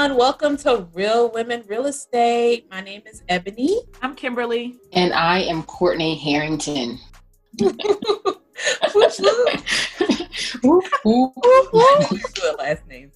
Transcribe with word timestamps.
everyone. 0.00 0.18
Welcome 0.18 0.56
to 0.58 0.88
Real 0.94 1.30
Women 1.30 1.62
Real 1.66 1.84
Estate. 1.84 2.66
My 2.70 2.80
name 2.80 3.02
is 3.04 3.22
Ebony. 3.28 3.82
I'm 4.00 4.14
Kimberly. 4.14 4.78
And 4.94 5.12
I 5.12 5.40
am 5.40 5.62
Courtney 5.64 6.14
Harrington. 6.16 6.98
last 12.58 12.88
name. 12.88 13.12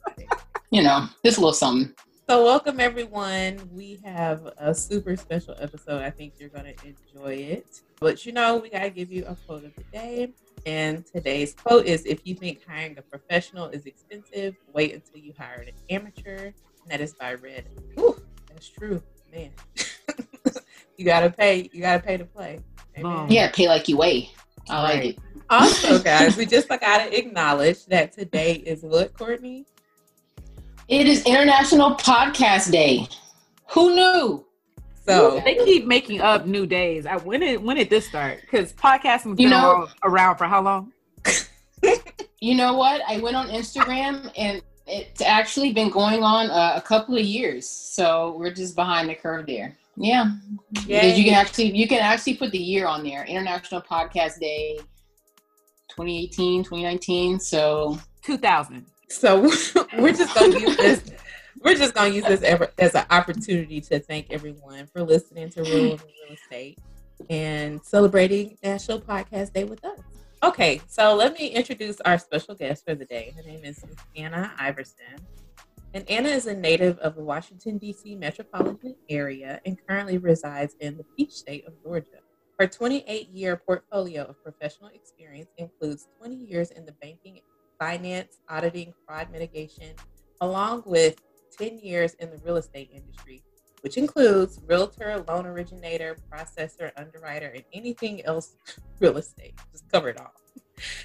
You 0.71 0.83
know, 0.83 1.07
just 1.25 1.39
a 1.39 1.41
little 1.41 1.55
something. 1.55 1.95
So, 2.29 2.45
welcome 2.45 2.79
everyone. 2.81 3.67
We 3.73 3.99
have 4.05 4.47
a 4.59 4.75
super 4.75 5.17
special 5.17 5.57
episode. 5.59 6.03
I 6.03 6.11
think 6.11 6.35
you're 6.39 6.51
going 6.51 6.67
to 6.67 6.87
enjoy 6.87 7.35
it. 7.35 7.81
But 7.99 8.27
you 8.27 8.33
know, 8.33 8.59
we 8.59 8.69
got 8.69 8.83
to 8.83 8.91
give 8.91 9.11
you 9.11 9.25
a 9.25 9.35
quote 9.47 9.65
of 9.65 9.75
the 9.75 9.85
day. 9.91 10.35
And 10.67 11.07
today's 11.07 11.55
quote 11.55 11.87
is 11.87 12.05
If 12.05 12.21
you 12.25 12.35
think 12.35 12.61
hiring 12.69 12.99
a 12.99 13.03
professional 13.03 13.69
is 13.69 13.87
expensive, 13.87 14.57
wait 14.75 14.95
until 14.95 15.21
you 15.21 15.33
hire 15.39 15.65
an 15.67 15.73
amateur. 15.89 16.53
And 16.85 16.93
that 16.93 17.01
is 17.01 17.15
by 17.15 17.35
Red. 17.35 17.65
Ooh, 17.99 18.21
that's 18.49 18.69
true, 18.69 19.03
man. 19.33 19.51
you 20.99 21.05
gotta 21.05 21.31
pay. 21.31 21.71
You 21.73 21.81
gotta 21.81 22.03
pay 22.03 22.19
to 22.19 22.27
play. 22.27 22.61
Amen. 22.99 23.27
Yeah, 23.31 23.51
pay 23.51 23.69
like 23.69 23.89
you 23.89 23.97
weigh. 23.97 24.31
I 24.69 24.75
right. 24.75 24.95
like 24.95 25.05
it. 25.05 25.19
Also, 25.49 25.99
guys, 26.03 26.37
we 26.37 26.45
just 26.45 26.69
gotta 26.69 27.19
acknowledge 27.19 27.87
that 27.87 28.13
today 28.13 28.55
is 28.55 28.83
what, 28.83 29.17
Courtney? 29.17 29.65
It 30.89 31.07
is 31.07 31.25
International 31.25 31.95
Podcast 31.95 32.71
Day. 32.71 33.09
Who 33.71 33.95
knew? 33.95 34.45
So 35.07 35.41
they 35.41 35.55
keep 35.57 35.87
making 35.87 36.21
up 36.21 36.47
new 36.47 36.67
days. 36.67 37.07
I, 37.07 37.17
when 37.17 37.41
did 37.41 37.63
when 37.63 37.77
did 37.77 37.89
this 37.89 38.07
start? 38.07 38.41
Because 38.43 38.75
podcasting's 38.75 39.37
been 39.37 39.39
you 39.39 39.49
know, 39.49 39.89
around 40.03 40.37
for 40.37 40.45
how 40.45 40.63
long? 40.63 40.93
you 42.41 42.55
know 42.55 42.75
what? 42.75 43.01
I 43.09 43.19
went 43.21 43.37
on 43.37 43.49
Instagram 43.49 44.31
and 44.37 44.61
it's 44.87 45.21
actually 45.21 45.73
been 45.73 45.91
going 45.91 46.23
on 46.23 46.51
uh, 46.51 46.75
a 46.77 46.81
couple 46.81 47.17
of 47.17 47.25
years. 47.25 47.69
So 47.69 48.37
we're 48.39 48.53
just 48.53 48.75
behind 48.75 49.09
the 49.09 49.15
curve 49.15 49.47
there. 49.47 49.77
Yeah. 49.97 50.33
Yeah. 50.87 51.07
You 51.07 51.25
can 51.25 51.35
actually 51.35 51.77
you 51.77 51.89
can 51.89 52.01
actually 52.01 52.35
put 52.35 52.51
the 52.51 52.59
year 52.59 52.87
on 52.87 53.03
there. 53.05 53.25
International 53.25 53.81
Podcast 53.81 54.41
Day 54.41 54.79
2018, 55.89 56.65
2019. 56.65 57.41
So 57.41 57.99
2000. 58.23 58.85
So 59.09 59.43
we're 59.99 60.13
just 60.13 60.35
gonna 60.35 60.59
use 60.59 60.77
this 60.77 61.13
we're 61.65 61.75
just 61.75 61.95
going 61.95 62.11
to 62.11 62.17
use 62.17 62.27
this 62.27 62.43
ever, 62.43 62.71
as 62.79 62.95
an 62.95 63.07
opportunity 63.11 63.81
to 63.81 63.99
thank 63.99 64.31
everyone 64.31 64.87
for 64.87 65.03
listening 65.03 65.49
to 65.51 65.63
Real 65.63 65.97
Real 65.97 65.99
Estate 66.31 66.79
and 67.31 67.83
celebrating 67.83 68.59
National 68.63 69.01
Podcast 69.01 69.55
Day 69.55 69.65
with 69.65 69.83
us. 69.85 69.99
Okay, 70.45 70.83
so 70.87 71.15
let 71.15 71.39
me 71.39 71.47
introduce 71.47 72.03
our 72.03 72.19
special 72.19 72.55
guest 72.55 72.85
for 72.85 72.95
the 72.95 73.07
day. 73.07 73.33
Her 73.35 73.43
name 73.43 73.65
is 73.65 73.83
Anna 74.15 74.53
Iverson. 74.59 75.17
And 75.95 76.07
Anna 76.11 76.29
is 76.29 76.45
a 76.45 76.55
native 76.55 76.99
of 76.99 77.15
the 77.15 77.25
Washington, 77.25 77.79
D.C. 77.79 78.15
metropolitan 78.17 78.95
area 79.09 79.63
and 79.65 79.79
currently 79.89 80.19
resides 80.19 80.77
in 80.81 80.99
the 80.99 81.05
Peach 81.17 81.31
State 81.31 81.67
of 81.67 81.73
Georgia. 81.83 82.21
Her 82.59 82.67
28 82.67 83.31
year 83.31 83.57
portfolio 83.57 84.25
of 84.25 84.43
professional 84.43 84.91
experience 84.91 85.49
includes 85.57 86.09
20 86.19 86.35
years 86.35 86.73
in 86.73 86.85
the 86.85 86.93
banking, 87.01 87.41
finance, 87.81 88.37
auditing, 88.47 88.93
fraud 89.07 89.29
mitigation, 89.33 89.95
along 90.43 90.83
with 90.85 91.23
10 91.59 91.79
years 91.79 92.13
in 92.21 92.29
the 92.29 92.37
real 92.45 92.57
estate 92.57 92.91
industry, 92.93 93.43
which 93.85 93.99
includes 93.99 94.59
realtor, 94.67 95.23
loan 95.29 95.45
originator, 95.45 96.17
processor, 96.33 96.91
underwriter, 96.97 97.49
and 97.55 97.65
anything 97.75 98.25
else 98.25 98.57
real 98.99 99.19
estate. 99.19 99.53
Just 99.73 99.87
cover 99.93 100.09
it 100.09 100.19
all. 100.19 100.33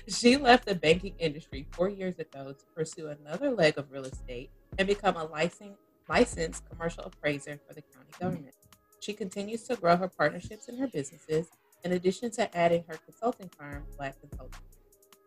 She 0.08 0.38
left 0.38 0.66
the 0.66 0.75
banking 0.75 1.13
industry 1.19 1.67
four 1.72 1.89
years 1.89 2.17
ago 2.19 2.53
to 2.53 2.66
pursue 2.73 3.09
another 3.09 3.51
leg 3.51 3.78
of 3.78 3.91
real 3.91 4.06
estate 4.06 4.50
and 4.78 4.88
become 4.88 5.17
a 5.17 5.25
licensed, 5.25 5.81
licensed 6.07 6.63
commercial 6.69 7.03
appraiser 7.03 7.59
for 7.67 7.73
the 7.73 7.81
county 7.81 8.12
government. 8.17 8.56
She 9.01 9.11
continues 9.11 9.63
to 9.63 9.75
grow 9.75 9.97
her 9.97 10.07
partnerships 10.07 10.69
and 10.69 10.79
her 10.79 10.88
businesses, 10.88 11.47
in 11.84 11.91
addition 11.91 12.31
to 12.31 12.57
adding 12.57 12.85
her 12.88 12.97
consulting 13.06 13.50
firm, 13.57 13.84
Block 13.97 14.16
Consulting. 14.22 14.61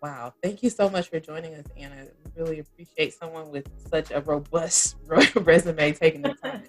Wow. 0.03 0.35
Thank 0.43 0.65
you 0.65 0.71
so 0.71 0.91
much 0.91 1.09
for 1.11 1.21
joining 1.21 1.55
us, 1.55 1.65
Anna. 1.77 2.07
We 2.25 2.43
really 2.43 2.59
appreciate 2.59 3.15
someone 3.15 3.53
with 3.53 3.69
such 3.89 4.11
a 4.11 4.21
robust 4.21 4.97
resume 5.07 5.93
taking 5.93 6.23
the 6.23 6.35
time. 6.43 6.65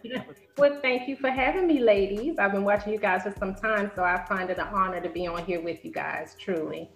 well, 0.55 0.79
thank 0.83 1.07
you 1.07 1.15
for 1.15 1.31
having 1.31 1.65
me, 1.65 1.79
ladies. 1.79 2.37
I've 2.37 2.51
been 2.51 2.63
watching 2.63 2.93
you 2.93 2.99
guys 2.99 3.23
for 3.23 3.33
some 3.39 3.55
time, 3.55 3.91
so 3.95 4.03
I 4.03 4.23
find 4.25 4.51
it 4.51 4.59
an 4.59 4.67
honor 4.67 5.01
to 5.01 5.09
be 5.09 5.25
on 5.25 5.43
here 5.45 5.61
with 5.63 5.83
you 5.83 5.91
guys, 5.91 6.35
truly. 6.39 6.91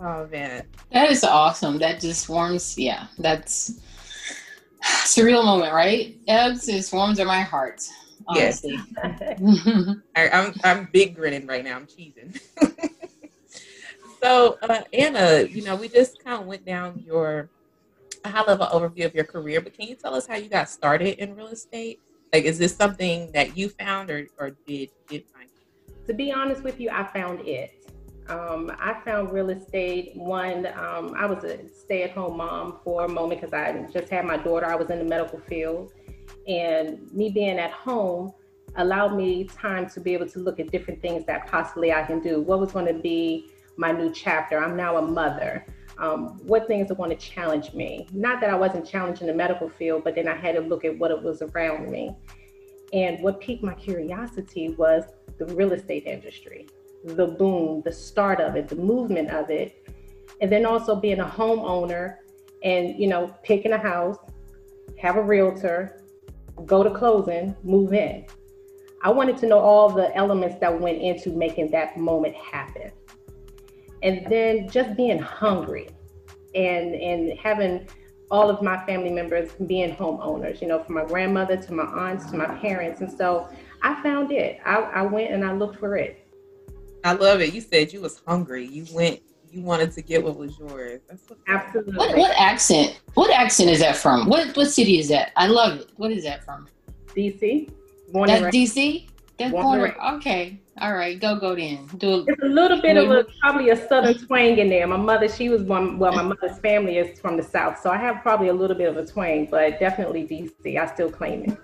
Oh, 0.00 0.26
man. 0.26 0.64
That 0.90 1.12
is 1.12 1.22
awesome. 1.22 1.78
That 1.78 2.00
just 2.00 2.28
warms, 2.28 2.76
yeah, 2.76 3.06
that's 3.18 3.80
surreal 5.04 5.44
moment, 5.44 5.72
right? 5.72 6.16
Ebbs, 6.26 6.68
it 6.68 6.90
warms 6.92 7.20
in 7.20 7.28
my 7.28 7.42
heart. 7.42 7.80
Honestly. 8.26 8.76
Yes. 9.04 9.38
I, 10.16 10.28
I'm, 10.30 10.54
I'm 10.64 10.88
big 10.92 11.14
grinning 11.14 11.46
right 11.46 11.62
now. 11.62 11.76
I'm 11.76 11.86
cheesing. 11.86 12.40
So, 14.24 14.56
uh, 14.62 14.80
Anna, 14.94 15.42
you 15.42 15.62
know, 15.62 15.76
we 15.76 15.86
just 15.86 16.24
kind 16.24 16.40
of 16.40 16.46
went 16.46 16.64
down 16.64 17.04
your 17.06 17.50
high 18.24 18.42
level 18.42 18.66
overview 18.68 19.04
of 19.04 19.14
your 19.14 19.24
career, 19.24 19.60
but 19.60 19.76
can 19.76 19.86
you 19.86 19.96
tell 19.96 20.14
us 20.14 20.26
how 20.26 20.36
you 20.36 20.48
got 20.48 20.70
started 20.70 21.22
in 21.22 21.36
real 21.36 21.48
estate? 21.48 22.00
Like, 22.32 22.44
is 22.44 22.58
this 22.58 22.74
something 22.74 23.30
that 23.32 23.54
you 23.54 23.68
found 23.68 24.08
or, 24.08 24.26
or 24.38 24.56
did 24.66 24.88
did 25.10 25.26
find? 25.26 25.50
To 26.06 26.14
be 26.14 26.32
honest 26.32 26.62
with 26.62 26.80
you, 26.80 26.88
I 26.88 27.04
found 27.04 27.46
it. 27.46 27.92
Um, 28.30 28.72
I 28.78 28.98
found 29.04 29.30
real 29.30 29.50
estate. 29.50 30.16
One, 30.16 30.68
um, 30.68 31.14
I 31.18 31.26
was 31.26 31.44
a 31.44 31.68
stay 31.68 32.04
at 32.04 32.12
home 32.12 32.38
mom 32.38 32.78
for 32.82 33.04
a 33.04 33.08
moment 33.08 33.42
because 33.42 33.52
I 33.52 33.86
just 33.92 34.08
had 34.08 34.24
my 34.24 34.38
daughter. 34.38 34.64
I 34.64 34.74
was 34.74 34.88
in 34.88 35.00
the 35.00 35.04
medical 35.04 35.38
field. 35.40 35.92
And 36.48 37.12
me 37.12 37.28
being 37.28 37.58
at 37.58 37.72
home 37.72 38.32
allowed 38.76 39.18
me 39.18 39.44
time 39.44 39.86
to 39.90 40.00
be 40.00 40.14
able 40.14 40.28
to 40.28 40.38
look 40.38 40.58
at 40.60 40.70
different 40.70 41.02
things 41.02 41.26
that 41.26 41.46
possibly 41.46 41.92
I 41.92 42.04
can 42.04 42.20
do. 42.20 42.40
What 42.40 42.58
was 42.58 42.72
going 42.72 42.86
to 42.86 42.94
be 42.94 43.50
my 43.76 43.92
new 43.92 44.12
chapter. 44.12 44.58
I'm 44.58 44.76
now 44.76 44.96
a 44.96 45.02
mother. 45.02 45.64
Um, 45.98 46.40
what 46.46 46.66
things 46.66 46.90
are 46.90 46.94
going 46.94 47.10
to 47.10 47.16
challenge 47.16 47.72
me? 47.72 48.08
Not 48.12 48.40
that 48.40 48.50
I 48.50 48.56
wasn't 48.56 48.86
challenged 48.86 49.20
in 49.20 49.28
the 49.28 49.34
medical 49.34 49.68
field, 49.68 50.02
but 50.04 50.14
then 50.14 50.26
I 50.26 50.34
had 50.34 50.54
to 50.56 50.60
look 50.60 50.84
at 50.84 50.98
what 50.98 51.10
it 51.10 51.22
was 51.22 51.42
around 51.42 51.90
me. 51.90 52.14
And 52.92 53.22
what 53.22 53.40
piqued 53.40 53.62
my 53.62 53.74
curiosity 53.74 54.70
was 54.70 55.04
the 55.38 55.46
real 55.46 55.72
estate 55.72 56.06
industry, 56.06 56.68
the 57.04 57.26
boom, 57.26 57.82
the 57.84 57.92
start 57.92 58.40
of 58.40 58.56
it, 58.56 58.68
the 58.68 58.76
movement 58.76 59.30
of 59.30 59.50
it, 59.50 59.88
and 60.40 60.50
then 60.50 60.66
also 60.66 60.96
being 60.96 61.20
a 61.20 61.26
homeowner 61.26 62.16
and 62.62 62.98
you 62.98 63.06
know 63.06 63.34
picking 63.42 63.72
a 63.72 63.78
house, 63.78 64.18
have 64.98 65.16
a 65.16 65.22
realtor, 65.22 66.02
go 66.66 66.82
to 66.82 66.90
closing, 66.90 67.54
move 67.62 67.92
in. 67.92 68.24
I 69.02 69.10
wanted 69.10 69.36
to 69.38 69.46
know 69.46 69.58
all 69.58 69.90
the 69.90 70.14
elements 70.16 70.56
that 70.60 70.80
went 70.80 71.00
into 71.02 71.30
making 71.30 71.70
that 71.72 71.98
moment 71.98 72.34
happen 72.34 72.90
and 74.04 74.24
then 74.30 74.68
just 74.68 74.96
being 74.96 75.18
hungry 75.18 75.88
and 76.54 76.94
and 76.94 77.36
having 77.38 77.88
all 78.30 78.48
of 78.48 78.62
my 78.62 78.84
family 78.86 79.10
members 79.10 79.50
being 79.66 79.94
homeowners 79.96 80.60
you 80.60 80.68
know 80.68 80.82
from 80.84 80.94
my 80.94 81.04
grandmother 81.04 81.56
to 81.56 81.72
my 81.72 81.84
aunts 81.84 82.30
to 82.30 82.36
my 82.36 82.46
parents. 82.58 83.00
And 83.00 83.10
so 83.10 83.48
i 83.82 84.00
found 84.02 84.30
it. 84.30 84.60
I, 84.64 84.76
I 84.76 85.02
went 85.02 85.32
and 85.32 85.44
i 85.44 85.52
looked 85.52 85.80
for 85.80 85.96
it. 85.96 86.20
I 87.02 87.12
love 87.12 87.40
it. 87.40 87.52
You 87.52 87.60
said 87.60 87.92
you 87.92 88.00
was 88.00 88.22
hungry. 88.26 88.66
You 88.66 88.86
went 88.92 89.20
you 89.50 89.62
wanted 89.62 89.92
to 89.92 90.02
get 90.02 90.22
what 90.22 90.36
was 90.36 90.58
yours. 90.58 91.00
Absolutely. 91.48 91.96
What, 91.96 92.16
what 92.16 92.32
accent 92.36 93.00
what 93.14 93.30
accent 93.30 93.70
is 93.70 93.80
that 93.80 93.96
from? 93.96 94.28
What 94.28 94.56
what 94.56 94.70
city 94.70 94.98
is 94.98 95.08
that? 95.08 95.32
I 95.36 95.46
love 95.48 95.80
it. 95.80 95.90
What 95.96 96.12
is 96.12 96.24
that 96.24 96.44
from? 96.44 96.68
Dc 97.16 97.70
Born 98.12 98.28
That's 98.28 98.54
dc 98.54 99.08
that's 99.38 99.52
born 99.52 99.94
okay 100.14 100.60
all 100.80 100.94
right, 100.94 101.20
go 101.20 101.38
go 101.38 101.54
then. 101.54 101.86
Do 101.98 102.14
a, 102.14 102.24
it's 102.26 102.42
a 102.42 102.46
little 102.46 102.80
bit 102.80 102.96
of 102.96 103.10
a 103.10 103.24
probably 103.40 103.70
a 103.70 103.88
southern 103.88 104.18
twang 104.26 104.58
in 104.58 104.68
there. 104.68 104.86
My 104.86 104.96
mother, 104.96 105.28
she 105.28 105.48
was 105.48 105.62
one. 105.62 105.98
Well, 105.98 106.12
my 106.12 106.22
mother's 106.22 106.58
family 106.58 106.98
is 106.98 107.20
from 107.20 107.36
the 107.36 107.42
south, 107.42 107.80
so 107.80 107.90
I 107.90 107.96
have 107.98 108.22
probably 108.22 108.48
a 108.48 108.52
little 108.52 108.76
bit 108.76 108.88
of 108.88 108.96
a 108.96 109.06
twang, 109.06 109.46
but 109.50 109.78
definitely 109.78 110.24
DC. 110.26 110.76
I 110.78 110.92
still 110.92 111.10
claim 111.10 111.44
it. 111.44 111.58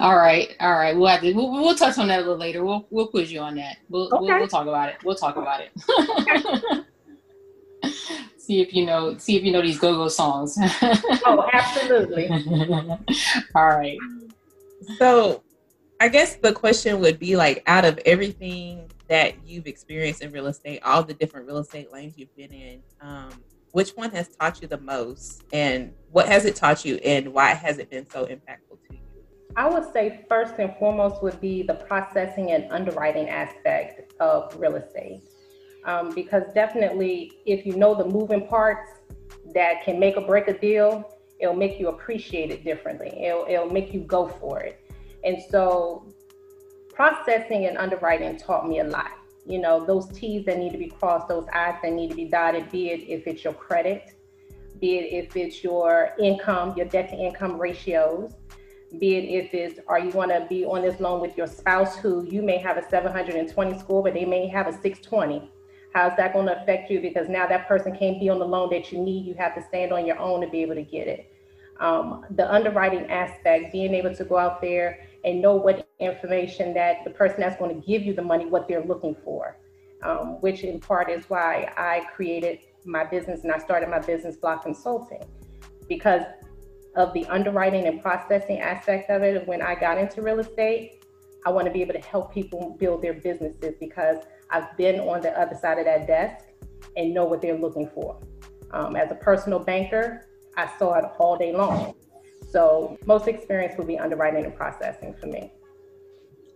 All 0.00 0.16
right, 0.16 0.54
all 0.60 0.74
right. 0.74 0.96
We'll, 0.96 1.18
to, 1.18 1.32
we'll, 1.32 1.50
we'll 1.50 1.74
touch 1.74 1.98
on 1.98 2.08
that 2.08 2.18
a 2.18 2.22
little 2.22 2.36
later. 2.36 2.64
We'll 2.64 2.86
we'll 2.90 3.08
quiz 3.08 3.30
you 3.30 3.40
on 3.40 3.56
that. 3.56 3.76
We'll, 3.88 4.06
okay. 4.06 4.16
we'll, 4.20 4.38
we'll 4.38 4.48
talk 4.48 4.66
about 4.66 4.88
it. 4.88 4.96
We'll 5.04 5.16
talk 5.16 5.36
about 5.36 5.60
it. 5.60 6.84
see 8.38 8.60
if 8.60 8.72
you 8.72 8.86
know 8.86 9.16
see 9.18 9.36
if 9.36 9.42
you 9.42 9.52
know 9.52 9.60
these 9.60 9.78
go-go 9.78 10.08
songs. 10.08 10.56
oh, 10.60 11.48
absolutely. 11.52 12.28
all 13.54 13.66
right. 13.66 13.98
So 14.98 15.42
I 15.98 16.08
guess 16.08 16.36
the 16.36 16.52
question 16.52 17.00
would 17.00 17.18
be 17.18 17.36
like, 17.36 17.62
out 17.66 17.84
of 17.84 17.98
everything 18.04 18.90
that 19.08 19.34
you've 19.46 19.66
experienced 19.66 20.22
in 20.22 20.30
real 20.30 20.46
estate, 20.46 20.82
all 20.84 21.02
the 21.02 21.14
different 21.14 21.46
real 21.46 21.58
estate 21.58 21.90
lanes 21.92 22.18
you've 22.18 22.34
been 22.36 22.52
in, 22.52 22.82
um, 23.00 23.30
which 23.72 23.90
one 23.90 24.10
has 24.10 24.28
taught 24.28 24.60
you 24.60 24.68
the 24.68 24.78
most, 24.78 25.42
and 25.52 25.92
what 26.10 26.26
has 26.26 26.44
it 26.44 26.56
taught 26.56 26.84
you, 26.84 26.96
and 26.96 27.32
why 27.32 27.54
has 27.54 27.78
it 27.78 27.90
been 27.90 28.08
so 28.10 28.26
impactful 28.26 28.78
to 28.88 28.94
you? 28.94 28.98
I 29.56 29.68
would 29.68 29.90
say 29.92 30.24
first 30.28 30.54
and 30.58 30.74
foremost 30.78 31.22
would 31.22 31.40
be 31.40 31.62
the 31.62 31.74
processing 31.74 32.50
and 32.50 32.70
underwriting 32.70 33.30
aspect 33.30 34.12
of 34.20 34.54
real 34.58 34.76
estate, 34.76 35.22
um, 35.86 36.14
because 36.14 36.42
definitely 36.54 37.32
if 37.46 37.64
you 37.64 37.74
know 37.74 37.94
the 37.94 38.04
moving 38.04 38.46
parts 38.48 38.90
that 39.54 39.82
can 39.84 39.98
make 39.98 40.18
or 40.18 40.26
break 40.26 40.48
a 40.48 40.58
deal, 40.58 41.10
It'll 41.38 41.54
make 41.54 41.78
you 41.78 41.88
appreciate 41.88 42.50
it 42.50 42.64
differently. 42.64 43.12
It'll, 43.24 43.46
it'll 43.48 43.70
make 43.70 43.92
you 43.92 44.00
go 44.00 44.28
for 44.28 44.60
it. 44.60 44.80
And 45.26 45.42
so 45.50 46.06
processing 46.94 47.66
and 47.66 47.76
underwriting 47.76 48.38
taught 48.38 48.66
me 48.66 48.78
a 48.78 48.84
lot. 48.84 49.10
You 49.44 49.58
know, 49.58 49.84
those 49.84 50.08
T's 50.08 50.46
that 50.46 50.58
need 50.58 50.72
to 50.72 50.78
be 50.78 50.86
crossed, 50.88 51.28
those 51.28 51.46
I's 51.52 51.74
that 51.82 51.92
need 51.92 52.10
to 52.10 52.16
be 52.16 52.24
dotted, 52.24 52.70
be 52.70 52.90
it 52.90 53.00
if 53.08 53.26
it's 53.26 53.44
your 53.44 53.52
credit, 53.52 54.14
be 54.80 54.98
it 54.98 55.24
if 55.24 55.36
it's 55.36 55.62
your 55.62 56.12
income, 56.18 56.74
your 56.76 56.86
debt 56.86 57.10
to 57.10 57.16
income 57.16 57.58
ratios, 57.58 58.32
be 58.98 59.16
it 59.16 59.44
if 59.44 59.52
it's 59.52 59.80
are 59.88 59.98
you 59.98 60.10
going 60.10 60.28
to 60.28 60.46
be 60.48 60.64
on 60.64 60.82
this 60.82 61.00
loan 61.00 61.20
with 61.20 61.36
your 61.36 61.46
spouse 61.46 61.96
who 61.96 62.24
you 62.24 62.40
may 62.42 62.58
have 62.58 62.76
a 62.76 62.88
720 62.88 63.78
score, 63.78 64.02
but 64.02 64.14
they 64.14 64.24
may 64.24 64.46
have 64.48 64.66
a 64.68 64.72
620. 64.72 65.50
How's 65.92 66.16
that 66.16 66.32
going 66.32 66.46
to 66.46 66.60
affect 66.60 66.90
you? 66.90 67.00
Because 67.00 67.28
now 67.28 67.46
that 67.46 67.66
person 67.66 67.96
can't 67.96 68.20
be 68.20 68.28
on 68.28 68.38
the 68.38 68.44
loan 68.44 68.70
that 68.70 68.92
you 68.92 68.98
need. 69.02 69.26
You 69.26 69.34
have 69.34 69.54
to 69.54 69.62
stand 69.62 69.92
on 69.92 70.06
your 70.06 70.18
own 70.18 70.40
to 70.42 70.48
be 70.48 70.62
able 70.62 70.74
to 70.74 70.82
get 70.82 71.08
it. 71.08 71.32
Um, 71.80 72.24
the 72.30 72.50
underwriting 72.52 73.10
aspect, 73.10 73.72
being 73.72 73.94
able 73.94 74.14
to 74.14 74.24
go 74.24 74.36
out 74.36 74.60
there 74.60 75.06
and 75.26 75.42
know 75.42 75.56
what 75.56 75.88
information 75.98 76.72
that 76.72 77.02
the 77.04 77.10
person 77.10 77.40
that's 77.40 77.58
going 77.58 77.74
to 77.74 77.86
give 77.86 78.02
you 78.02 78.14
the 78.14 78.22
money, 78.22 78.46
what 78.46 78.68
they're 78.68 78.84
looking 78.84 79.14
for, 79.24 79.58
um, 80.02 80.40
which 80.40 80.62
in 80.62 80.80
part 80.80 81.10
is 81.10 81.28
why 81.28 81.72
I 81.76 82.06
created 82.14 82.60
my 82.84 83.04
business 83.04 83.42
and 83.42 83.52
I 83.52 83.58
started 83.58 83.88
my 83.88 83.98
business 83.98 84.36
block 84.36 84.62
consulting 84.62 85.24
because 85.88 86.22
of 86.94 87.12
the 87.12 87.26
underwriting 87.26 87.86
and 87.86 88.00
processing 88.00 88.60
aspect 88.60 89.10
of 89.10 89.22
it. 89.22 89.46
When 89.48 89.60
I 89.60 89.74
got 89.74 89.98
into 89.98 90.22
real 90.22 90.38
estate, 90.38 91.02
I 91.44 91.50
want 91.50 91.66
to 91.66 91.72
be 91.72 91.82
able 91.82 91.94
to 91.94 92.00
help 92.00 92.32
people 92.32 92.76
build 92.78 93.02
their 93.02 93.14
businesses 93.14 93.74
because 93.80 94.18
I've 94.50 94.76
been 94.76 95.00
on 95.00 95.22
the 95.22 95.38
other 95.38 95.56
side 95.60 95.78
of 95.78 95.86
that 95.86 96.06
desk 96.06 96.44
and 96.96 97.12
know 97.12 97.24
what 97.24 97.42
they're 97.42 97.58
looking 97.58 97.90
for. 97.90 98.20
Um, 98.70 98.94
as 98.94 99.10
a 99.10 99.16
personal 99.16 99.58
banker, 99.58 100.26
I 100.56 100.70
saw 100.78 100.94
it 100.94 101.04
all 101.18 101.36
day 101.36 101.52
long. 101.52 101.94
So 102.50 102.98
most 103.06 103.28
experience 103.28 103.76
would 103.78 103.86
be 103.86 103.98
underwriting 103.98 104.44
and 104.44 104.54
processing 104.54 105.14
for 105.20 105.26
me. 105.26 105.52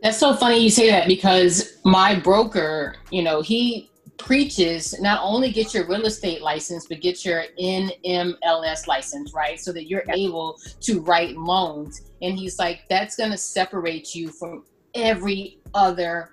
That's 0.02 0.18
so 0.18 0.34
funny 0.34 0.58
you 0.58 0.70
say 0.70 0.90
that 0.90 1.06
because 1.06 1.78
my 1.84 2.18
broker, 2.18 2.96
you 3.10 3.22
know, 3.22 3.42
he 3.42 3.90
preaches 4.16 4.98
not 5.00 5.20
only 5.22 5.50
get 5.50 5.74
your 5.74 5.86
real 5.86 6.06
estate 6.06 6.42
license, 6.42 6.86
but 6.86 7.00
get 7.00 7.24
your 7.24 7.44
NMLS 7.60 8.86
license, 8.86 9.34
right? 9.34 9.60
So 9.60 9.72
that 9.72 9.88
you're 9.88 10.04
able 10.10 10.58
to 10.80 11.00
write 11.00 11.36
loans. 11.36 12.02
And 12.22 12.38
he's 12.38 12.58
like, 12.58 12.82
that's 12.88 13.16
going 13.16 13.30
to 13.30 13.38
separate 13.38 14.14
you 14.14 14.28
from 14.28 14.64
every 14.94 15.58
other 15.74 16.30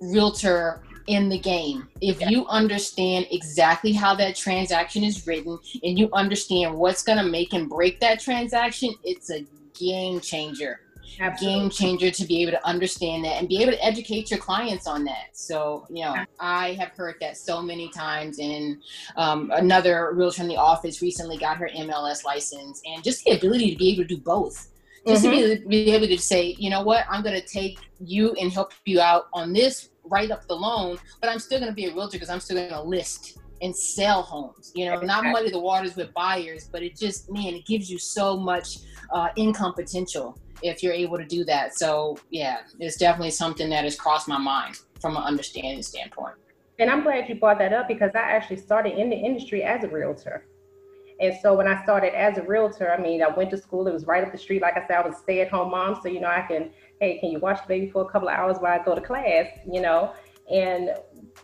realtor 0.00 0.82
in 1.06 1.28
the 1.28 1.38
game. 1.38 1.88
If 2.00 2.20
you 2.28 2.46
understand 2.46 3.26
exactly 3.30 3.92
how 3.92 4.14
that 4.16 4.36
transaction 4.36 5.04
is 5.04 5.26
written 5.26 5.58
and 5.82 5.98
you 5.98 6.08
understand 6.12 6.74
what's 6.74 7.02
going 7.02 7.18
to 7.18 7.24
make 7.24 7.52
and 7.52 7.68
break 7.68 8.00
that 8.00 8.20
transaction, 8.20 8.94
it's 9.04 9.30
a 9.30 9.46
game 9.74 10.20
changer. 10.20 10.80
Absolutely. 11.18 11.60
game 11.60 11.70
changer 11.70 12.10
to 12.10 12.24
be 12.24 12.42
able 12.42 12.52
to 12.52 12.66
understand 12.66 13.24
that 13.24 13.38
and 13.38 13.48
be 13.48 13.62
able 13.62 13.72
to 13.72 13.84
educate 13.84 14.30
your 14.30 14.38
clients 14.38 14.86
on 14.86 15.04
that. 15.04 15.28
So, 15.32 15.86
you 15.90 16.04
know, 16.04 16.14
I 16.38 16.72
have 16.74 16.90
heard 16.90 17.16
that 17.20 17.36
so 17.36 17.60
many 17.60 17.90
times. 17.90 18.38
And 18.38 18.82
um, 19.16 19.50
another 19.54 20.12
realtor 20.14 20.42
in 20.42 20.48
the 20.48 20.56
office 20.56 21.02
recently 21.02 21.36
got 21.36 21.58
her 21.58 21.68
MLS 21.76 22.24
license, 22.24 22.80
and 22.86 23.04
just 23.04 23.24
the 23.24 23.32
ability 23.32 23.72
to 23.72 23.76
be 23.76 23.90
able 23.90 24.04
to 24.04 24.14
do 24.14 24.18
both. 24.18 24.68
Just 25.06 25.24
mm-hmm. 25.24 25.34
to 25.34 25.48
be, 25.48 25.56
mm-hmm. 25.56 25.68
be 25.68 25.90
able 25.92 26.06
to 26.06 26.18
say, 26.18 26.54
you 26.58 26.70
know 26.70 26.82
what, 26.82 27.06
I'm 27.08 27.22
going 27.22 27.38
to 27.38 27.46
take 27.46 27.78
you 28.00 28.32
and 28.34 28.52
help 28.52 28.72
you 28.84 29.00
out 29.00 29.28
on 29.32 29.52
this, 29.52 29.89
write 30.04 30.30
up 30.30 30.46
the 30.46 30.54
loan, 30.54 30.98
but 31.20 31.30
I'm 31.30 31.38
still 31.38 31.58
going 31.58 31.70
to 31.70 31.74
be 31.74 31.86
a 31.86 31.94
realtor 31.94 32.16
because 32.16 32.30
I'm 32.30 32.40
still 32.40 32.56
going 32.56 32.70
to 32.70 32.82
list 32.82 33.38
and 33.62 33.74
sell 33.76 34.22
homes. 34.22 34.72
You 34.74 34.86
know, 34.86 35.00
not 35.00 35.24
muddy 35.24 35.50
the 35.50 35.60
waters 35.60 35.96
with 35.96 36.12
buyers, 36.14 36.68
but 36.70 36.82
it 36.82 36.96
just 36.96 37.30
man, 37.30 37.54
it 37.54 37.66
gives 37.66 37.90
you 37.90 37.98
so 37.98 38.36
much 38.36 38.78
uh, 39.12 39.28
income 39.36 39.74
potential 39.74 40.38
if 40.62 40.82
you're 40.82 40.92
able 40.92 41.18
to 41.18 41.26
do 41.26 41.44
that. 41.44 41.76
So 41.76 42.18
yeah, 42.30 42.60
it's 42.78 42.96
definitely 42.96 43.30
something 43.30 43.68
that 43.70 43.84
has 43.84 43.96
crossed 43.96 44.28
my 44.28 44.38
mind 44.38 44.78
from 45.00 45.16
an 45.16 45.22
understanding 45.22 45.82
standpoint. 45.82 46.36
And 46.78 46.90
I'm 46.90 47.02
glad 47.02 47.28
you 47.28 47.34
brought 47.34 47.58
that 47.58 47.72
up 47.74 47.88
because 47.88 48.12
I 48.14 48.20
actually 48.20 48.56
started 48.56 48.98
in 48.98 49.10
the 49.10 49.16
industry 49.16 49.62
as 49.62 49.84
a 49.84 49.88
realtor. 49.88 50.46
And 51.20 51.34
so 51.42 51.52
when 51.52 51.68
I 51.68 51.82
started 51.82 52.18
as 52.18 52.38
a 52.38 52.42
realtor, 52.42 52.90
I 52.90 52.98
mean, 52.98 53.22
I 53.22 53.28
went 53.28 53.50
to 53.50 53.58
school. 53.58 53.86
It 53.86 53.92
was 53.92 54.06
right 54.06 54.24
up 54.24 54.32
the 54.32 54.38
street. 54.38 54.62
Like 54.62 54.78
I 54.78 54.86
said, 54.86 54.96
I 54.96 55.06
was 55.06 55.16
a 55.16 55.18
stay-at-home 55.18 55.70
mom, 55.70 56.00
so 56.02 56.08
you 56.08 56.18
know, 56.20 56.28
I 56.28 56.40
can, 56.48 56.70
hey, 57.00 57.18
can 57.18 57.30
you 57.30 57.38
watch 57.38 57.60
the 57.62 57.68
baby 57.68 57.90
for 57.90 58.02
a 58.02 58.08
couple 58.10 58.28
of 58.28 58.34
hours 58.34 58.58
while 58.60 58.78
I 58.78 58.84
go 58.84 58.94
to 58.94 59.00
class? 59.00 59.46
You 59.70 59.80
know, 59.80 60.12
and 60.50 60.90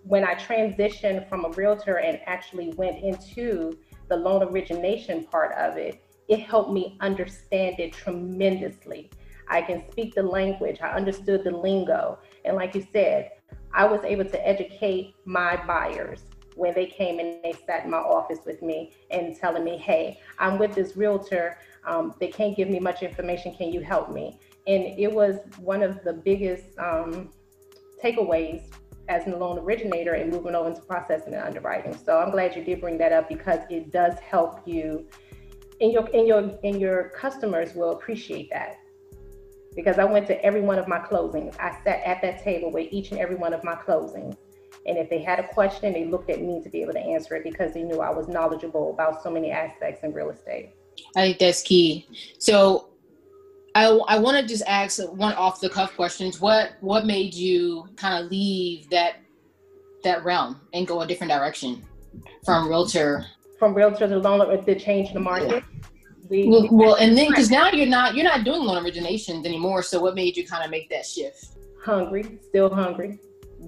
when 0.03 0.25
I 0.25 0.35
transitioned 0.35 1.29
from 1.29 1.45
a 1.45 1.51
realtor 1.51 1.99
and 1.99 2.21
actually 2.27 2.73
went 2.75 3.03
into 3.03 3.79
the 4.09 4.17
loan 4.17 4.43
origination 4.43 5.25
part 5.25 5.53
of 5.57 5.77
it, 5.77 6.05
it 6.29 6.41
helped 6.41 6.73
me 6.73 6.99
understand 7.01 7.81
it 7.81 7.93
tremendously. 7.93 9.11
I 9.49 9.63
can 9.63 9.89
speak 9.91 10.15
the 10.15 10.23
language, 10.23 10.81
I 10.83 10.91
understood 10.91 11.45
the 11.45 11.53
lingo. 11.53 12.19
And 12.45 12.57
like 12.57 12.75
you 12.75 12.87
said, 12.93 13.31
I 13.73 13.87
was 13.87 14.03
able 14.05 14.25
to 14.25 14.47
educate 14.49 15.15
my 15.25 15.57
buyers 15.67 16.23
when 16.57 16.75
they 16.75 16.87
came 16.87 17.19
and 17.21 17.39
they 17.45 17.55
sat 17.67 17.85
in 17.85 17.91
my 17.91 17.99
office 17.99 18.41
with 18.45 18.63
me 18.63 18.93
and 19.11 19.37
telling 19.37 19.63
me, 19.63 19.77
hey, 19.77 20.19
I'm 20.39 20.59
with 20.59 20.75
this 20.75 20.97
realtor. 20.97 21.59
Um, 21.87 22.15
they 22.19 22.29
can't 22.29 22.57
give 22.57 22.69
me 22.69 22.81
much 22.81 23.03
information. 23.03 23.55
Can 23.55 23.73
you 23.73 23.81
help 23.81 24.11
me? 24.11 24.41
And 24.67 24.99
it 24.99 25.13
was 25.13 25.37
one 25.59 25.83
of 25.83 26.03
the 26.03 26.13
biggest 26.13 26.65
um, 26.79 27.31
takeaways 28.03 28.63
as 29.09 29.27
a 29.27 29.37
loan 29.37 29.59
originator 29.59 30.15
and 30.15 30.31
moving 30.31 30.55
over 30.55 30.69
into 30.69 30.81
processing 30.83 31.35
and 31.35 31.43
underwriting. 31.43 31.97
So 31.97 32.19
I'm 32.19 32.31
glad 32.31 32.57
you 32.57 32.65
did 32.65 32.81
bring 32.81 32.99
that 32.99 33.13
up 33.13 33.29
because 33.29 33.61
it 33.71 33.93
does 33.93 34.19
help 34.19 34.67
you 34.67 35.07
and 35.81 35.93
your 35.93 36.09
and 36.15 36.27
your 36.27 36.59
and 36.65 36.81
your 36.81 37.11
customers 37.11 37.75
will 37.75 37.91
appreciate 37.91 38.51
that. 38.51 38.79
Because 39.75 39.99
I 39.99 40.05
went 40.05 40.27
to 40.29 40.43
every 40.43 40.63
one 40.63 40.79
of 40.79 40.89
my 40.89 40.99
closings. 40.99 41.55
I 41.61 41.79
sat 41.85 42.03
at 42.05 42.23
that 42.23 42.43
table 42.43 42.71
with 42.71 42.91
each 42.91 43.11
and 43.11 43.21
every 43.21 43.37
one 43.37 43.53
of 43.53 43.63
my 43.63 43.75
closings. 43.75 44.37
And 44.87 44.97
if 44.97 45.11
they 45.11 45.23
had 45.23 45.39
a 45.39 45.49
question, 45.49 45.93
they 45.93 46.07
looked 46.07 46.31
at 46.31 46.41
me 46.41 46.63
to 46.63 46.71
be 46.71 46.81
able 46.81 46.93
to 46.93 47.01
answer 47.01 47.35
it 47.37 47.43
because 47.43 47.75
they 47.75 47.83
knew 47.83 48.01
I 48.01 48.11
was 48.11 48.29
knowledgeable 48.29 48.91
about 48.91 49.23
so 49.23 49.31
many 49.31 49.51
aspects 49.51 50.03
in 50.03 50.13
real 50.13 50.31
estate. 50.31 50.71
I 51.15 51.23
think 51.23 51.39
that's 51.39 51.63
key. 51.63 52.09
So 52.39 52.89
I, 53.77 53.85
I 54.09 54.19
want 54.19 54.39
to 54.39 54.47
just 54.47 54.63
ask 54.67 55.01
one 55.13 55.35
off 55.35 55.61
the 55.61 55.69
cuff 55.69 55.95
questions. 55.97 56.41
What 56.41 56.73
what 56.81 57.05
made 57.05 57.35
you 57.35 57.87
kind 57.97 58.25
of 58.25 58.31
leave 58.31 58.89
that 58.89 59.17
that 60.03 60.25
realm 60.25 60.63
and 60.73 60.87
go 60.87 61.03
a 61.03 61.07
different 61.07 61.31
direction 61.31 61.85
from 62.43 62.69
realtor? 62.69 63.27
From 63.59 63.75
realtor 63.75 64.09
to 64.09 64.19
loan, 64.19 64.65
the 64.65 64.75
change 64.75 65.09
in 65.09 65.15
the 65.15 65.21
market. 65.21 65.63
We, 66.31 66.49
well, 66.49 66.67
well, 66.73 66.95
and 66.95 67.17
then 67.17 67.29
because 67.29 67.51
now 67.51 67.71
you're 67.71 67.87
not 67.87 68.15
you're 68.15 68.25
not 68.25 68.45
doing 68.45 68.63
loan 68.63 68.83
originations 68.83 69.45
anymore. 69.45 69.83
So 69.83 70.01
what 70.01 70.15
made 70.15 70.39
you 70.39 70.47
kind 70.47 70.65
of 70.65 70.71
make 70.71 70.89
that 70.89 71.05
shift? 71.05 71.49
Hungry, 71.85 72.39
still 72.49 72.75
hungry, 72.75 73.19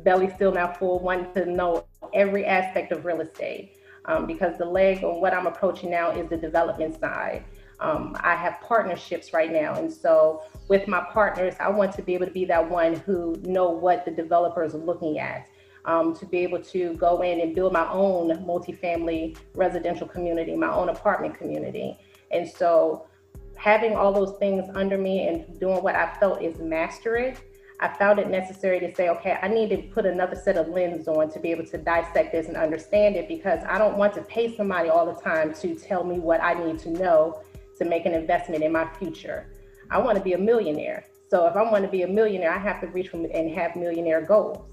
belly 0.05 0.33
still 0.37 0.53
now 0.53 0.73
full, 0.73 1.01
wanting 1.01 1.35
to 1.35 1.45
know 1.45 1.85
every 2.15 2.47
aspect 2.47 2.93
of 2.93 3.05
real 3.05 3.21
estate. 3.21 3.75
Um, 4.07 4.25
because 4.27 4.57
the 4.57 4.65
leg 4.65 5.05
on 5.05 5.21
what 5.21 5.35
I'm 5.35 5.47
approaching 5.47 5.91
now 5.91 6.13
is 6.13 6.31
the 6.31 6.39
development 6.39 6.99
side. 6.99 7.45
Um, 7.81 8.17
I 8.21 8.35
have 8.35 8.61
partnerships 8.61 9.33
right 9.33 9.53
now, 9.53 9.75
and 9.75 9.93
so 9.93 10.43
with 10.69 10.89
my 10.89 11.01
partners, 11.13 11.55
I 11.61 11.69
want 11.71 11.93
to 11.95 12.03
be 12.03 12.15
able 12.15 12.27
to 12.27 12.33
be 12.33 12.45
that 12.47 12.69
one 12.69 12.95
who 12.95 13.37
know 13.43 13.71
what 13.71 14.05
the 14.05 14.11
developers 14.11 14.75
are 14.75 14.79
looking 14.79 15.19
at. 15.19 15.49
Um, 15.85 16.15
to 16.17 16.27
be 16.27 16.39
able 16.39 16.61
to 16.65 16.95
go 16.95 17.23
in 17.23 17.41
and 17.41 17.55
build 17.55 17.73
my 17.73 17.91
own 17.91 18.29
multifamily 18.45 19.39
residential 19.55 20.07
community, 20.07 20.55
my 20.55 20.71
own 20.71 20.91
apartment 20.91 21.39
community. 21.39 21.99
And 22.31 22.47
so 22.47 23.07
having 23.55 23.95
all 23.95 24.13
those 24.13 24.39
things 24.39 24.69
under 24.75 24.99
me 24.99 25.27
and 25.29 25.59
doing 25.59 25.83
what 25.83 25.95
I 25.95 26.15
felt 26.19 26.43
is 26.43 26.59
master 26.59 27.17
it, 27.17 27.39
I 27.81 27.89
found 27.97 28.19
it 28.19 28.29
necessary 28.29 28.81
to 28.81 28.93
say, 28.95 29.09
okay, 29.09 29.39
I 29.41 29.47
need 29.47 29.71
to 29.71 29.77
put 29.77 30.05
another 30.05 30.35
set 30.35 30.57
of 30.57 30.69
lens 30.69 31.07
on 31.07 31.31
to 31.31 31.39
be 31.39 31.53
able 31.53 31.65
to 31.67 31.79
dissect 31.79 32.33
this 32.33 32.49
and 32.49 32.57
understand 32.57 33.15
it 33.15 33.29
because 33.29 33.63
I 33.69 33.79
don't 33.79 33.97
want 33.97 34.15
to 34.15 34.23
pay 34.23 34.57
somebody 34.57 34.89
all 34.89 35.07
the 35.07 35.21
time 35.21 35.55
to 35.55 35.75
tell 35.77 36.03
me 36.03 36.19
what 36.19 36.43
I 36.43 36.55
need 36.55 36.81
to 36.81 36.91
know 36.91 37.41
to 37.79 37.85
make 37.85 38.07
an 38.07 38.13
investment 38.13 38.63
in 38.63 38.73
my 38.73 38.89
future. 38.99 39.47
I 39.91 39.99
want 39.99 40.19
to 40.19 40.25
be 40.25 40.35
a 40.35 40.39
millionaire. 40.39 41.05
So 41.31 41.47
if 41.47 41.57
I 41.57 41.63
want 41.63 41.85
to 41.85 41.91
be 41.91 42.03
a 42.03 42.09
millionaire, 42.09 42.53
I 42.53 42.59
have 42.59 42.81
to 42.81 42.87
reach 42.89 43.09
from 43.09 43.27
and 43.27 43.51
have 43.51 43.77
millionaire 43.77 44.23
goals. 44.23 44.65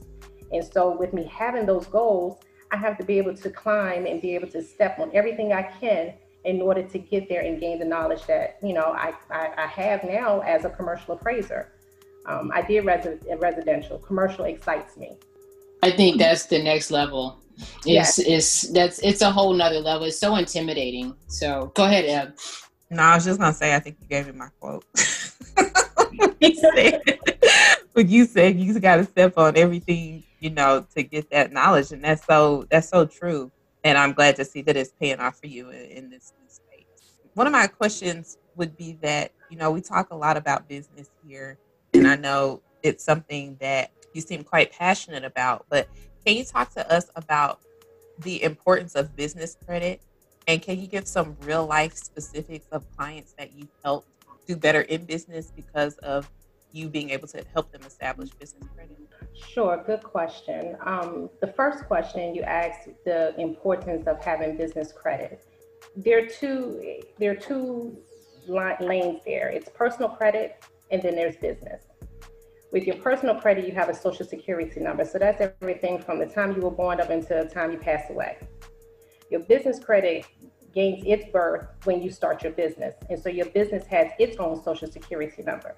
And 0.51 0.63
so 0.63 0.95
with 0.97 1.13
me 1.13 1.25
having 1.25 1.65
those 1.65 1.87
goals, 1.87 2.37
I 2.71 2.77
have 2.77 2.97
to 2.97 3.03
be 3.03 3.17
able 3.17 3.35
to 3.35 3.49
climb 3.49 4.05
and 4.05 4.21
be 4.21 4.35
able 4.35 4.47
to 4.49 4.61
step 4.61 4.99
on 4.99 5.11
everything 5.13 5.53
I 5.53 5.63
can 5.63 6.13
in 6.43 6.61
order 6.61 6.83
to 6.83 6.99
get 6.99 7.27
there 7.27 7.41
and 7.41 7.59
gain 7.59 7.79
the 7.79 7.85
knowledge 7.85 8.25
that 8.27 8.57
you 8.61 8.73
know 8.73 8.93
I, 8.93 9.13
I, 9.31 9.51
I 9.57 9.67
have 9.67 10.03
now 10.03 10.41
as 10.41 10.65
a 10.65 10.69
commercial 10.69 11.15
appraiser. 11.15 11.71
Um, 12.27 12.51
I 12.53 12.61
did 12.61 12.85
resi- 12.85 13.19
residential. 13.39 13.99
Commercial 13.99 14.45
excites 14.45 14.97
me. 14.97 15.17
I 15.83 15.91
think 15.91 16.17
that's 16.17 16.45
the 16.45 16.61
next 16.61 16.89
level. 16.89 17.39
It's, 17.57 17.85
yes. 17.85 18.19
it's 18.19 18.61
that's 18.69 18.99
it's 18.99 19.21
a 19.21 19.31
whole 19.31 19.53
nother 19.53 19.79
level. 19.79 20.07
It's 20.07 20.19
so 20.19 20.35
intimidating. 20.35 21.15
So 21.27 21.71
go 21.75 21.85
ahead, 21.85 22.05
Eb. 22.05 22.35
No, 22.89 23.03
I 23.03 23.15
was 23.15 23.25
just 23.25 23.39
gonna 23.39 23.53
say 23.53 23.75
I 23.75 23.79
think 23.79 23.97
you 24.01 24.07
gave 24.07 24.27
me 24.27 24.33
my 24.33 24.49
quote. 24.59 24.85
but 27.93 28.07
you 28.07 28.25
said 28.25 28.59
you 28.59 28.79
got 28.79 28.97
to 28.97 29.05
step 29.05 29.37
on 29.37 29.57
everything, 29.57 30.23
you 30.39 30.49
know, 30.49 30.85
to 30.95 31.03
get 31.03 31.29
that 31.31 31.51
knowledge, 31.51 31.91
and 31.91 32.03
that's 32.03 32.25
so 32.25 32.65
that's 32.69 32.89
so 32.89 33.05
true. 33.05 33.51
And 33.83 33.97
I'm 33.97 34.13
glad 34.13 34.35
to 34.37 34.45
see 34.45 34.61
that 34.63 34.75
it's 34.75 34.91
paying 34.99 35.19
off 35.19 35.39
for 35.39 35.47
you 35.47 35.69
in, 35.69 35.85
in 35.85 36.09
this 36.09 36.33
space. 36.47 36.85
one 37.33 37.47
of 37.47 37.53
my 37.53 37.67
questions 37.67 38.37
would 38.55 38.75
be 38.77 38.97
that 39.01 39.31
you 39.49 39.57
know 39.57 39.71
we 39.71 39.81
talk 39.81 40.11
a 40.11 40.15
lot 40.15 40.37
about 40.37 40.67
business 40.67 41.09
here, 41.25 41.57
and 41.93 42.07
I 42.07 42.15
know 42.15 42.61
it's 42.83 43.03
something 43.03 43.57
that 43.59 43.91
you 44.13 44.21
seem 44.21 44.43
quite 44.43 44.71
passionate 44.71 45.23
about. 45.23 45.65
But 45.69 45.87
can 46.25 46.35
you 46.35 46.43
talk 46.43 46.71
to 46.73 46.91
us 46.91 47.09
about 47.15 47.59
the 48.19 48.43
importance 48.43 48.95
of 48.95 49.15
business 49.15 49.57
credit, 49.65 50.01
and 50.47 50.61
can 50.61 50.79
you 50.79 50.87
give 50.87 51.07
some 51.07 51.35
real 51.41 51.65
life 51.65 51.95
specifics 51.95 52.67
of 52.71 52.85
clients 52.95 53.33
that 53.37 53.53
you've 53.53 53.71
helped 53.83 54.07
do 54.47 54.55
better 54.55 54.81
in 54.81 55.05
business 55.05 55.51
because 55.55 55.97
of 55.97 56.29
you 56.71 56.87
being 56.87 57.09
able 57.09 57.27
to 57.27 57.43
help 57.53 57.71
them 57.71 57.81
establish 57.85 58.29
business 58.31 58.63
credit? 58.75 58.97
Sure, 59.33 59.81
good 59.85 60.03
question. 60.03 60.77
Um, 60.81 61.29
the 61.41 61.47
first 61.47 61.85
question 61.85 62.35
you 62.35 62.43
asked 62.43 62.89
the 63.05 63.33
importance 63.39 64.07
of 64.07 64.23
having 64.23 64.55
business 64.55 64.91
credit. 64.91 65.43
There 65.95 66.23
are 66.23 66.27
two. 66.27 67.01
There 67.17 67.31
are 67.31 67.35
two 67.35 67.97
lanes 68.47 69.21
there. 69.25 69.49
It's 69.49 69.69
personal 69.69 70.09
credit, 70.09 70.63
and 70.91 71.01
then 71.01 71.15
there's 71.15 71.37
business. 71.37 71.81
With 72.71 72.85
your 72.85 72.97
personal 72.97 73.35
credit, 73.35 73.65
you 73.65 73.73
have 73.73 73.89
a 73.89 73.95
social 73.95 74.25
security 74.25 74.79
number. 74.79 75.05
So 75.05 75.17
that's 75.17 75.41
everything 75.61 76.01
from 76.01 76.19
the 76.19 76.25
time 76.25 76.55
you 76.55 76.61
were 76.61 76.71
born 76.71 76.99
up 76.99 77.09
until 77.09 77.43
the 77.43 77.49
time 77.49 77.71
you 77.71 77.77
pass 77.77 78.09
away. 78.09 78.37
Your 79.31 79.39
business 79.41 79.79
credit 79.79 80.25
gains 80.75 81.01
its 81.07 81.25
birth 81.31 81.65
when 81.85 82.01
you 82.01 82.11
start 82.11 82.43
your 82.43 82.51
business. 82.51 82.93
And 83.09 83.17
so 83.17 83.29
your 83.29 83.47
business 83.47 83.87
has 83.87 84.11
its 84.19 84.37
own 84.37 84.61
social 84.61 84.91
security 84.91 85.41
number. 85.41 85.75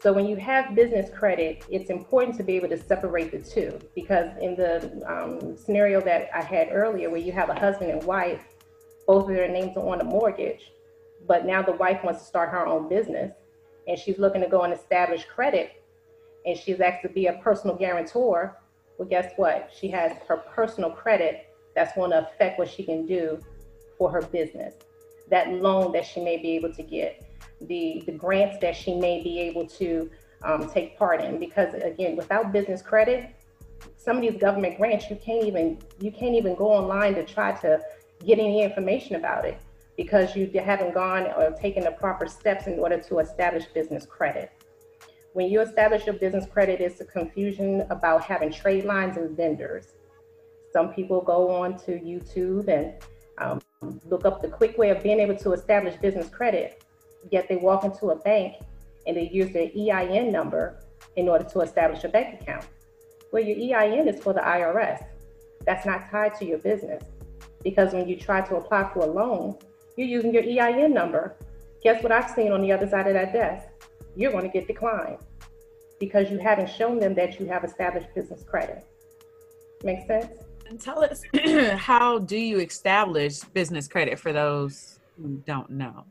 So 0.00 0.12
when 0.12 0.26
you 0.26 0.36
have 0.36 0.74
business 0.74 1.10
credit, 1.12 1.64
it's 1.68 1.90
important 1.90 2.36
to 2.36 2.42
be 2.42 2.56
able 2.56 2.68
to 2.68 2.78
separate 2.78 3.32
the 3.32 3.38
two 3.38 3.78
because 3.94 4.28
in 4.40 4.54
the 4.54 5.02
um, 5.06 5.56
scenario 5.56 6.00
that 6.02 6.28
I 6.34 6.42
had 6.42 6.68
earlier, 6.70 7.10
where 7.10 7.20
you 7.20 7.32
have 7.32 7.48
a 7.48 7.58
husband 7.58 7.90
and 7.90 8.02
wife, 8.04 8.42
both 9.06 9.28
of 9.28 9.34
their 9.34 9.48
names 9.48 9.76
are 9.76 9.88
on 9.88 10.00
a 10.00 10.04
mortgage, 10.04 10.72
but 11.26 11.44
now 11.44 11.62
the 11.62 11.72
wife 11.72 12.04
wants 12.04 12.20
to 12.20 12.26
start 12.26 12.50
her 12.50 12.66
own 12.66 12.88
business 12.88 13.32
and 13.88 13.98
she's 13.98 14.18
looking 14.18 14.42
to 14.42 14.48
go 14.48 14.62
and 14.62 14.72
establish 14.72 15.24
credit 15.24 15.82
and 16.46 16.56
she's 16.56 16.80
asked 16.80 17.02
to 17.02 17.08
be 17.08 17.26
a 17.26 17.34
personal 17.42 17.74
guarantor. 17.74 18.58
Well, 18.98 19.08
guess 19.08 19.32
what? 19.36 19.70
She 19.76 19.88
has 19.88 20.12
her 20.28 20.36
personal 20.36 20.90
credit 20.90 21.46
that's 21.74 21.94
going 21.94 22.10
to 22.10 22.28
affect 22.28 22.58
what 22.58 22.68
she 22.68 22.84
can 22.84 23.06
do 23.06 23.40
for 23.98 24.10
her 24.10 24.22
business. 24.22 24.74
That 25.30 25.48
loan 25.52 25.92
that 25.92 26.04
she 26.04 26.22
may 26.22 26.36
be 26.36 26.52
able 26.56 26.72
to 26.74 26.82
get 26.82 27.24
the, 27.60 28.02
the 28.06 28.12
grants 28.12 28.58
that 28.60 28.76
she 28.76 28.94
may 28.94 29.22
be 29.22 29.40
able 29.40 29.66
to 29.68 30.10
um, 30.42 30.68
take 30.70 30.98
part 30.98 31.20
in. 31.20 31.38
Because 31.38 31.74
again, 31.74 32.16
without 32.16 32.52
business 32.52 32.82
credit, 32.82 33.34
some 33.96 34.16
of 34.16 34.22
these 34.22 34.40
government 34.40 34.76
grants, 34.76 35.08
you 35.10 35.16
can't 35.16 35.44
even 35.44 35.78
you 36.00 36.10
can't 36.12 36.34
even 36.34 36.54
go 36.54 36.70
online 36.70 37.14
to 37.14 37.24
try 37.24 37.52
to 37.60 37.80
get 38.24 38.38
any 38.38 38.62
information 38.62 39.16
about 39.16 39.44
it 39.44 39.58
because 39.96 40.34
you 40.34 40.50
haven't 40.54 40.92
gone 40.94 41.26
or 41.36 41.50
taken 41.52 41.84
the 41.84 41.90
proper 41.92 42.26
steps 42.26 42.66
in 42.66 42.78
order 42.78 42.98
to 42.98 43.18
establish 43.18 43.64
business 43.66 44.04
credit. 44.06 44.50
When 45.34 45.48
you 45.48 45.60
establish 45.60 46.06
your 46.06 46.14
business 46.14 46.46
credit, 46.46 46.80
it's 46.80 47.00
a 47.00 47.04
confusion 47.04 47.86
about 47.90 48.22
having 48.22 48.52
trade 48.52 48.84
lines 48.84 49.16
and 49.16 49.36
vendors. 49.36 49.88
Some 50.72 50.92
people 50.92 51.20
go 51.20 51.50
on 51.50 51.78
to 51.80 51.92
YouTube 51.92 52.68
and 52.68 52.94
um, 53.38 53.60
look 54.06 54.24
up 54.24 54.42
the 54.42 54.48
quick 54.48 54.78
way 54.78 54.90
of 54.90 55.02
being 55.02 55.20
able 55.20 55.36
to 55.36 55.52
establish 55.52 55.96
business 55.96 56.28
credit 56.28 56.82
yet 57.30 57.48
they 57.48 57.56
walk 57.56 57.84
into 57.84 58.10
a 58.10 58.16
bank 58.16 58.54
and 59.06 59.16
they 59.16 59.28
use 59.28 59.52
their 59.52 59.70
EIN 59.76 60.32
number 60.32 60.80
in 61.16 61.28
order 61.28 61.44
to 61.44 61.60
establish 61.60 62.04
a 62.04 62.08
bank 62.08 62.40
account. 62.40 62.64
Well, 63.32 63.42
your 63.42 63.56
EIN 63.56 64.08
is 64.08 64.22
for 64.22 64.32
the 64.32 64.40
IRS. 64.40 65.04
That's 65.66 65.86
not 65.86 66.10
tied 66.10 66.34
to 66.38 66.44
your 66.44 66.58
business. 66.58 67.02
Because 67.62 67.92
when 67.92 68.08
you 68.08 68.16
try 68.16 68.42
to 68.42 68.56
apply 68.56 68.90
for 68.92 69.00
a 69.00 69.06
loan, 69.06 69.56
you're 69.96 70.08
using 70.08 70.34
your 70.34 70.42
EIN 70.42 70.92
number. 70.92 71.36
Guess 71.82 72.02
what 72.02 72.12
I've 72.12 72.30
seen 72.30 72.52
on 72.52 72.62
the 72.62 72.72
other 72.72 72.88
side 72.88 73.06
of 73.06 73.14
that 73.14 73.32
desk? 73.32 73.66
You're 74.16 74.32
going 74.32 74.44
to 74.44 74.50
get 74.50 74.66
declined 74.66 75.18
because 76.00 76.30
you 76.30 76.38
haven't 76.38 76.68
shown 76.68 76.98
them 76.98 77.14
that 77.14 77.40
you 77.40 77.46
have 77.46 77.64
established 77.64 78.08
business 78.14 78.42
credit. 78.42 78.84
Make 79.82 80.06
sense? 80.06 80.32
And 80.68 80.80
tell 80.80 81.04
us 81.04 81.22
how 81.78 82.18
do 82.18 82.36
you 82.36 82.58
establish 82.58 83.40
business 83.40 83.88
credit 83.88 84.18
for 84.18 84.32
those 84.32 84.98
who 85.16 85.42
don't 85.46 85.70
know? 85.70 86.04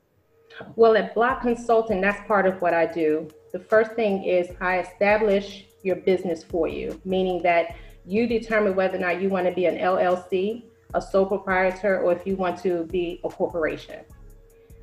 Well, 0.75 0.95
at 0.95 1.15
Block 1.15 1.41
Consulting, 1.41 2.01
that's 2.01 2.25
part 2.27 2.45
of 2.45 2.61
what 2.61 2.73
I 2.73 2.85
do. 2.85 3.27
The 3.51 3.59
first 3.59 3.93
thing 3.93 4.23
is 4.23 4.49
I 4.61 4.79
establish 4.79 5.65
your 5.83 5.97
business 5.97 6.43
for 6.43 6.67
you, 6.67 6.99
meaning 7.05 7.41
that 7.43 7.75
you 8.05 8.27
determine 8.27 8.75
whether 8.75 8.97
or 8.97 9.01
not 9.01 9.21
you 9.21 9.29
want 9.29 9.47
to 9.47 9.51
be 9.51 9.65
an 9.65 9.77
LLC, 9.77 10.63
a 10.93 11.01
sole 11.01 11.25
proprietor, 11.25 11.99
or 12.01 12.11
if 12.11 12.27
you 12.27 12.35
want 12.35 12.59
to 12.61 12.85
be 12.85 13.19
a 13.23 13.29
corporation. 13.29 14.01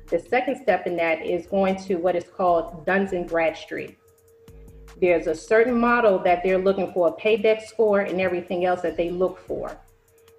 The 0.07 0.19
second 0.19 0.61
step 0.61 0.87
in 0.87 0.97
that 0.97 1.25
is 1.25 1.47
going 1.47 1.77
to 1.83 1.95
what 1.95 2.15
is 2.15 2.25
called 2.25 2.85
Duns 2.85 3.13
and 3.13 3.27
Bradstreet. 3.27 3.97
There's 5.01 5.25
a 5.25 5.33
certain 5.33 5.79
model 5.79 6.19
that 6.19 6.43
they're 6.43 6.59
looking 6.59 6.93
for, 6.93 7.07
a 7.07 7.11
payback 7.11 7.63
score, 7.63 8.01
and 8.01 8.21
everything 8.21 8.65
else 8.65 8.81
that 8.81 8.95
they 8.95 9.09
look 9.09 9.39
for. 9.47 9.75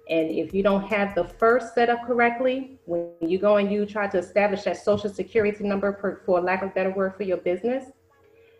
And 0.09 0.29
if 0.31 0.53
you 0.53 0.63
don't 0.63 0.83
have 0.83 1.15
the 1.15 1.25
first 1.25 1.75
set 1.75 1.89
up 1.89 2.05
correctly, 2.05 2.79
when 2.85 3.11
you 3.19 3.37
go 3.37 3.57
and 3.57 3.69
you 3.69 3.85
try 3.85 4.07
to 4.07 4.17
establish 4.17 4.63
that 4.63 4.77
social 4.77 5.09
security 5.09 5.65
number, 5.65 5.93
for, 5.99 6.21
for 6.25 6.39
lack 6.39 6.61
of 6.61 6.73
better 6.73 6.91
word, 6.91 7.15
for 7.15 7.23
your 7.23 7.37
business, 7.37 7.91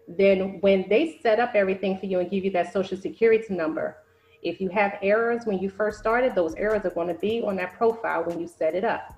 then 0.07 0.59
when 0.59 0.87
they 0.89 1.19
set 1.21 1.39
up 1.39 1.51
everything 1.55 1.97
for 1.97 2.05
you 2.05 2.19
and 2.19 2.29
give 2.29 2.43
you 2.43 2.51
that 2.51 2.73
social 2.73 2.97
security 2.97 3.53
number, 3.53 3.97
if 4.41 4.59
you 4.59 4.67
have 4.69 4.97
errors 5.01 5.45
when 5.45 5.59
you 5.59 5.69
first 5.69 5.99
started, 5.99 6.35
those 6.35 6.53
errors 6.55 6.83
are 6.83 6.89
going 6.89 7.07
to 7.07 7.13
be 7.13 7.41
on 7.41 7.55
that 7.55 7.77
profile 7.77 8.25
when 8.25 8.41
you 8.41 8.47
set 8.47 8.75
it 8.75 8.83
up. 8.83 9.15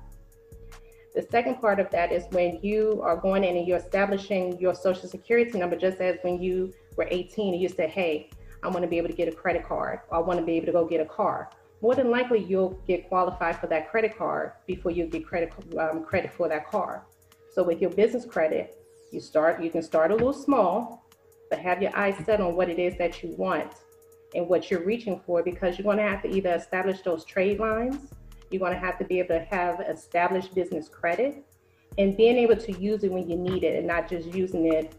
The 1.15 1.23
second 1.31 1.61
part 1.61 1.79
of 1.79 1.89
that 1.91 2.11
is 2.11 2.25
when 2.31 2.59
you 2.61 3.01
are 3.01 3.15
going 3.15 3.43
in 3.43 3.55
and 3.57 3.67
you're 3.67 3.77
establishing 3.77 4.59
your 4.59 4.75
social 4.75 5.07
security 5.07 5.57
number, 5.57 5.77
just 5.77 6.01
as 6.01 6.17
when 6.23 6.41
you 6.41 6.73
were 6.97 7.07
18 7.09 7.53
and 7.53 7.61
you 7.61 7.69
said, 7.69 7.89
hey, 7.89 8.29
I 8.63 8.67
want 8.67 8.83
to 8.83 8.87
be 8.87 8.97
able 8.97 9.09
to 9.09 9.15
get 9.15 9.27
a 9.27 9.31
credit 9.31 9.65
card, 9.65 10.01
or 10.09 10.17
I 10.17 10.19
want 10.19 10.39
to 10.39 10.45
be 10.45 10.53
able 10.53 10.65
to 10.67 10.71
go 10.73 10.85
get 10.85 10.99
a 10.99 11.05
car 11.05 11.49
more 11.81 11.95
than 11.95 12.09
likely 12.09 12.39
you'll 12.43 12.79
get 12.87 13.07
qualified 13.07 13.55
for 13.59 13.67
that 13.67 13.89
credit 13.89 14.17
card 14.17 14.53
before 14.65 14.91
you 14.91 15.05
get 15.05 15.25
credit 15.25 15.53
um, 15.77 16.03
credit 16.03 16.31
for 16.33 16.47
that 16.49 16.67
car. 16.67 17.03
So 17.53 17.63
with 17.63 17.79
your 17.79 17.91
business 17.91 18.25
credit, 18.25 18.75
you 19.11 19.19
start 19.19 19.61
you 19.61 19.69
can 19.69 19.83
start 19.83 20.09
a 20.11 20.15
little 20.15 20.33
small, 20.33 21.05
but 21.49 21.59
have 21.59 21.81
your 21.81 21.95
eyes 21.95 22.15
set 22.25 22.41
on 22.41 22.55
what 22.55 22.69
it 22.69 22.79
is 22.79 22.97
that 22.97 23.21
you 23.21 23.29
want 23.37 23.71
and 24.33 24.47
what 24.47 24.69
you're 24.71 24.83
reaching 24.83 25.21
for 25.25 25.43
because 25.43 25.77
you're 25.77 25.83
going 25.83 25.97
to 25.97 26.03
have 26.03 26.21
to 26.23 26.29
either 26.29 26.53
establish 26.55 27.01
those 27.01 27.23
trade 27.23 27.59
lines, 27.59 27.97
you're 28.55 28.67
going 28.67 28.73
to 28.73 28.79
have 28.79 28.97
to 28.97 29.03
be 29.03 29.19
able 29.19 29.37
to 29.37 29.45
have 29.51 29.81
established 29.81 30.55
business 30.55 30.87
credit 30.87 31.43
and 31.97 32.15
being 32.15 32.37
able 32.37 32.55
to 32.55 32.71
use 32.79 33.03
it 33.03 33.11
when 33.11 33.29
you 33.29 33.35
need 33.35 33.63
it 33.65 33.77
and 33.77 33.85
not 33.85 34.09
just 34.09 34.33
using 34.33 34.71
it 34.71 34.93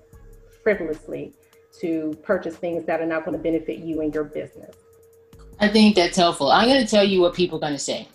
frivolously 0.63 1.33
to 1.81 2.15
purchase 2.23 2.57
things 2.57 2.85
that 2.85 3.01
are 3.01 3.07
not 3.07 3.25
going 3.25 3.37
to 3.37 3.43
benefit 3.43 3.79
you 3.79 4.03
and 4.03 4.15
your 4.15 4.25
business. 4.25 4.77
I 5.59 5.69
think 5.69 5.97
that's 5.97 6.19
helpful. 6.19 6.51
I'm 6.53 6.69
going 6.69 6.85
to 6.85 6.91
tell 6.91 7.05
you 7.05 7.23
what 7.23 7.33
people 7.33 7.57
are 7.57 7.61
going 7.63 7.73
to 7.73 7.79
say. 7.79 8.09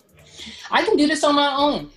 I 0.70 0.84
can 0.84 0.96
do 0.96 1.08
this 1.08 1.24
on 1.24 1.34
my 1.34 1.52
own. 1.56 1.90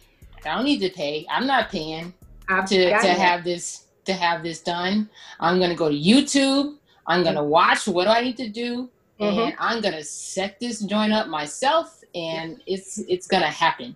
I 0.44 0.56
don't 0.56 0.66
need 0.66 0.80
to 0.80 0.90
pay. 0.90 1.26
I'm 1.30 1.46
not 1.46 1.70
paying 1.70 2.14
I've 2.50 2.68
to, 2.70 2.90
to 2.90 3.08
have 3.14 3.44
this 3.44 3.86
to 4.06 4.14
have 4.14 4.44
this 4.44 4.62
done. 4.62 5.10
I'm 5.40 5.58
going 5.58 5.72
to 5.72 5.76
go 5.76 5.90
to 5.90 5.96
YouTube. 5.96 6.78
I'm 7.08 7.24
going 7.24 7.36
to 7.36 7.44
watch 7.44 7.88
what 7.88 8.06
do 8.06 8.10
I 8.10 8.22
need 8.22 8.38
to 8.38 8.50
do, 8.50 8.90
mm-hmm. 9.20 9.40
and 9.40 9.56
I'm 9.60 9.82
going 9.82 9.94
to 9.94 10.04
set 10.04 10.60
this 10.60 10.80
joint 10.82 11.14
up 11.14 11.28
myself, 11.28 12.02
and 12.16 12.62
it's 12.66 12.98
it's 13.10 13.28
going 13.28 13.44
to 13.44 13.50
happen. 13.50 13.96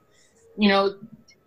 You 0.57 0.69
know, 0.69 0.95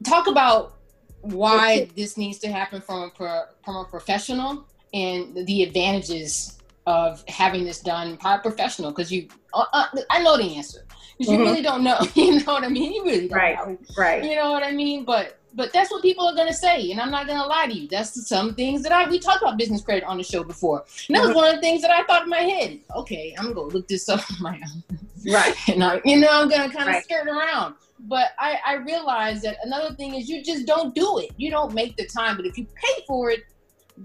talk 0.05 0.27
about 0.27 0.75
why 1.21 1.89
this 1.97 2.17
needs 2.17 2.39
to 2.41 2.49
happen 2.49 2.81
from 2.81 3.13
a 3.21 3.47
from 3.65 3.77
a 3.77 3.85
professional 3.85 4.67
and 4.93 5.47
the 5.47 5.63
advantages 5.63 6.59
of 6.87 7.25
having 7.29 7.65
this 7.65 7.81
done 7.81 8.19
by 8.23 8.37
a 8.37 8.39
professional 8.39 8.91
because 8.91 9.13
you 9.13 9.29
uh, 9.55 9.65
uh, 9.73 9.87
I 10.11 10.23
know 10.23 10.37
the 10.37 10.57
answer. 10.57 10.85
Because 11.19 11.33
you 11.33 11.39
mm-hmm. 11.39 11.51
really 11.51 11.63
don't 11.63 11.85
know 11.85 11.99
you 12.15 12.41
know 12.41 12.53
what 12.53 12.65
I 12.65 12.69
mean? 12.69 12.93
You 12.93 13.05
really 13.05 13.29
don't 13.29 13.39
right 13.39 13.57
know. 13.57 13.79
right. 13.97 14.25
You 14.25 14.35
know 14.35 14.51
what 14.51 14.63
I 14.63 14.73
mean? 14.73 15.05
But 15.05 15.39
but 15.55 15.73
that's 15.73 15.91
what 15.91 16.03
people 16.03 16.27
are 16.27 16.35
gonna 16.35 16.53
say 16.53 16.91
and 16.91 17.01
I'm 17.01 17.11
not 17.11 17.27
gonna 17.27 17.47
lie 17.47 17.67
to 17.67 17.73
you. 17.73 17.87
That's 17.87 18.27
some 18.27 18.55
things 18.55 18.83
that 18.83 18.93
I 18.93 19.09
we 19.09 19.19
talked 19.19 19.43
about 19.43 19.59
business 19.59 19.83
credit 19.83 20.05
on 20.05 20.17
the 20.17 20.25
show 20.25 20.43
before. 20.43 20.85
And 21.07 21.15
that 21.15 21.21
mm-hmm. 21.21 21.29
was 21.29 21.37
one 21.37 21.49
of 21.49 21.55
the 21.57 21.61
things 21.61 21.83
that 21.83 21.91
I 21.91 22.03
thought 22.05 22.25
in 22.25 22.31
my 22.31 22.41
head. 22.41 22.81
Okay 22.97 23.35
I'm 23.39 23.53
gonna 23.53 23.69
look 23.69 23.87
this 23.87 24.09
up 24.09 24.21
on 24.33 24.43
my 24.43 24.61
own 24.75 24.99
right 25.31 25.55
and 25.69 25.85
I, 25.85 26.01
you 26.05 26.19
know 26.19 26.29
I'm 26.31 26.49
gonna 26.49 26.73
kind 26.73 26.89
of 26.89 26.95
right. 26.95 27.05
skirt 27.05 27.29
around 27.29 27.75
but 28.01 28.29
I, 28.39 28.59
I 28.67 28.75
realized 28.75 29.43
that 29.43 29.59
another 29.63 29.95
thing 29.95 30.15
is 30.15 30.29
you 30.29 30.43
just 30.43 30.67
don't 30.67 30.95
do 30.95 31.19
it 31.19 31.31
you 31.37 31.51
don't 31.51 31.73
make 31.73 31.97
the 31.97 32.07
time 32.07 32.37
but 32.37 32.47
if 32.47 32.59
you 32.59 32.67
pay 32.75 33.05
for 33.07 33.31
it 33.31 33.45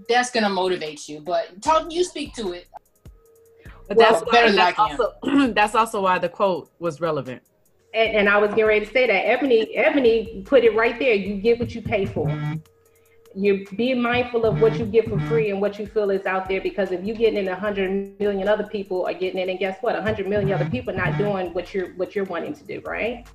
that's 0.08 0.30
gonna 0.30 0.48
motivate 0.48 1.08
you. 1.08 1.20
But 1.20 1.60
talk, 1.62 1.92
you 1.92 2.04
speak 2.04 2.34
to 2.34 2.52
it. 2.52 2.66
But 3.88 3.96
well, 3.96 4.12
that's 4.12 4.30
better 4.30 4.52
that's 4.52 4.78
also 4.78 5.14
that's 5.52 5.74
also 5.74 6.02
why 6.02 6.18
the 6.18 6.28
quote 6.28 6.70
was 6.78 7.00
relevant. 7.00 7.42
And, 7.94 8.16
and, 8.16 8.28
I 8.28 8.36
was 8.36 8.50
getting 8.50 8.66
ready 8.66 8.84
to 8.84 8.92
say 8.92 9.06
that 9.06 9.26
Ebony 9.26 9.74
Ebony 9.74 10.42
put 10.44 10.62
it 10.62 10.74
right 10.74 10.98
there. 10.98 11.14
You 11.14 11.36
get 11.36 11.58
what 11.58 11.74
you 11.74 11.80
pay 11.80 12.04
for. 12.04 12.26
Mm-hmm. 12.26 12.56
You're 13.34 13.64
being 13.76 14.00
mindful 14.00 14.46
of 14.46 14.60
what 14.60 14.74
you 14.74 14.80
mm-hmm. 14.80 14.90
get 14.90 15.08
for 15.08 15.20
free 15.20 15.50
and 15.50 15.60
what 15.60 15.78
you 15.78 15.86
feel 15.86 16.10
is 16.10 16.26
out 16.26 16.48
there 16.48 16.60
because 16.60 16.92
if 16.92 17.04
you 17.04 17.14
get 17.14 17.34
in 17.34 17.46
a 17.48 17.54
hundred 17.54 18.18
million 18.18 18.48
other 18.48 18.64
people 18.64 19.06
are 19.06 19.12
getting 19.12 19.38
in, 19.38 19.50
and 19.50 19.58
guess 19.58 19.78
what? 19.80 19.96
A 19.96 20.02
hundred 20.02 20.28
million 20.28 20.52
other 20.52 20.68
people 20.68 20.94
not 20.94 21.18
doing 21.18 21.52
what 21.52 21.74
you're 21.74 21.90
what 21.94 22.16
you're 22.16 22.24
wanting 22.24 22.54
to 22.54 22.64
do, 22.64 22.80
right? 22.86 23.26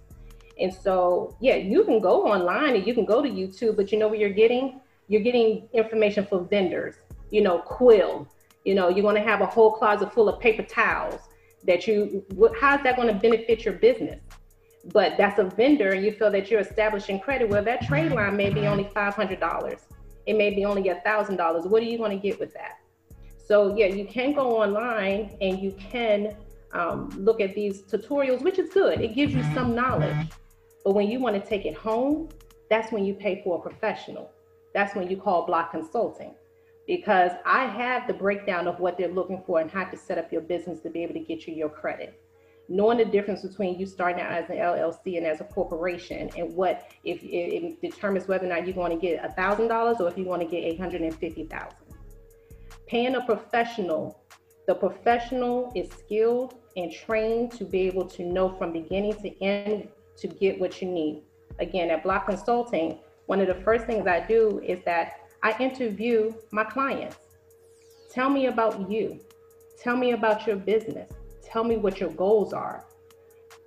And 0.60 0.74
so, 0.74 1.36
yeah, 1.42 1.56
you 1.56 1.84
can 1.84 2.00
go 2.00 2.26
online 2.26 2.76
and 2.76 2.86
you 2.86 2.94
can 2.94 3.06
go 3.06 3.22
to 3.22 3.30
YouTube, 3.30 3.76
but 3.76 3.92
you 3.92 3.98
know 3.98 4.08
what 4.08 4.20
you're 4.20 4.30
getting? 4.30 4.82
You're 5.08 5.22
getting 5.22 5.68
information 5.74 6.26
from 6.26 6.48
vendors, 6.48 6.96
you 7.32 7.42
know, 7.42 7.60
Quill. 7.60 8.28
You 8.64 8.76
know, 8.76 8.90
you're 8.90 9.02
going 9.02 9.16
to 9.16 9.30
have 9.30 9.42
a 9.42 9.46
whole 9.46 9.72
closet 9.72 10.14
full 10.14 10.30
of 10.30 10.40
paper 10.40 10.64
towels 10.64 11.20
that 11.66 11.88
you, 11.88 12.24
how's 12.60 12.82
that 12.84 12.96
going 12.96 13.08
to 13.08 13.14
benefit 13.14 13.66
your 13.66 13.74
business? 13.74 14.22
But 14.92 15.14
that's 15.18 15.40
a 15.40 15.44
vendor 15.44 15.92
and 15.92 16.04
you 16.04 16.12
feel 16.12 16.30
that 16.32 16.52
you're 16.52 16.60
establishing 16.60 17.20
credit. 17.20 17.48
Well, 17.50 17.64
that 17.64 17.84
trade 17.84 18.12
line 18.12 18.36
may 18.36 18.50
be 18.50 18.68
only 18.68 18.84
$500. 18.84 19.78
It 20.26 20.38
may 20.38 20.54
be 20.54 20.66
only 20.66 20.84
$1,000. 20.84 21.66
What 21.68 21.82
are 21.82 21.86
you 21.86 21.98
going 21.98 22.12
to 22.12 22.22
get 22.22 22.40
with 22.40 22.54
that? 22.54 22.80
So, 23.46 23.76
yeah, 23.76 23.88
you 23.88 24.06
can 24.06 24.34
go 24.34 24.62
online 24.62 25.38
and 25.42 25.60
you 25.60 25.74
can 25.74 26.36
um, 26.74 27.10
look 27.18 27.40
at 27.40 27.56
these 27.56 27.82
tutorials, 27.84 28.42
which 28.42 28.60
is 28.60 28.70
good. 28.74 29.02
It 29.02 29.16
gives 29.16 29.34
you 29.34 29.44
some 29.54 29.76
knowledge. 29.76 30.28
But 30.84 30.96
when 30.96 31.10
you 31.10 31.20
want 31.20 31.42
to 31.42 31.50
take 31.50 31.66
it 31.66 31.76
home, 31.76 32.30
that's 32.70 32.92
when 32.92 33.06
you 33.06 33.14
pay 33.14 33.42
for 33.44 33.60
a 33.60 33.62
professional. 33.62 34.32
That's 34.74 34.96
when 34.96 35.10
you 35.10 35.18
call 35.18 35.46
block 35.46 35.72
consulting 35.72 36.34
because 36.88 37.32
I 37.46 37.66
have 37.66 38.08
the 38.08 38.14
breakdown 38.14 38.68
of 38.68 38.80
what 38.80 38.98
they're 38.98 39.08
looking 39.08 39.42
for 39.46 39.60
and 39.62 39.70
how 39.72 39.86
to 39.86 39.98
set 39.98 40.18
up 40.18 40.32
your 40.32 40.42
business 40.42 40.82
to 40.82 40.90
be 40.90 41.04
able 41.04 41.14
to 41.14 41.20
get 41.20 41.48
you 41.48 41.54
your 41.54 41.70
credit. 41.70 42.20
Knowing 42.74 42.98
the 42.98 43.06
difference 43.06 43.44
between 43.44 43.78
you 43.78 43.86
starting 43.86 44.20
out 44.20 44.32
as 44.32 44.50
an 44.50 44.56
LLC 44.56 45.18
and 45.18 45.28
as 45.28 45.40
a 45.42 45.44
corporation, 45.44 46.28
and 46.36 46.56
what 46.56 46.90
if 47.04 47.22
it, 47.22 47.28
it 47.28 47.82
determines 47.82 48.28
whether 48.28 48.48
or 48.48 48.50
not 48.50 48.66
you're 48.66 48.74
going 48.74 48.90
to 48.90 49.00
get 49.00 49.24
a 49.24 49.32
thousand 49.34 49.68
dollars 49.68 49.98
or 50.00 50.08
if 50.08 50.18
you 50.18 50.26
want 50.26 50.42
to 50.42 50.48
get 50.48 50.64
eight 50.64 50.80
hundred 50.80 51.02
and 51.02 51.16
fifty 51.16 51.46
thousand. 51.46 51.78
Paying 52.88 53.14
a 53.14 53.22
professional, 53.22 54.20
the 54.66 54.74
professional 54.74 55.72
is 55.76 55.88
skilled 55.92 56.56
and 56.76 56.92
trained 56.92 57.52
to 57.52 57.64
be 57.64 57.82
able 57.82 58.08
to 58.08 58.24
know 58.24 58.50
from 58.58 58.74
beginning 58.74 59.14
to 59.22 59.44
end 59.44 59.88
to 60.18 60.28
get 60.28 60.60
what 60.60 60.82
you 60.82 60.88
need. 60.88 61.22
Again, 61.60 61.92
at 61.92 62.02
Block 62.02 62.26
Consulting, 62.26 62.98
one 63.28 63.40
of 63.40 63.46
the 63.46 63.64
first 63.64 63.86
things 63.86 64.08
I 64.08 64.26
do 64.26 64.60
is 64.66 64.80
that 64.86 65.20
I 65.44 65.56
interview 65.60 66.34
my 66.50 66.64
clients. 66.64 67.18
Tell 68.12 68.32
me 68.32 68.48
about 68.48 68.90
you. 68.90 69.20
Tell 69.80 69.96
me 69.96 70.14
about 70.14 70.48
your 70.48 70.56
business. 70.56 71.12
Tell 71.54 71.64
me 71.64 71.78
what 71.78 72.00
your 72.00 72.10
goals 72.10 72.52
are. 72.52 72.84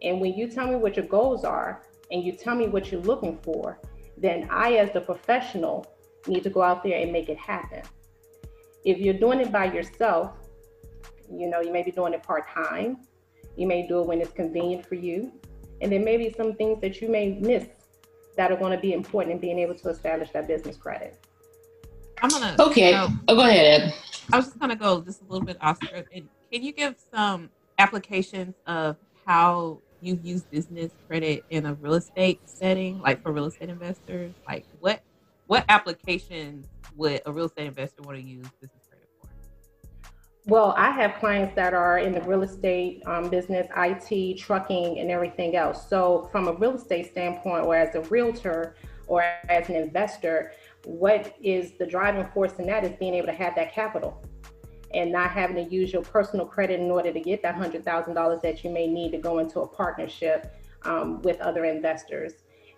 And 0.02 0.20
when 0.20 0.34
you 0.34 0.48
tell 0.48 0.66
me 0.66 0.74
what 0.74 0.96
your 0.96 1.06
goals 1.06 1.44
are 1.44 1.84
and 2.10 2.20
you 2.20 2.32
tell 2.32 2.56
me 2.56 2.66
what 2.66 2.90
you're 2.90 3.00
looking 3.00 3.38
for, 3.38 3.78
then 4.16 4.48
I, 4.50 4.72
as 4.74 4.92
the 4.92 5.00
professional, 5.00 5.86
need 6.26 6.42
to 6.42 6.50
go 6.50 6.62
out 6.62 6.82
there 6.82 7.00
and 7.00 7.12
make 7.12 7.28
it 7.28 7.38
happen. 7.38 7.82
If 8.84 8.98
you're 8.98 9.14
doing 9.14 9.40
it 9.40 9.52
by 9.52 9.66
yourself, 9.72 10.32
you 11.30 11.48
know, 11.48 11.60
you 11.60 11.72
may 11.72 11.84
be 11.84 11.92
doing 11.92 12.12
it 12.12 12.24
part 12.24 12.48
time. 12.48 12.98
You 13.56 13.68
may 13.68 13.86
do 13.86 14.00
it 14.00 14.06
when 14.08 14.20
it's 14.20 14.32
convenient 14.32 14.84
for 14.84 14.96
you. 14.96 15.30
And 15.80 15.92
there 15.92 16.00
may 16.00 16.16
be 16.16 16.34
some 16.36 16.54
things 16.54 16.80
that 16.80 17.00
you 17.00 17.08
may 17.08 17.38
miss 17.40 17.66
that 18.36 18.50
are 18.50 18.56
going 18.56 18.72
to 18.72 18.78
be 18.80 18.94
important 18.94 19.32
in 19.32 19.38
being 19.38 19.60
able 19.60 19.76
to 19.76 19.88
establish 19.90 20.30
that 20.32 20.48
business 20.48 20.76
credit. 20.76 21.24
I'm 22.20 22.30
gonna. 22.30 22.56
Okay. 22.58 22.92
Go, 22.92 23.08
oh, 23.28 23.34
go 23.36 23.42
ahead. 23.42 23.82
Ed. 23.82 23.94
I 24.32 24.38
was 24.38 24.46
just 24.46 24.58
gonna 24.58 24.74
go 24.74 25.02
just 25.02 25.20
a 25.20 25.24
little 25.24 25.44
bit 25.44 25.58
off 25.60 25.76
script. 25.76 26.10
And 26.14 26.28
Can 26.50 26.62
you 26.62 26.72
give 26.72 26.96
some 27.12 27.50
applications 27.78 28.54
of 28.66 28.96
how 29.26 29.80
you 30.00 30.18
use 30.22 30.44
business 30.44 30.92
credit 31.06 31.44
in 31.50 31.66
a 31.66 31.74
real 31.74 31.94
estate 31.94 32.40
setting, 32.44 33.00
like 33.00 33.22
for 33.22 33.32
real 33.32 33.46
estate 33.46 33.68
investors? 33.68 34.34
Like 34.46 34.66
what 34.80 35.02
what 35.46 35.64
applications 35.68 36.66
would 36.96 37.22
a 37.26 37.32
real 37.32 37.46
estate 37.46 37.66
investor 37.66 38.02
want 38.02 38.18
to 38.18 38.24
use 38.24 38.46
business 38.60 38.82
credit 38.88 39.08
for? 39.20 39.28
well, 40.46 40.74
I 40.76 40.90
have 40.90 41.16
clients 41.18 41.54
that 41.56 41.74
are 41.74 41.98
in 41.98 42.12
the 42.12 42.22
real 42.22 42.42
estate 42.42 43.02
um, 43.06 43.28
business, 43.28 43.66
IT, 43.76 44.38
trucking, 44.38 44.98
and 45.00 45.10
everything 45.10 45.56
else. 45.56 45.88
So, 45.88 46.28
from 46.30 46.46
a 46.48 46.52
real 46.52 46.76
estate 46.76 47.10
standpoint, 47.10 47.66
or 47.66 47.76
as 47.76 47.94
a 47.96 48.00
realtor, 48.02 48.76
or 49.08 49.22
as 49.48 49.68
an 49.68 49.76
investor, 49.76 50.52
what 50.84 51.34
is 51.42 51.72
the 51.78 51.86
driving 51.86 52.26
force 52.32 52.52
in 52.58 52.66
that 52.66 52.84
is 52.84 52.92
being 52.98 53.14
able 53.14 53.26
to 53.26 53.32
have 53.32 53.56
that 53.56 53.72
capital 53.72 54.22
and 54.94 55.12
not 55.12 55.30
having 55.30 55.56
to 55.56 55.74
use 55.74 55.92
your 55.92 56.02
personal 56.02 56.46
credit 56.46 56.80
in 56.80 56.90
order 56.90 57.12
to 57.12 57.20
get 57.20 57.42
that 57.42 57.56
$100,000 57.56 58.42
that 58.42 58.64
you 58.64 58.70
may 58.70 58.86
need 58.86 59.10
to 59.12 59.18
go 59.18 59.38
into 59.38 59.60
a 59.60 59.66
partnership 59.66 60.54
um, 60.82 61.20
with 61.22 61.40
other 61.40 61.64
investors. 61.64 62.32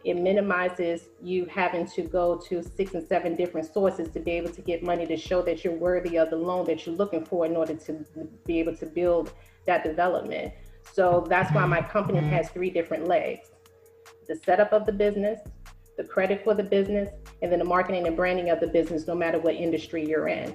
It 0.05 0.17
minimizes 0.17 1.09
you 1.23 1.45
having 1.47 1.87
to 1.89 2.03
go 2.03 2.37
to 2.49 2.63
six 2.63 2.95
and 2.95 3.07
seven 3.07 3.35
different 3.35 3.73
sources 3.73 4.09
to 4.11 4.21
be 4.21 4.31
able 4.33 4.51
to 4.51 4.63
get 4.63 4.83
money 4.83 5.07
to 5.07 5.17
show 5.17 5.43
that 5.43 5.65
you're 5.65 5.75
worthy 5.75 6.17
of 6.17 6.31
the 6.31 6.37
loan 6.37 6.67
that 6.67 6.87
you're 6.87 6.95
looking 6.95 7.25
for 7.25 7.45
in 7.45 7.57
order 7.57 7.75
to 7.75 8.05
be 8.47 8.61
able 8.61 8.77
to 8.77 8.87
build 8.87 9.33
that 9.67 9.83
development. 9.83 10.53
So 10.93 11.27
that's 11.29 11.53
why 11.53 11.67
my 11.67 11.83
company 11.83 12.21
has 12.21 12.49
three 12.51 12.71
different 12.71 13.07
legs 13.07 13.51
the 14.29 14.37
setup 14.37 14.75
of 14.75 14.85
the 14.85 14.93
business, 14.93 15.41
the 15.97 16.05
credit 16.05 16.45
for 16.45 16.53
the 16.53 16.63
business, 16.63 17.11
and 17.41 17.51
then 17.51 17.59
the 17.59 17.65
marketing 17.65 18.07
and 18.07 18.15
branding 18.15 18.51
of 18.51 18.61
the 18.61 18.67
business, 18.67 19.07
no 19.07 19.15
matter 19.15 19.39
what 19.39 19.55
industry 19.55 20.07
you're 20.07 20.29
in. 20.29 20.55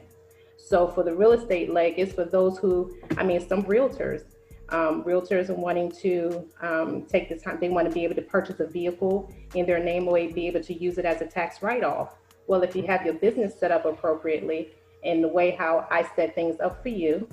So 0.65 0.88
for 0.88 1.04
the 1.04 1.13
real 1.13 1.34
estate 1.34 1.71
leg, 1.71 1.95
it's 1.97 2.13
for 2.13 2.26
those 2.26 2.58
who, 2.58 2.95
I 3.17 3.23
mean, 3.23 3.47
some 3.47 3.63
realtors 3.63 4.23
um, 4.69 5.04
realtors 5.04 5.49
are 5.49 5.56
wanting 5.56 5.91
to 6.02 6.49
um, 6.62 7.04
take 7.04 7.30
the 7.30 7.36
time, 7.36 7.60
they 7.60 7.69
want 7.69 7.88
to 7.88 7.93
be 7.93 8.04
able 8.04 8.15
to 8.15 8.21
purchase 8.21 8.60
a 8.60 8.67
vehicle 8.67 9.32
in 9.54 9.65
their 9.65 9.82
name 9.84 10.08
or 10.08 10.15
be 10.15 10.47
able 10.47 10.63
to 10.63 10.73
use 10.73 10.97
it 10.97 11.06
as 11.06 11.21
a 11.21 11.28
tax 11.28 11.62
write 11.62 11.84
off. 11.84 12.15
Well, 12.47 12.63
if 12.63 12.76
you 12.76 12.84
have 12.88 13.06
your 13.06 13.13
business 13.13 13.58
set 13.58 13.71
up 13.71 13.86
appropriately 13.86 14.71
and 15.04 15.23
the 15.23 15.28
way 15.28 15.52
how 15.52 15.88
I 15.91 16.08
set 16.15 16.34
things 16.34 16.60
up 16.60 16.82
for 16.82 16.89
you, 16.89 17.28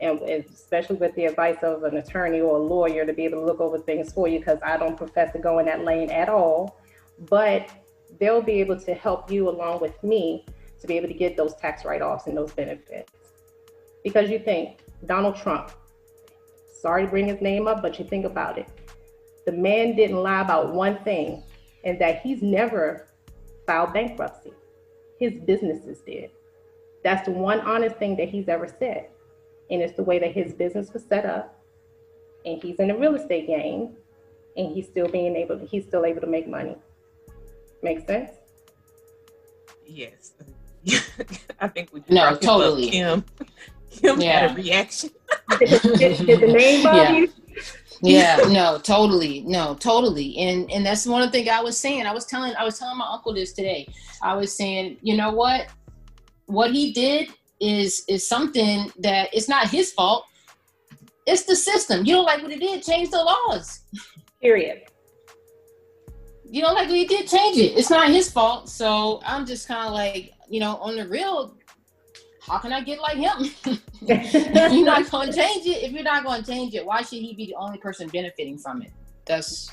and 0.00 0.20
especially 0.22 0.96
with 0.96 1.14
the 1.14 1.26
advice 1.26 1.58
of 1.62 1.84
an 1.84 1.98
attorney 1.98 2.40
or 2.40 2.56
a 2.56 2.60
lawyer 2.60 3.04
to 3.04 3.12
be 3.12 3.24
able 3.24 3.40
to 3.40 3.44
look 3.44 3.60
over 3.60 3.78
things 3.78 4.12
for 4.12 4.26
you, 4.26 4.38
because 4.38 4.58
I 4.64 4.76
don't 4.76 4.96
profess 4.96 5.32
to 5.34 5.38
go 5.38 5.58
in 5.58 5.66
that 5.66 5.84
lane 5.84 6.10
at 6.10 6.28
all, 6.28 6.80
but 7.28 7.68
they'll 8.18 8.42
be 8.42 8.60
able 8.60 8.80
to 8.80 8.94
help 8.94 9.30
you 9.30 9.48
along 9.48 9.80
with 9.80 10.02
me 10.02 10.44
to 10.80 10.86
be 10.86 10.96
able 10.96 11.08
to 11.08 11.14
get 11.14 11.36
those 11.36 11.54
tax 11.56 11.84
write 11.84 12.02
offs 12.02 12.26
and 12.26 12.36
those 12.36 12.52
benefits. 12.52 13.12
Because 14.02 14.30
you 14.30 14.38
think 14.38 14.78
Donald 15.06 15.36
Trump, 15.36 15.72
Sorry 16.80 17.04
to 17.04 17.10
bring 17.10 17.26
his 17.26 17.42
name 17.42 17.68
up, 17.68 17.82
but 17.82 17.98
you 17.98 18.06
think 18.06 18.24
about 18.24 18.56
it. 18.56 18.66
The 19.44 19.52
man 19.52 19.96
didn't 19.96 20.16
lie 20.16 20.40
about 20.40 20.72
one 20.72 20.96
thing, 21.04 21.42
and 21.84 22.00
that 22.00 22.22
he's 22.22 22.40
never 22.40 23.08
filed 23.66 23.92
bankruptcy. 23.92 24.52
His 25.18 25.34
businesses 25.44 26.00
did. 26.00 26.30
That's 27.04 27.26
the 27.26 27.32
one 27.32 27.60
honest 27.60 27.96
thing 27.96 28.16
that 28.16 28.30
he's 28.30 28.48
ever 28.48 28.66
said. 28.66 29.08
And 29.70 29.82
it's 29.82 29.94
the 29.94 30.02
way 30.02 30.18
that 30.18 30.32
his 30.32 30.54
business 30.54 30.90
was 30.92 31.04
set 31.04 31.26
up. 31.26 31.62
And 32.46 32.62
he's 32.62 32.76
in 32.76 32.88
the 32.88 32.96
real 32.96 33.14
estate 33.14 33.46
game 33.46 33.96
and 34.56 34.74
he's 34.74 34.86
still 34.86 35.08
being 35.08 35.36
able 35.36 35.58
to, 35.58 35.66
he's 35.66 35.84
still 35.84 36.06
able 36.06 36.22
to 36.22 36.26
make 36.26 36.48
money. 36.48 36.76
Make 37.82 38.06
sense? 38.06 38.30
Yes. 39.86 40.32
I 41.60 41.68
think 41.68 41.90
we 41.92 42.02
no 42.08 42.36
totally. 42.36 42.90
Kim. 42.90 43.24
Kim 43.90 44.20
yeah. 44.20 44.40
had 44.40 44.52
a 44.52 44.54
reaction. 44.54 45.10
Did, 45.58 45.82
did, 45.98 46.40
the 46.40 46.46
name 46.46 46.82
bother 46.84 46.98
yeah. 46.98 47.16
you? 47.16 47.32
yeah 48.02 48.36
no 48.48 48.78
totally 48.78 49.42
no 49.42 49.74
totally. 49.74 50.38
And 50.38 50.70
and 50.70 50.84
that's 50.84 51.06
one 51.06 51.22
of 51.22 51.28
the 51.28 51.32
things 51.32 51.48
i 51.48 51.60
was 51.60 51.78
saying. 51.78 52.06
I 52.06 52.12
was 52.12 52.26
telling 52.26 52.54
i 52.56 52.64
was 52.64 52.78
telling 52.78 52.98
my 52.98 53.06
uncle 53.10 53.34
this 53.34 53.52
today. 53.52 53.88
I 54.22 54.34
was 54.34 54.54
saying 54.54 54.98
you 55.02 55.16
know 55.16 55.32
what? 55.32 55.68
What 56.46 56.72
he 56.72 56.92
did 56.92 57.28
is 57.60 58.04
is 58.08 58.26
something 58.26 58.90
that 58.98 59.28
it's 59.32 59.48
not 59.48 59.68
his 59.68 59.92
fault. 59.92 60.24
It's 61.26 61.44
the 61.44 61.56
system. 61.56 62.06
You 62.06 62.14
don't 62.14 62.24
like 62.24 62.42
what 62.42 62.50
he 62.50 62.58
did 62.58 62.82
change 62.82 63.10
the 63.10 63.22
laws. 63.22 63.80
Period. 64.40 64.82
You 66.48 66.62
don't 66.62 66.74
like 66.74 66.88
what 66.88 66.96
he 66.96 67.06
did 67.06 67.28
change 67.28 67.58
it. 67.58 67.76
It's 67.76 67.90
not 67.90 68.08
his 68.08 68.32
fault. 68.32 68.68
So 68.68 69.20
i'm 69.26 69.44
just 69.44 69.68
kind 69.68 69.86
of 69.86 69.92
like 69.92 70.32
you 70.50 70.60
know 70.60 70.76
on 70.76 70.96
the 70.96 71.08
real 71.08 71.56
how 72.42 72.58
can 72.58 72.72
I 72.72 72.82
get 72.82 73.00
like 73.00 73.16
him? 73.16 73.50
you're 74.00 74.84
not 74.84 75.06
to 75.06 75.32
change 75.32 75.66
it. 75.66 75.82
If 75.82 75.92
you're 75.92 76.02
not 76.02 76.24
going 76.24 76.42
to 76.42 76.50
change 76.50 76.74
it, 76.74 76.84
why 76.84 77.02
should 77.02 77.18
he 77.18 77.34
be 77.34 77.46
the 77.46 77.54
only 77.54 77.78
person 77.78 78.08
benefiting 78.08 78.58
from 78.58 78.82
it? 78.82 78.90
That's 79.26 79.70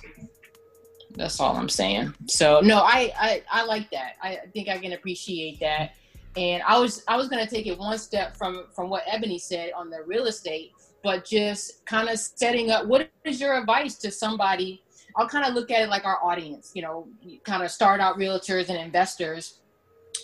that's 1.15 1.39
all 1.39 1.55
I'm 1.55 1.69
saying. 1.69 2.13
So 2.27 2.59
no, 2.59 2.79
I 2.79 3.11
I, 3.17 3.43
I 3.51 3.63
like 3.63 3.89
that. 3.91 4.17
I 4.21 4.39
think 4.53 4.69
I 4.69 4.77
can 4.77 4.93
appreciate 4.93 5.59
that. 5.61 5.93
And 6.35 6.61
I 6.63 6.77
was 6.77 7.03
I 7.07 7.15
was 7.15 7.29
gonna 7.29 7.47
take 7.47 7.65
it 7.65 7.77
one 7.77 7.97
step 7.97 8.37
from 8.37 8.65
from 8.75 8.89
what 8.89 9.03
Ebony 9.07 9.39
said 9.39 9.71
on 9.75 9.89
the 9.89 10.03
real 10.05 10.25
estate, 10.25 10.71
but 11.03 11.25
just 11.25 11.85
kind 11.85 12.09
of 12.09 12.19
setting 12.19 12.69
up. 12.69 12.85
What 12.85 13.09
is 13.23 13.39
your 13.39 13.57
advice 13.57 13.95
to 13.99 14.11
somebody? 14.11 14.83
I'll 15.15 15.27
kind 15.27 15.47
of 15.47 15.55
look 15.55 15.71
at 15.71 15.81
it 15.81 15.89
like 15.89 16.05
our 16.05 16.23
audience. 16.23 16.71
You 16.75 16.83
know, 16.83 17.07
kind 17.43 17.63
of 17.63 17.71
start 17.71 18.01
out 18.01 18.17
realtors 18.17 18.69
and 18.69 18.77
investors 18.77 19.61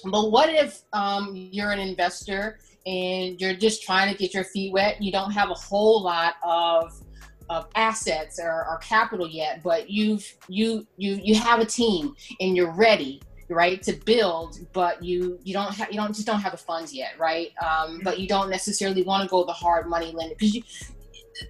but 0.05 0.31
what 0.31 0.49
if 0.49 0.81
um, 0.93 1.31
you're 1.33 1.71
an 1.71 1.79
investor 1.79 2.59
and 2.85 3.39
you're 3.39 3.53
just 3.53 3.83
trying 3.83 4.11
to 4.11 4.17
get 4.17 4.33
your 4.33 4.43
feet 4.43 4.73
wet? 4.73 5.01
You 5.01 5.11
don't 5.11 5.31
have 5.31 5.49
a 5.49 5.55
whole 5.55 6.01
lot 6.01 6.35
of 6.43 6.93
of 7.49 7.67
assets 7.75 8.39
or, 8.41 8.65
or 8.69 8.77
capital 8.77 9.27
yet, 9.27 9.61
but 9.63 9.89
you've 9.89 10.25
you 10.47 10.87
you 10.97 11.19
you 11.23 11.35
have 11.35 11.59
a 11.59 11.65
team 11.65 12.15
and 12.39 12.55
you're 12.55 12.71
ready 12.71 13.21
right 13.49 13.83
to 13.83 13.91
build 13.91 14.57
but 14.71 15.03
you 15.03 15.37
you 15.43 15.53
don't 15.53 15.75
have 15.75 15.91
you 15.91 15.97
don't 15.97 16.15
just 16.15 16.25
don't 16.25 16.39
have 16.39 16.53
the 16.53 16.57
funds 16.57 16.93
yet 16.93 17.11
right 17.19 17.49
um, 17.61 17.99
but 18.01 18.17
you 18.17 18.25
don't 18.25 18.49
necessarily 18.49 19.03
want 19.03 19.21
to 19.21 19.29
go 19.29 19.43
the 19.43 19.51
hard 19.51 19.87
money 19.87 20.11
lender 20.13 20.33
because 20.33 20.55
you 20.55 20.63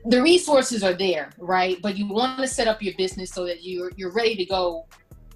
the 0.05 0.21
resources 0.21 0.83
are 0.83 0.93
there, 0.93 1.31
right? 1.37 1.81
But 1.81 1.97
you 1.97 2.07
want 2.07 2.39
to 2.39 2.47
set 2.47 2.67
up 2.67 2.81
your 2.81 2.93
business 2.97 3.31
so 3.31 3.45
that 3.45 3.63
you're 3.63 3.91
you're 3.95 4.11
ready 4.11 4.35
to 4.35 4.45
go. 4.45 4.85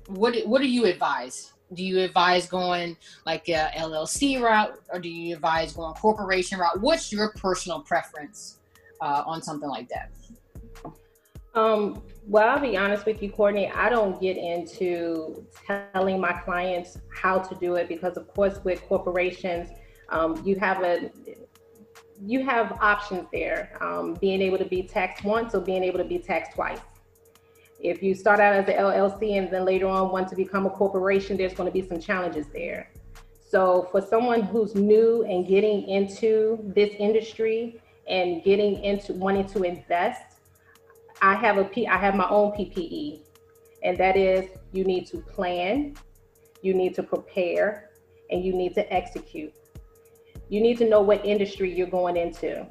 What 0.07 0.35
what 0.45 0.61
do 0.61 0.67
you 0.67 0.85
advise? 0.85 1.53
Do 1.73 1.83
you 1.83 1.99
advise 1.99 2.47
going 2.47 2.95
like 3.25 3.49
a 3.49 3.69
LLC 3.75 4.41
route, 4.41 4.79
or 4.91 4.99
do 4.99 5.09
you 5.09 5.35
advise 5.35 5.73
going 5.73 5.93
corporation 5.95 6.59
route? 6.59 6.79
What's 6.79 7.11
your 7.11 7.33
personal 7.33 7.81
preference 7.81 8.59
uh, 9.01 9.23
on 9.25 9.41
something 9.41 9.69
like 9.69 9.89
that? 9.89 10.11
Um, 11.55 12.03
well, 12.27 12.49
I'll 12.49 12.59
be 12.59 12.77
honest 12.77 13.05
with 13.05 13.21
you, 13.21 13.31
Courtney. 13.31 13.69
I 13.71 13.89
don't 13.89 14.21
get 14.21 14.37
into 14.37 15.43
telling 15.65 16.21
my 16.21 16.33
clients 16.33 16.99
how 17.09 17.39
to 17.39 17.55
do 17.55 17.75
it 17.75 17.87
because, 17.87 18.15
of 18.15 18.27
course, 18.27 18.59
with 18.63 18.81
corporations, 18.83 19.69
um, 20.09 20.41
you 20.45 20.55
have 20.57 20.83
a 20.83 21.09
you 22.23 22.43
have 22.43 22.77
options 22.81 23.27
there. 23.31 23.77
Um, 23.81 24.15
being 24.15 24.41
able 24.41 24.57
to 24.57 24.65
be 24.65 24.83
taxed 24.83 25.23
once 25.23 25.53
or 25.53 25.61
being 25.61 25.83
able 25.83 25.97
to 25.99 26.03
be 26.03 26.19
taxed 26.19 26.53
twice. 26.53 26.79
If 27.79 28.01
you 28.01 28.15
start 28.15 28.39
out 28.39 28.53
as 28.53 28.67
an 28.67 28.73
LLC 28.73 29.37
and 29.37 29.51
then 29.51 29.63
later 29.63 29.87
on 29.87 30.11
want 30.11 30.27
to 30.29 30.35
become 30.35 30.65
a 30.65 30.69
corporation, 30.69 31.37
there's 31.37 31.53
going 31.53 31.67
to 31.67 31.73
be 31.73 31.87
some 31.87 31.99
challenges 31.99 32.47
there. 32.51 32.91
So 33.49 33.87
for 33.91 34.01
someone 34.01 34.41
who's 34.41 34.75
new 34.75 35.23
and 35.23 35.47
getting 35.47 35.87
into 35.87 36.59
this 36.75 36.93
industry 36.97 37.79
and 38.07 38.43
getting 38.43 38.83
into 38.83 39.13
wanting 39.13 39.47
to 39.49 39.63
invest, 39.63 40.21
I 41.21 41.35
have 41.35 41.57
a 41.57 41.63
P, 41.63 41.87
I 41.87 41.97
have 41.97 42.15
my 42.15 42.27
own 42.29 42.51
PPE, 42.51 43.21
and 43.83 43.97
that 43.97 44.17
is 44.17 44.49
you 44.71 44.83
need 44.83 45.05
to 45.07 45.17
plan, 45.17 45.95
you 46.61 46.73
need 46.73 46.95
to 46.95 47.03
prepare, 47.03 47.89
and 48.29 48.43
you 48.43 48.53
need 48.53 48.73
to 48.75 48.93
execute. 48.93 49.53
You 50.49 50.61
need 50.61 50.77
to 50.79 50.89
know 50.89 51.01
what 51.01 51.25
industry 51.25 51.73
you're 51.73 51.87
going 51.87 52.17
into. 52.17 52.65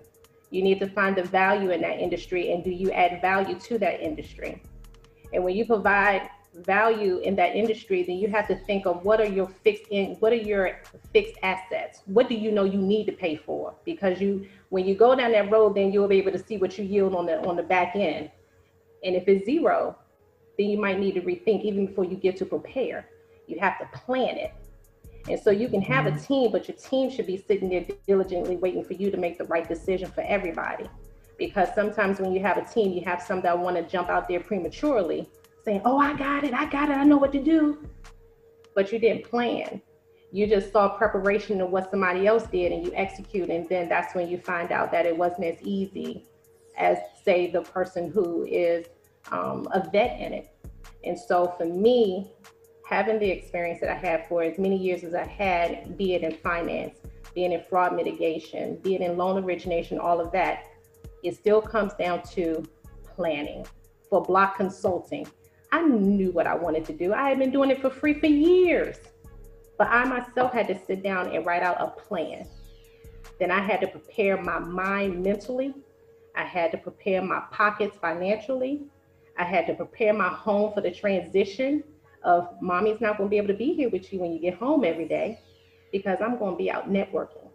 You 0.50 0.62
need 0.62 0.78
to 0.80 0.88
find 0.88 1.16
the 1.16 1.24
value 1.24 1.70
in 1.70 1.80
that 1.82 1.98
industry, 1.98 2.52
and 2.52 2.62
do 2.62 2.70
you 2.70 2.90
add 2.92 3.20
value 3.20 3.58
to 3.60 3.78
that 3.78 4.00
industry? 4.00 4.62
And 5.32 5.44
when 5.44 5.56
you 5.56 5.64
provide 5.64 6.30
value 6.54 7.18
in 7.18 7.36
that 7.36 7.54
industry, 7.54 8.02
then 8.02 8.16
you 8.16 8.28
have 8.28 8.48
to 8.48 8.56
think 8.66 8.86
of 8.86 9.04
what 9.04 9.20
are 9.20 9.26
your 9.26 9.46
fixed 9.46 9.84
in 9.90 10.16
what 10.20 10.32
are 10.32 10.36
your 10.36 10.80
fixed 11.12 11.34
assets? 11.42 12.02
What 12.06 12.28
do 12.28 12.34
you 12.34 12.50
know 12.50 12.64
you 12.64 12.78
need 12.78 13.04
to 13.06 13.12
pay 13.12 13.36
for? 13.36 13.74
Because 13.84 14.20
you 14.20 14.46
when 14.70 14.86
you 14.86 14.94
go 14.94 15.14
down 15.14 15.32
that 15.32 15.50
road, 15.50 15.74
then 15.74 15.92
you'll 15.92 16.08
be 16.08 16.18
able 16.18 16.32
to 16.32 16.44
see 16.44 16.56
what 16.56 16.78
you 16.78 16.84
yield 16.84 17.14
on 17.14 17.26
the 17.26 17.40
on 17.46 17.56
the 17.56 17.62
back 17.62 17.94
end. 17.94 18.30
And 19.04 19.14
if 19.14 19.28
it's 19.28 19.44
zero, 19.44 19.96
then 20.58 20.68
you 20.68 20.78
might 20.78 20.98
need 20.98 21.14
to 21.14 21.20
rethink 21.20 21.62
even 21.62 21.86
before 21.86 22.04
you 22.04 22.16
get 22.16 22.36
to 22.38 22.46
prepare. 22.46 23.08
You 23.46 23.58
have 23.60 23.78
to 23.78 23.86
plan 23.98 24.36
it. 24.36 24.54
And 25.28 25.40
so 25.40 25.50
you 25.50 25.68
can 25.68 25.82
have 25.82 26.06
a 26.06 26.10
mm-hmm. 26.10 26.24
team, 26.24 26.52
but 26.52 26.68
your 26.68 26.76
team 26.76 27.10
should 27.10 27.26
be 27.26 27.36
sitting 27.36 27.68
there 27.68 27.84
diligently 28.06 28.56
waiting 28.56 28.84
for 28.84 28.94
you 28.94 29.10
to 29.10 29.16
make 29.16 29.38
the 29.38 29.44
right 29.44 29.68
decision 29.68 30.10
for 30.10 30.22
everybody. 30.22 30.88
Because 31.38 31.68
sometimes 31.74 32.18
when 32.18 32.32
you 32.32 32.40
have 32.40 32.56
a 32.56 32.64
team, 32.64 32.92
you 32.92 33.02
have 33.04 33.22
some 33.22 33.40
that 33.42 33.58
want 33.58 33.76
to 33.76 33.82
jump 33.82 34.08
out 34.08 34.28
there 34.28 34.40
prematurely 34.40 35.28
saying, 35.64 35.82
Oh, 35.84 35.98
I 35.98 36.16
got 36.16 36.44
it, 36.44 36.54
I 36.54 36.66
got 36.66 36.88
it, 36.88 36.94
I 36.94 37.04
know 37.04 37.16
what 37.16 37.32
to 37.32 37.42
do. 37.42 37.86
But 38.74 38.92
you 38.92 38.98
didn't 38.98 39.24
plan. 39.24 39.82
You 40.32 40.46
just 40.46 40.72
saw 40.72 40.88
preparation 40.88 41.60
of 41.60 41.70
what 41.70 41.90
somebody 41.90 42.26
else 42.26 42.46
did 42.46 42.72
and 42.72 42.84
you 42.84 42.92
execute. 42.94 43.48
And 43.48 43.68
then 43.68 43.88
that's 43.88 44.14
when 44.14 44.28
you 44.28 44.38
find 44.38 44.72
out 44.72 44.90
that 44.92 45.06
it 45.06 45.16
wasn't 45.16 45.44
as 45.44 45.62
easy 45.62 46.26
as, 46.76 46.98
say, 47.24 47.50
the 47.50 47.62
person 47.62 48.10
who 48.10 48.44
is 48.44 48.86
um, 49.30 49.68
a 49.72 49.88
vet 49.90 50.20
in 50.20 50.32
it. 50.32 50.50
And 51.04 51.18
so 51.18 51.54
for 51.56 51.64
me, 51.64 52.32
having 52.86 53.18
the 53.18 53.28
experience 53.28 53.80
that 53.80 53.90
I 53.90 53.94
had 53.94 54.26
for 54.28 54.42
as 54.42 54.58
many 54.58 54.76
years 54.76 55.04
as 55.04 55.14
I 55.14 55.26
had, 55.26 55.96
be 55.96 56.14
it 56.14 56.22
in 56.22 56.32
finance, 56.32 56.98
being 57.34 57.52
in 57.52 57.62
fraud 57.68 57.94
mitigation, 57.94 58.76
be 58.76 58.94
it 58.94 59.00
in 59.00 59.16
loan 59.16 59.42
origination, 59.42 59.98
all 59.98 60.20
of 60.20 60.32
that, 60.32 60.64
it 61.26 61.36
still 61.36 61.60
comes 61.60 61.92
down 61.94 62.22
to 62.34 62.64
planning. 63.14 63.66
For 64.08 64.22
block 64.22 64.56
consulting, 64.56 65.26
I 65.72 65.82
knew 65.82 66.30
what 66.30 66.46
I 66.46 66.54
wanted 66.54 66.84
to 66.86 66.92
do. 66.92 67.12
I 67.12 67.28
had 67.28 67.40
been 67.40 67.50
doing 67.50 67.70
it 67.70 67.80
for 67.80 67.90
free 67.90 68.20
for 68.20 68.26
years, 68.26 68.98
but 69.76 69.88
I 69.88 70.04
myself 70.04 70.52
had 70.52 70.68
to 70.68 70.78
sit 70.86 71.02
down 71.02 71.34
and 71.34 71.44
write 71.44 71.62
out 71.62 71.80
a 71.80 71.88
plan. 71.88 72.46
Then 73.40 73.50
I 73.50 73.60
had 73.60 73.80
to 73.80 73.88
prepare 73.88 74.40
my 74.40 74.60
mind 74.60 75.24
mentally. 75.24 75.74
I 76.36 76.44
had 76.44 76.70
to 76.70 76.78
prepare 76.78 77.20
my 77.20 77.42
pockets 77.50 77.96
financially. 78.00 78.84
I 79.36 79.44
had 79.44 79.66
to 79.66 79.74
prepare 79.74 80.12
my 80.12 80.28
home 80.28 80.72
for 80.72 80.80
the 80.80 80.92
transition 80.92 81.82
of 82.22 82.48
mommy's 82.62 83.00
not 83.00 83.18
going 83.18 83.28
to 83.28 83.30
be 83.30 83.38
able 83.38 83.48
to 83.48 83.54
be 83.54 83.74
here 83.74 83.88
with 83.90 84.12
you 84.12 84.20
when 84.20 84.32
you 84.32 84.38
get 84.38 84.54
home 84.54 84.84
every 84.84 85.08
day 85.08 85.40
because 85.90 86.18
I'm 86.20 86.38
going 86.38 86.52
to 86.52 86.58
be 86.58 86.70
out 86.70 86.90
networking. 86.90 87.48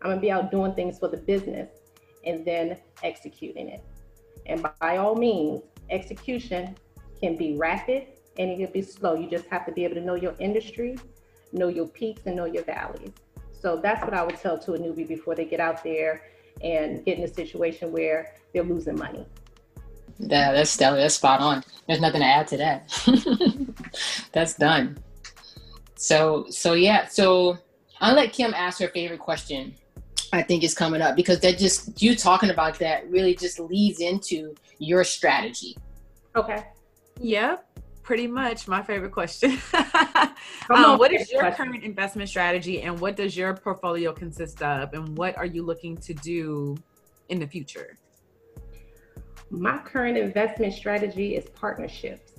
I'm 0.00 0.10
going 0.10 0.16
to 0.16 0.20
be 0.20 0.30
out 0.30 0.50
doing 0.52 0.74
things 0.74 0.98
for 0.98 1.08
the 1.08 1.16
business 1.16 1.68
and 2.24 2.44
then 2.44 2.76
executing 3.02 3.68
it. 3.68 3.84
And 4.46 4.66
by 4.80 4.96
all 4.96 5.14
means, 5.14 5.62
execution 5.90 6.76
can 7.20 7.36
be 7.36 7.56
rapid 7.56 8.06
and 8.38 8.50
it 8.50 8.58
can 8.58 8.72
be 8.72 8.82
slow. 8.82 9.14
You 9.14 9.28
just 9.28 9.46
have 9.48 9.66
to 9.66 9.72
be 9.72 9.84
able 9.84 9.94
to 9.96 10.00
know 10.00 10.14
your 10.14 10.34
industry, 10.38 10.98
know 11.52 11.68
your 11.68 11.86
peaks, 11.86 12.22
and 12.26 12.36
know 12.36 12.44
your 12.44 12.64
valleys. 12.64 13.12
So 13.60 13.80
that's 13.82 14.04
what 14.04 14.14
I 14.14 14.24
would 14.24 14.36
tell 14.36 14.58
to 14.58 14.74
a 14.74 14.78
newbie 14.78 15.06
before 15.06 15.34
they 15.34 15.44
get 15.44 15.60
out 15.60 15.82
there 15.82 16.22
and 16.62 17.04
get 17.04 17.18
in 17.18 17.24
a 17.24 17.32
situation 17.32 17.92
where 17.92 18.34
they're 18.52 18.62
losing 18.62 18.96
money. 18.96 19.26
Yeah, 20.18 20.52
that's 20.52 20.70
stellar. 20.70 20.96
That's 20.96 21.14
spot 21.14 21.40
on. 21.40 21.64
There's 21.86 22.00
nothing 22.00 22.20
to 22.20 22.26
add 22.26 22.48
to 22.48 22.56
that. 22.58 23.84
that's 24.32 24.54
done. 24.54 24.98
So, 25.96 26.46
so 26.50 26.74
yeah. 26.74 27.06
So 27.06 27.58
I'll 28.00 28.14
let 28.14 28.32
Kim 28.32 28.52
ask 28.54 28.80
her 28.80 28.88
favorite 28.88 29.20
question. 29.20 29.74
I 30.32 30.42
think 30.42 30.62
is 30.62 30.74
coming 30.74 31.00
up 31.00 31.16
because 31.16 31.40
that 31.40 31.58
just 31.58 32.02
you 32.02 32.14
talking 32.14 32.50
about 32.50 32.78
that 32.80 33.08
really 33.10 33.34
just 33.34 33.58
leads 33.58 34.00
into 34.00 34.54
your 34.78 35.04
strategy. 35.04 35.76
Okay. 36.36 36.64
Yep. 37.20 37.64
Pretty 38.02 38.26
much 38.26 38.68
my 38.68 38.82
favorite 38.82 39.12
question. 39.12 39.58
um, 40.70 40.98
what 40.98 41.12
is 41.12 41.30
your 41.30 41.42
question. 41.42 41.66
current 41.66 41.84
investment 41.84 42.28
strategy 42.28 42.82
and 42.82 42.98
what 43.00 43.16
does 43.16 43.36
your 43.36 43.54
portfolio 43.54 44.12
consist 44.12 44.62
of 44.62 44.92
and 44.94 45.16
what 45.16 45.36
are 45.36 45.46
you 45.46 45.62
looking 45.62 45.96
to 45.98 46.14
do 46.14 46.76
in 47.28 47.38
the 47.38 47.46
future? 47.46 47.98
My 49.50 49.78
current 49.78 50.18
investment 50.18 50.74
strategy 50.74 51.36
is 51.36 51.48
partnerships. 51.50 52.32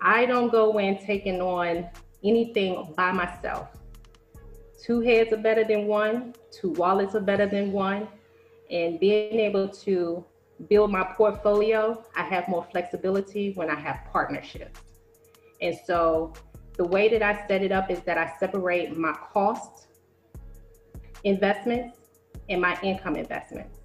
I 0.00 0.26
don't 0.26 0.50
go 0.50 0.78
in 0.78 0.98
taking 0.98 1.40
on 1.40 1.88
anything 2.22 2.92
by 2.96 3.12
myself. 3.12 3.68
Two 4.86 5.00
heads 5.00 5.32
are 5.32 5.38
better 5.38 5.64
than 5.64 5.88
one, 5.88 6.32
two 6.52 6.70
wallets 6.70 7.16
are 7.16 7.20
better 7.20 7.46
than 7.46 7.72
one. 7.72 8.06
And 8.70 9.00
being 9.00 9.40
able 9.40 9.68
to 9.68 10.24
build 10.68 10.92
my 10.92 11.02
portfolio, 11.16 12.04
I 12.14 12.22
have 12.22 12.46
more 12.46 12.64
flexibility 12.70 13.52
when 13.54 13.68
I 13.68 13.74
have 13.74 14.02
partnerships. 14.12 14.80
And 15.60 15.76
so 15.86 16.34
the 16.76 16.84
way 16.84 17.08
that 17.08 17.20
I 17.20 17.46
set 17.48 17.62
it 17.62 17.72
up 17.72 17.90
is 17.90 18.00
that 18.02 18.16
I 18.16 18.32
separate 18.38 18.96
my 18.96 19.12
cost 19.12 19.88
investments 21.24 21.96
and 22.48 22.60
my 22.60 22.78
income 22.80 23.16
investments. 23.16 23.80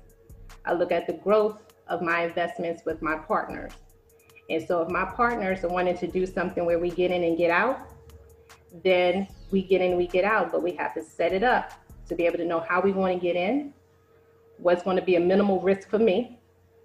I 0.65 0.73
look 0.73 0.91
at 0.91 1.07
the 1.07 1.13
growth 1.13 1.63
of 1.87 2.03
my 2.03 2.25
investments 2.25 2.83
with 2.85 3.01
my 3.01 3.15
partners. 3.17 3.73
And 4.51 4.63
so 4.67 4.83
if 4.83 4.89
my 4.89 5.05
partners 5.05 5.63
are 5.63 5.69
wanting 5.69 5.97
to 5.97 6.05
do 6.05 6.27
something 6.27 6.63
where 6.63 6.77
we 6.77 6.91
get 6.91 7.09
in 7.09 7.23
and 7.23 7.37
get 7.39 7.49
out, 7.49 7.79
then 8.83 9.27
we 9.51 9.61
get 9.61 9.81
in, 9.81 9.97
we 9.97 10.07
get 10.07 10.23
out, 10.23 10.51
but 10.51 10.63
we 10.63 10.71
have 10.73 10.93
to 10.95 11.03
set 11.03 11.33
it 11.33 11.43
up 11.43 11.71
to 12.07 12.15
be 12.15 12.25
able 12.25 12.37
to 12.37 12.45
know 12.45 12.59
how 12.59 12.81
we 12.81 12.91
want 12.91 13.13
to 13.13 13.19
get 13.19 13.35
in, 13.35 13.73
what's 14.57 14.83
going 14.83 14.95
to 14.95 15.01
be 15.01 15.15
a 15.15 15.19
minimal 15.19 15.59
risk 15.61 15.89
for 15.89 15.99
me, 15.99 16.39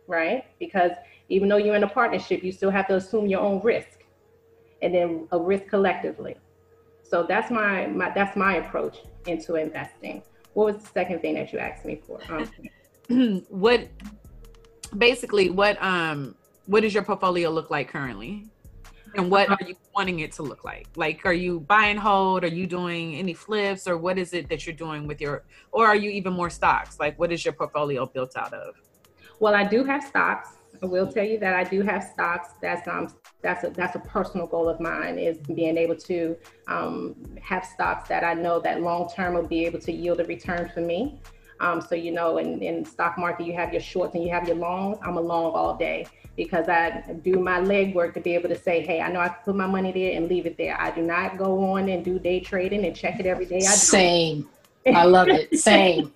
right? 0.07 0.45
Because 0.59 0.93
even 1.29 1.49
though 1.49 1.57
you're 1.57 1.75
in 1.75 1.83
a 1.83 1.89
partnership, 1.89 2.43
you 2.45 2.53
still 2.53 2.71
have 2.71 2.87
to 2.89 2.97
assume 2.97 3.27
your 3.27 3.41
own 3.41 3.61
risk 3.63 4.05
and 4.83 4.95
then 4.95 5.29
a 5.33 5.39
risk 5.39 5.67
collectively. 5.67 6.37
So 7.03 7.25
that's 7.25 7.51
my, 7.51 7.87
my 7.87 8.11
that's 8.11 8.37
my 8.37 8.57
approach 8.57 8.99
into 9.27 9.55
investing. 9.57 10.23
What 10.55 10.75
was 10.75 10.83
the 10.83 10.91
second 10.91 11.21
thing 11.21 11.35
that 11.35 11.53
you 11.53 11.59
asked 11.59 11.85
me 11.85 12.01
for? 12.07 12.21
Um, 13.09 13.45
what 13.49 13.89
basically 14.97 15.51
what 15.51 15.81
um 15.83 16.35
what 16.67 16.81
does 16.81 16.95
your 16.95 17.05
portfolio 17.05 17.51
look 17.51 17.71
like 17.71 17.89
currently? 17.89 18.47
And 19.17 19.31
what 19.31 19.49
are 19.49 19.59
you 19.67 19.75
wanting 19.95 20.21
it 20.21 20.33
to 20.33 20.43
look 20.43 20.63
like? 20.63 20.89
Like, 20.95 21.25
are 21.25 21.33
you 21.33 21.61
buying 21.61 21.97
hold? 21.97 22.45
Are 22.45 22.49
you 22.49 22.67
doing 22.67 23.17
any 23.17 23.33
flips, 23.33 23.89
or 23.89 23.97
what 23.97 24.19
is 24.19 24.35
it 24.35 24.49
that 24.51 24.67
you're 24.67 24.77
doing 24.77 25.07
with 25.07 25.21
your, 25.21 25.45
or 25.73 25.87
are 25.87 25.97
you 25.97 26.11
even 26.11 26.35
more 26.35 26.51
stocks? 26.51 27.01
Like, 27.01 27.19
what 27.19 27.33
is 27.33 27.45
your 27.45 27.55
portfolio 27.55 28.05
built 28.05 28.37
out 28.37 28.53
of? 28.53 28.75
Well, 29.41 29.55
I 29.55 29.65
do 29.65 29.85
have 29.85 30.03
stocks. 30.05 30.51
I 30.83 30.87
will 30.87 31.11
tell 31.11 31.25
you 31.25 31.39
that 31.39 31.55
I 31.55 31.65
do 31.65 31.81
have 31.81 32.05
stocks. 32.05 32.51
That's 32.61 32.87
um 32.87 33.09
that's 33.41 33.65
a 33.65 33.71
that's 33.71 33.97
a 33.97 34.01
personal 34.01 34.47
goal 34.47 34.69
of 34.69 34.81
mine 34.81 35.19
is 35.19 35.39
being 35.39 35.79
able 35.79 35.97
to 35.97 36.37
um, 36.69 37.15
have 37.41 37.65
stocks 37.65 38.09
that 38.09 38.25
I 38.25 38.35
know 38.35 38.61
that 38.61 38.83
long 38.83 39.09
term 39.09 39.35
will 39.35 39.47
be 39.47 39.65
able 39.65 39.79
to 39.81 39.93
yield 39.93 40.21
a 40.21 40.25
return 40.25 40.71
for 40.75 40.81
me. 40.81 41.21
Um, 41.61 41.81
so 41.81 41.95
you 41.95 42.13
know, 42.13 42.39
in, 42.39 42.63
in 42.63 42.85
stock 42.85 43.19
market, 43.19 43.47
you 43.47 43.55
have 43.55 43.73
your 43.73 43.81
shorts 43.83 44.15
and 44.15 44.23
you 44.23 44.31
have 44.31 44.47
your 44.47 44.57
longs. 44.57 44.99
I'm 45.03 45.17
a 45.17 45.21
long 45.21 45.53
all 45.53 45.77
day 45.77 46.07
because 46.37 46.69
I 46.69 47.03
do 47.23 47.39
my 47.39 47.61
leg 47.61 47.95
work 47.95 48.13
to 48.15 48.21
be 48.21 48.35
able 48.35 48.49
to 48.51 48.59
say, 48.59 48.85
hey, 48.85 49.01
I 49.01 49.11
know 49.11 49.21
I 49.21 49.29
can 49.29 49.39
put 49.45 49.57
my 49.57 49.67
money 49.67 49.91
there 49.93 50.17
and 50.17 50.29
leave 50.29 50.45
it 50.47 50.59
there. 50.59 50.79
I 50.79 50.91
do 50.91 51.03
not 51.03 51.39
go 51.39 51.73
on 51.73 51.89
and 51.89 52.05
do 52.05 52.19
day 52.19 52.41
trading 52.41 52.85
and 52.85 52.95
check 52.95 53.19
it 53.19 53.27
every 53.27 53.47
day. 53.47 53.57
I 53.57 53.61
Same. 53.61 54.49
I 54.87 55.05
love 55.05 55.29
it. 55.29 55.59
Same. 55.59 56.13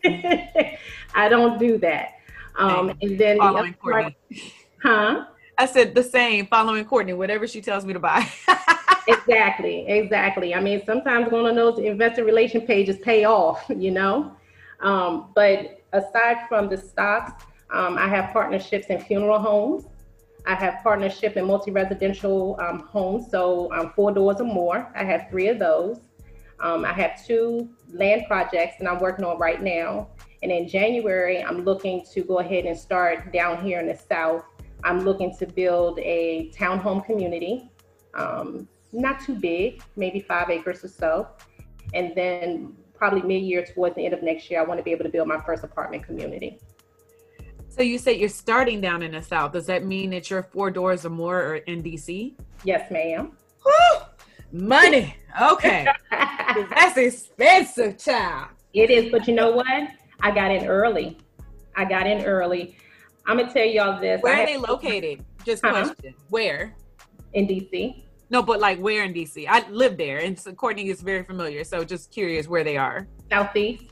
I 1.15 1.29
don't 1.29 1.59
do 1.59 1.79
that. 1.79 2.17
Um, 2.57 2.91
and 3.01 3.19
then 3.19 3.37
the 3.37 3.43
Following 3.43 3.75
other 3.83 3.93
part- 3.93 4.15
Courtney. 4.29 4.53
huh? 4.83 5.25
I 5.57 5.67
said 5.67 5.95
the 5.95 6.03
same, 6.03 6.47
following 6.47 6.85
Courtney, 6.87 7.13
whatever 7.13 7.47
she 7.47 7.61
tells 7.61 7.85
me 7.85 7.93
to 7.93 7.99
buy. 7.99 8.27
exactly, 9.09 9.87
exactly. 9.87 10.55
I 10.55 10.61
mean, 10.61 10.83
sometimes 10.87 11.31
one 11.31 11.47
of 11.47 11.55
those 11.55 11.79
investor 11.79 12.25
relation 12.25 12.63
pages 12.63 12.97
pay 12.99 13.25
off, 13.25 13.65
you 13.69 13.91
know. 13.91 14.35
Um, 14.81 15.33
but 15.35 15.83
aside 15.93 16.49
from 16.49 16.69
the 16.69 16.77
stocks, 16.77 17.45
um, 17.71 17.99
I 17.99 18.09
have 18.09 18.33
partnerships 18.33 18.87
in 18.89 19.01
funeral 19.01 19.39
homes. 19.39 19.85
I 20.47 20.55
have 20.55 20.83
partnership 20.83 21.37
in 21.37 21.45
multi-residential 21.45 22.59
um, 22.61 22.81
homes, 22.81 23.31
so 23.31 23.73
um, 23.73 23.93
four 23.95 24.13
doors 24.13 24.41
or 24.41 24.45
more. 24.45 24.91
I 24.95 25.05
have 25.05 25.29
three 25.31 25.49
of 25.49 25.59
those. 25.59 26.01
Um, 26.61 26.85
I 26.85 26.93
have 26.93 27.25
two 27.27 27.71
land 27.93 28.25
projects 28.27 28.77
that 28.79 28.91
I'm 28.91 29.01
working 29.01 29.25
on 29.25 29.39
right 29.39 29.63
now. 29.63 30.09
And 30.43 30.51
in 30.51 30.69
January, 30.69 31.43
I'm 31.43 31.65
looking 31.65 32.05
to 32.13 32.23
go 32.23 32.39
ahead 32.39 32.65
and 32.65 32.77
start 32.77 33.33
down 33.33 33.63
here 33.63 33.81
in 33.81 33.87
the 33.87 33.95
South. 33.95 34.45
I'm 34.83 35.01
looking 35.01 35.37
to 35.37 35.47
build 35.47 35.99
a 35.99 36.51
townhome 36.57 37.05
community, 37.05 37.71
um, 38.15 38.67
not 38.93 39.21
too 39.21 39.35
big, 39.35 39.83
maybe 39.97 40.21
five 40.21 40.49
acres 40.49 40.83
or 40.83 40.89
so. 40.89 41.29
And 41.93 42.15
then 42.15 42.75
probably 43.01 43.23
mid-year 43.23 43.65
towards 43.65 43.97
the 43.97 44.05
end 44.05 44.13
of 44.13 44.23
next 44.23 44.51
year, 44.51 44.61
I 44.61 44.63
want 44.63 44.79
to 44.79 44.85
be 44.85 44.93
able 44.93 45.05
to 45.05 45.11
build 45.11 45.27
my 45.27 45.41
first 45.41 45.65
apartment 45.65 46.05
community. 46.05 46.61
so 47.71 47.83
you 47.83 47.97
said 47.99 48.19
you're 48.19 48.29
starting 48.29 48.79
down 48.83 49.03
in 49.03 49.13
the 49.13 49.23
South. 49.23 49.53
Does 49.53 49.65
that 49.67 49.85
mean 49.87 50.11
that 50.11 50.29
you're 50.31 50.43
four 50.43 50.71
doors 50.71 51.07
or 51.07 51.11
more 51.11 51.41
are 51.41 51.57
in 51.57 51.83
DC? 51.83 52.35
Yes, 52.63 52.91
ma'am. 52.91 53.33
Woo! 53.65 54.01
Money. 54.53 55.17
Okay. 55.41 55.87
That's 56.11 56.99
expensive, 56.99 57.97
child. 57.97 58.49
It 58.75 58.91
is, 58.91 59.11
but 59.11 59.27
you 59.27 59.35
know 59.35 59.51
what? 59.53 59.67
I 60.23 60.31
got 60.31 60.51
in 60.51 60.67
early. 60.67 61.17
I 61.75 61.87
got 61.87 62.07
in 62.07 62.23
early. 62.27 62.77
I'm 63.27 63.39
gonna 63.39 63.51
tell 63.53 63.65
y'all 63.65 63.99
this. 63.99 64.21
Where 64.21 64.43
are 64.43 64.47
they 64.47 64.59
located? 64.59 65.25
Just 65.47 65.65
Uh-huh. 65.65 65.85
question. 65.87 66.15
Where? 66.29 66.75
in 67.33 67.47
DC? 67.47 68.03
No, 68.31 68.43
but 68.43 68.61
like 68.61 68.79
where 68.79 69.05
in 69.05 69.13
DC? 69.13 69.47
I 69.49 69.69
live 69.69 69.97
there, 69.97 70.19
and 70.19 70.39
so 70.39 70.53
Courtney 70.53 70.89
is 70.89 71.03
very 71.03 71.25
familiar. 71.25 71.65
So 71.65 71.85
just 71.85 72.11
curious 72.13 72.47
where 72.49 72.65
they 72.65 72.77
are. 72.77 73.07
Southeast. 73.29 73.85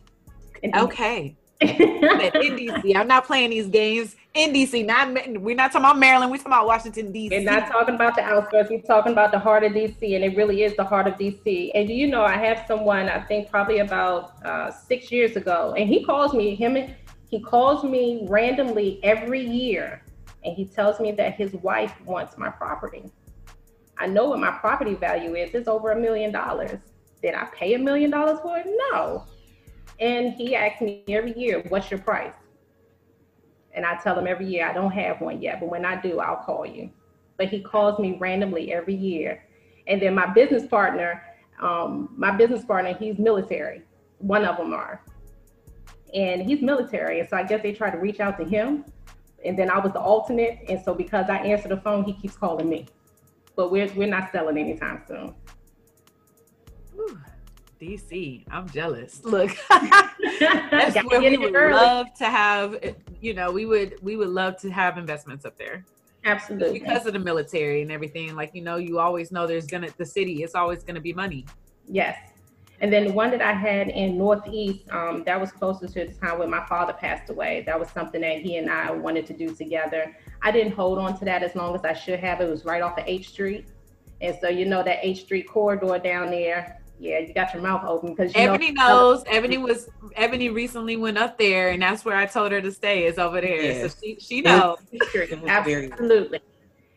Okay. 0.76 1.36
in 1.60 1.68
DC. 1.76 2.94
I'm 2.94 3.08
not 3.08 3.26
playing 3.26 3.50
these 3.50 3.66
games 3.66 4.14
in 4.34 4.52
DC. 4.52 4.86
Not 4.86 5.40
we're 5.40 5.56
not 5.56 5.72
talking 5.72 5.84
about 5.84 5.98
Maryland. 5.98 6.30
We're 6.30 6.36
talking 6.36 6.52
about 6.52 6.66
Washington 6.68 7.12
DC. 7.12 7.30
We're 7.30 7.42
not 7.42 7.66
talking 7.66 7.96
about 7.96 8.14
the 8.14 8.22
outskirts. 8.22 8.70
We're 8.70 8.80
talking 8.82 9.10
about 9.10 9.32
the 9.32 9.40
heart 9.40 9.64
of 9.64 9.72
DC, 9.72 10.14
and 10.14 10.24
it 10.24 10.36
really 10.36 10.62
is 10.62 10.76
the 10.76 10.84
heart 10.84 11.08
of 11.08 11.14
DC. 11.14 11.72
And 11.74 11.90
you 11.90 12.06
know, 12.06 12.22
I 12.22 12.36
have 12.36 12.64
someone 12.68 13.08
I 13.08 13.20
think 13.22 13.50
probably 13.50 13.80
about 13.80 14.34
uh, 14.44 14.70
six 14.70 15.10
years 15.10 15.34
ago, 15.34 15.74
and 15.76 15.88
he 15.88 16.04
calls 16.04 16.32
me. 16.32 16.54
Him, 16.54 16.76
and- 16.76 16.94
he 17.28 17.40
calls 17.40 17.84
me 17.84 18.24
randomly 18.28 19.00
every 19.02 19.44
year, 19.44 20.02
and 20.44 20.54
he 20.56 20.64
tells 20.64 20.98
me 20.98 21.12
that 21.12 21.34
his 21.34 21.52
wife 21.52 21.94
wants 22.06 22.38
my 22.38 22.48
property. 22.48 23.10
I 23.98 24.06
know 24.06 24.28
what 24.28 24.38
my 24.38 24.52
property 24.52 24.94
value 24.94 25.34
is. 25.34 25.54
It's 25.54 25.68
over 25.68 25.92
a 25.92 26.00
million 26.00 26.32
dollars. 26.32 26.78
Did 27.22 27.34
I 27.34 27.46
pay 27.46 27.74
a 27.74 27.78
million 27.78 28.10
dollars 28.10 28.38
for 28.40 28.58
it? 28.58 28.66
No. 28.90 29.24
And 29.98 30.32
he 30.34 30.54
asks 30.54 30.80
me 30.80 31.02
every 31.08 31.36
year, 31.36 31.64
"What's 31.68 31.90
your 31.90 32.00
price?" 32.00 32.34
And 33.74 33.84
I 33.84 33.96
tell 33.96 34.18
him 34.18 34.26
every 34.26 34.46
year, 34.46 34.68
I 34.68 34.72
don't 34.72 34.90
have 34.92 35.20
one 35.20 35.40
yet, 35.42 35.60
but 35.60 35.68
when 35.68 35.84
I 35.84 36.00
do, 36.00 36.20
I'll 36.20 36.42
call 36.44 36.66
you. 36.66 36.90
But 37.36 37.48
he 37.48 37.60
calls 37.60 37.98
me 37.98 38.16
randomly 38.18 38.72
every 38.72 38.94
year. 38.94 39.44
And 39.86 40.02
then 40.02 40.14
my 40.14 40.26
business 40.26 40.66
partner, 40.66 41.22
um, 41.60 42.12
my 42.16 42.30
business 42.30 42.64
partner, 42.64 42.94
he's 42.94 43.18
military. 43.18 43.82
One 44.18 44.44
of 44.44 44.56
them 44.56 44.72
are. 44.72 45.02
And 46.14 46.42
he's 46.42 46.60
military. 46.60 47.20
And 47.20 47.28
so 47.28 47.36
I 47.36 47.44
guess 47.44 47.62
they 47.62 47.72
try 47.72 47.90
to 47.90 47.98
reach 47.98 48.20
out 48.20 48.36
to 48.38 48.44
him. 48.44 48.84
And 49.44 49.56
then 49.58 49.70
I 49.70 49.78
was 49.78 49.92
the 49.92 50.00
alternate. 50.00 50.58
And 50.68 50.82
so 50.82 50.94
because 50.94 51.28
I 51.28 51.36
answer 51.38 51.68
the 51.68 51.76
phone, 51.76 52.04
he 52.04 52.14
keeps 52.14 52.36
calling 52.36 52.68
me. 52.68 52.86
But 53.58 53.72
we're, 53.72 53.92
we're 53.94 54.06
not 54.06 54.30
selling 54.30 54.56
anytime 54.56 55.02
soon. 55.08 55.34
Whew. 56.94 57.18
DC. 57.80 58.44
I'm 58.52 58.68
jealous. 58.70 59.24
Look. 59.24 59.50
That's 59.68 60.94
where 61.02 61.20
we 61.20 61.36
would 61.36 61.56
early. 61.56 61.72
love 61.72 62.06
to 62.18 62.26
have 62.26 62.76
you 63.20 63.34
know, 63.34 63.50
we 63.50 63.66
would 63.66 63.96
we 64.00 64.14
would 64.14 64.28
love 64.28 64.56
to 64.58 64.70
have 64.70 64.96
investments 64.96 65.44
up 65.44 65.58
there. 65.58 65.84
Absolutely. 66.24 66.78
Because 66.78 67.06
of 67.06 67.14
the 67.14 67.18
military 67.18 67.82
and 67.82 67.90
everything. 67.90 68.36
Like, 68.36 68.54
you 68.54 68.62
know, 68.62 68.76
you 68.76 69.00
always 69.00 69.32
know 69.32 69.44
there's 69.44 69.66
gonna 69.66 69.88
the 69.96 70.06
city, 70.06 70.44
it's 70.44 70.54
always 70.54 70.84
gonna 70.84 71.00
be 71.00 71.12
money. 71.12 71.44
Yes. 71.88 72.16
And 72.80 72.92
then 72.92 73.08
the 73.08 73.12
one 73.12 73.32
that 73.32 73.42
I 73.42 73.54
had 73.54 73.88
in 73.88 74.16
Northeast, 74.16 74.88
um, 74.92 75.24
that 75.24 75.40
was 75.40 75.50
closer 75.50 75.88
to 75.88 76.04
the 76.04 76.14
time 76.14 76.38
when 76.38 76.48
my 76.48 76.64
father 76.66 76.92
passed 76.92 77.28
away. 77.28 77.64
That 77.66 77.80
was 77.80 77.88
something 77.90 78.20
that 78.20 78.38
he 78.38 78.56
and 78.58 78.70
I 78.70 78.92
wanted 78.92 79.26
to 79.26 79.32
do 79.32 79.52
together. 79.52 80.14
I 80.42 80.50
didn't 80.52 80.72
hold 80.72 80.98
on 80.98 81.18
to 81.18 81.24
that 81.24 81.42
as 81.42 81.54
long 81.54 81.74
as 81.74 81.84
I 81.84 81.92
should 81.92 82.20
have. 82.20 82.40
It 82.40 82.48
was 82.48 82.64
right 82.64 82.82
off 82.82 82.98
of 82.98 83.04
H 83.06 83.30
Street. 83.30 83.66
And 84.20 84.36
so 84.40 84.48
you 84.48 84.64
know 84.64 84.82
that 84.82 84.98
H 85.02 85.22
Street 85.22 85.48
corridor 85.48 85.98
down 85.98 86.30
there. 86.30 86.80
Yeah, 87.00 87.20
you 87.20 87.32
got 87.32 87.54
your 87.54 87.62
mouth 87.62 87.84
open 87.86 88.10
because 88.10 88.34
you 88.34 88.40
Ebony 88.40 88.72
know 88.72 88.88
knows. 88.88 89.24
Ebony 89.28 89.56
was 89.58 89.88
Ebony 90.16 90.48
recently 90.48 90.96
went 90.96 91.16
up 91.16 91.38
there 91.38 91.70
and 91.70 91.80
that's 91.80 92.04
where 92.04 92.16
I 92.16 92.26
told 92.26 92.50
her 92.50 92.60
to 92.60 92.72
stay 92.72 93.04
is 93.04 93.18
over 93.18 93.40
there. 93.40 93.62
Yes. 93.62 93.92
So 93.94 93.98
she 94.02 94.16
she 94.18 94.40
knows. 94.40 94.78
It 94.90 95.00
was 95.40 95.64
very- 95.64 95.92
Absolutely. 95.92 96.40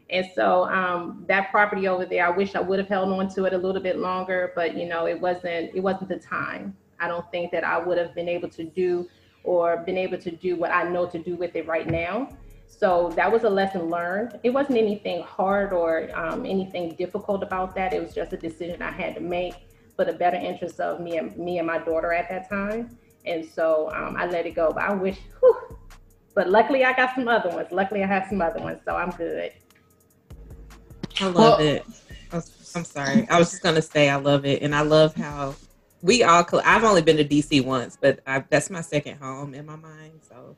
And 0.09 0.27
so 0.35 0.65
um, 0.65 1.23
that 1.27 1.51
property 1.51 1.87
over 1.87 2.05
there, 2.05 2.25
I 2.25 2.31
wish 2.31 2.55
I 2.55 2.59
would 2.59 2.79
have 2.79 2.89
held 2.89 3.09
on 3.09 3.29
to 3.35 3.45
it 3.45 3.53
a 3.53 3.57
little 3.57 3.81
bit 3.81 3.97
longer, 3.97 4.51
but 4.55 4.75
you 4.75 4.87
know, 4.87 5.07
it 5.07 5.19
wasn't 5.19 5.73
it 5.73 5.79
wasn't 5.81 6.09
the 6.09 6.17
time. 6.17 6.75
I 6.99 7.07
don't 7.07 7.29
think 7.31 7.51
that 7.51 7.63
I 7.63 7.77
would 7.79 7.97
have 7.97 8.13
been 8.13 8.27
able 8.27 8.49
to 8.49 8.63
do 8.63 9.07
or 9.43 9.77
been 9.77 9.97
able 9.97 10.17
to 10.19 10.31
do 10.31 10.55
what 10.55 10.71
I 10.71 10.83
know 10.89 11.05
to 11.07 11.17
do 11.17 11.35
with 11.35 11.55
it 11.55 11.67
right 11.67 11.87
now. 11.87 12.29
So 12.71 13.11
that 13.15 13.31
was 13.31 13.43
a 13.43 13.49
lesson 13.49 13.89
learned. 13.89 14.39
It 14.43 14.49
wasn't 14.49 14.77
anything 14.79 15.21
hard 15.23 15.73
or 15.73 16.09
um, 16.17 16.45
anything 16.45 16.95
difficult 16.95 17.43
about 17.43 17.75
that. 17.75 17.93
It 17.93 18.01
was 18.01 18.15
just 18.15 18.33
a 18.33 18.37
decision 18.37 18.81
I 18.81 18.91
had 18.91 19.13
to 19.15 19.21
make 19.21 19.53
for 19.95 20.05
the 20.05 20.13
better 20.13 20.37
interest 20.37 20.79
of 20.79 20.99
me 21.01 21.17
and 21.17 21.37
me 21.37 21.57
and 21.59 21.67
my 21.67 21.77
daughter 21.77 22.11
at 22.13 22.29
that 22.29 22.49
time. 22.49 22.97
And 23.25 23.45
so 23.45 23.91
um, 23.93 24.15
I 24.17 24.25
let 24.25 24.45
it 24.45 24.55
go. 24.55 24.71
But 24.73 24.83
I 24.83 24.93
wish, 24.95 25.17
whew, 25.41 25.77
but 26.33 26.49
luckily 26.49 26.83
I 26.83 26.93
got 26.93 27.13
some 27.13 27.27
other 27.27 27.49
ones. 27.49 27.67
Luckily 27.71 28.03
I 28.03 28.07
have 28.07 28.27
some 28.29 28.41
other 28.41 28.59
ones, 28.61 28.79
so 28.83 28.95
I'm 28.95 29.11
good. 29.11 29.51
I 31.19 31.25
love 31.25 31.35
Well- 31.35 31.59
it. 31.59 31.85
I 32.31 32.37
was- 32.37 32.71
I'm 32.73 32.85
sorry. 32.85 33.27
I 33.29 33.37
was 33.37 33.51
just 33.51 33.61
gonna 33.61 33.81
say 33.81 34.09
I 34.09 34.15
love 34.15 34.45
it, 34.45 34.61
and 34.63 34.73
I 34.73 34.81
love 34.81 35.13
how 35.13 35.55
we 36.01 36.23
all. 36.23 36.45
I've 36.63 36.85
only 36.85 37.01
been 37.01 37.17
to 37.17 37.25
DC 37.25 37.59
once, 37.63 37.97
but 37.99 38.21
I, 38.25 38.45
that's 38.49 38.69
my 38.69 38.79
second 38.79 39.17
home 39.17 39.53
in 39.53 39.65
my 39.65 39.75
mind. 39.75 40.21
So 40.27 40.55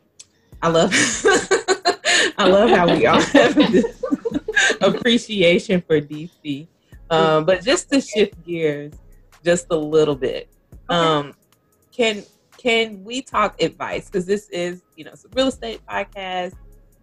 I 0.61 0.69
love. 0.69 0.93
I 2.37 2.47
love 2.47 2.69
how 2.69 2.93
we 2.93 3.05
all 3.05 3.21
have 3.33 3.55
this 3.55 4.03
appreciation 4.81 5.81
for 5.81 5.99
DC. 5.99 6.67
Um, 7.09 7.45
but 7.45 7.63
just 7.63 7.91
to 7.91 8.01
shift 8.01 8.43
gears 8.45 8.93
just 9.43 9.67
a 9.69 9.75
little 9.75 10.15
bit, 10.15 10.49
um, 10.89 11.33
can 11.91 12.23
can 12.57 13.03
we 13.03 13.21
talk 13.21 13.61
advice? 13.61 14.07
Because 14.07 14.25
this 14.25 14.49
is 14.49 14.81
you 14.95 15.03
know 15.05 15.11
it's 15.11 15.25
a 15.25 15.29
real 15.35 15.47
estate 15.47 15.81
podcast 15.87 16.53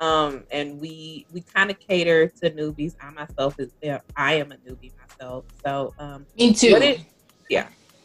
um, 0.00 0.44
and 0.50 0.80
we 0.80 1.26
we 1.32 1.42
kind 1.42 1.70
of 1.70 1.78
cater 1.78 2.28
to 2.42 2.50
newbies. 2.50 2.94
I 3.00 3.10
myself 3.10 3.58
is 3.58 3.70
yeah, 3.82 4.00
I 4.16 4.34
am 4.34 4.52
a 4.52 4.56
newbie 4.56 4.92
myself, 4.98 5.44
so 5.64 5.94
um, 5.98 6.26
Me 6.38 6.54
too. 6.54 6.68
it, 6.68 7.00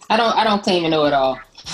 I 0.10 0.18
don't. 0.18 0.36
I 0.36 0.44
don't 0.44 0.64
claim 0.64 0.84
to 0.84 0.90
know 0.90 1.06
it 1.06 1.14
all. 1.14 1.40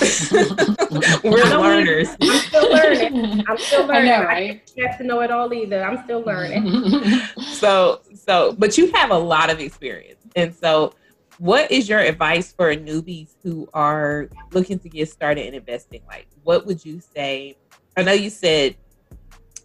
we're 1.22 1.42
don't 1.42 1.62
learners. 1.62 2.08
I'm 2.20 2.38
still 2.38 2.70
learning. 2.72 3.44
I'm 3.46 3.58
still 3.58 3.82
I 3.84 3.86
learning. 3.86 4.08
know, 4.10 4.14
I 4.14 4.24
right? 4.24 4.72
don't 4.74 4.86
have 4.86 4.98
to 4.98 5.04
know 5.04 5.20
it 5.20 5.30
all 5.30 5.52
either. 5.52 5.84
I'm 5.84 6.02
still 6.04 6.20
learning. 6.22 7.20
So 7.62 8.00
so, 8.14 8.54
but 8.58 8.76
you 8.76 8.90
have 8.92 9.10
a 9.10 9.18
lot 9.18 9.50
of 9.50 9.60
experience, 9.60 10.20
and 10.36 10.54
so. 10.54 10.94
What 11.38 11.72
is 11.72 11.88
your 11.88 11.98
advice 11.98 12.52
for 12.52 12.72
newbies 12.76 13.30
who 13.42 13.68
are 13.74 14.28
looking 14.52 14.78
to 14.78 14.88
get 14.88 15.08
started 15.08 15.46
in 15.46 15.54
investing? 15.54 16.02
Like, 16.06 16.28
what 16.44 16.66
would 16.66 16.84
you 16.84 17.00
say? 17.00 17.56
I 17.96 18.02
know 18.04 18.12
you 18.12 18.30
said 18.30 18.76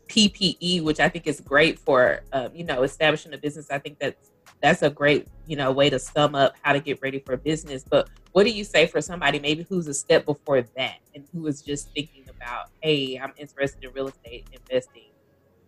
PPE, 0.08 0.82
which 0.84 1.00
I 1.00 1.10
think 1.10 1.28
is 1.28 1.40
great 1.40 1.78
for 1.78 2.22
um, 2.34 2.50
you 2.56 2.64
know 2.64 2.84
establishing 2.84 3.34
a 3.34 3.38
business. 3.38 3.70
I 3.70 3.78
think 3.78 4.00
that's 4.00 4.32
that's 4.62 4.82
a 4.82 4.90
great 4.90 5.28
you 5.46 5.56
know 5.56 5.72
way 5.72 5.90
to 5.90 6.00
sum 6.00 6.34
up 6.34 6.56
how 6.62 6.74
to 6.74 6.80
get 6.80 7.00
ready 7.02 7.20
for 7.20 7.34
a 7.34 7.38
business. 7.38 7.84
But 7.88 8.10
what 8.38 8.46
do 8.46 8.52
you 8.52 8.64
say 8.64 8.86
for 8.86 9.02
somebody 9.02 9.40
maybe 9.40 9.66
who's 9.68 9.88
a 9.88 9.94
step 9.96 10.24
before 10.24 10.62
that 10.62 10.98
and 11.16 11.26
who 11.34 11.48
is 11.48 11.64
just 11.64 11.90
thinking 11.96 12.24
about, 12.30 12.68
hey, 12.82 13.18
I'm 13.18 13.34
interested 13.36 13.84
in 13.84 13.92
real 13.94 14.10
estate 14.10 14.46
investing. 14.54 15.10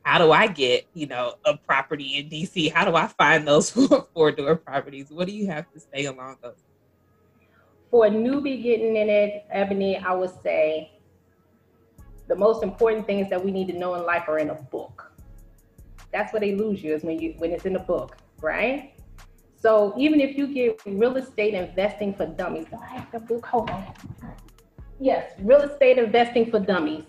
How 0.03 0.19
do 0.19 0.31
I 0.31 0.45
get 0.45 0.85
you 0.93 1.07
know 1.07 1.33
a 1.45 1.57
property 1.57 2.17
in 2.17 2.29
DC? 2.29 2.71
How 2.71 2.85
do 2.85 2.95
I 2.95 3.07
find 3.07 3.47
those 3.47 3.71
four 4.13 4.31
door 4.31 4.55
properties? 4.55 5.07
What 5.09 5.25
do 5.25 5.33
you 5.33 5.47
have 5.47 5.65
to 5.73 5.79
say 5.79 6.05
along 6.05 6.37
those? 6.43 6.61
For 7.89 8.05
a 8.05 8.09
newbie 8.11 8.61
getting 8.61 8.97
in 8.97 9.09
it, 9.09 9.45
Ebony, 9.49 9.97
I 9.97 10.13
would 10.13 10.43
say 10.43 10.91
the 12.27 12.35
most 12.35 12.61
important 12.61 13.07
things 13.07 13.31
that 13.31 13.43
we 13.43 13.49
need 13.49 13.65
to 13.69 13.73
know 13.79 13.95
in 13.95 14.03
life 14.03 14.25
are 14.27 14.37
in 14.37 14.51
a 14.51 14.61
book. 14.69 15.11
That's 16.13 16.31
where 16.31 16.39
they 16.39 16.53
lose 16.53 16.83
you 16.83 16.93
is 16.93 17.01
when 17.01 17.19
you 17.19 17.33
when 17.39 17.49
it's 17.49 17.65
in 17.65 17.75
a 17.77 17.83
book, 17.83 18.17
right? 18.41 18.93
So 19.61 19.93
even 19.97 20.21
if 20.21 20.37
you 20.37 20.47
get 20.47 20.81
real 20.85 21.17
estate 21.17 21.53
investing 21.53 22.13
for 22.13 22.25
dummies, 22.25 22.67
I 22.73 22.85
have 22.97 23.11
the 23.11 23.19
book? 23.19 23.45
Hold 23.45 23.69
on. 23.69 23.93
Yes, 24.99 25.33
real 25.39 25.61
estate 25.61 25.97
investing 25.97 26.49
for 26.49 26.59
dummies. 26.59 27.03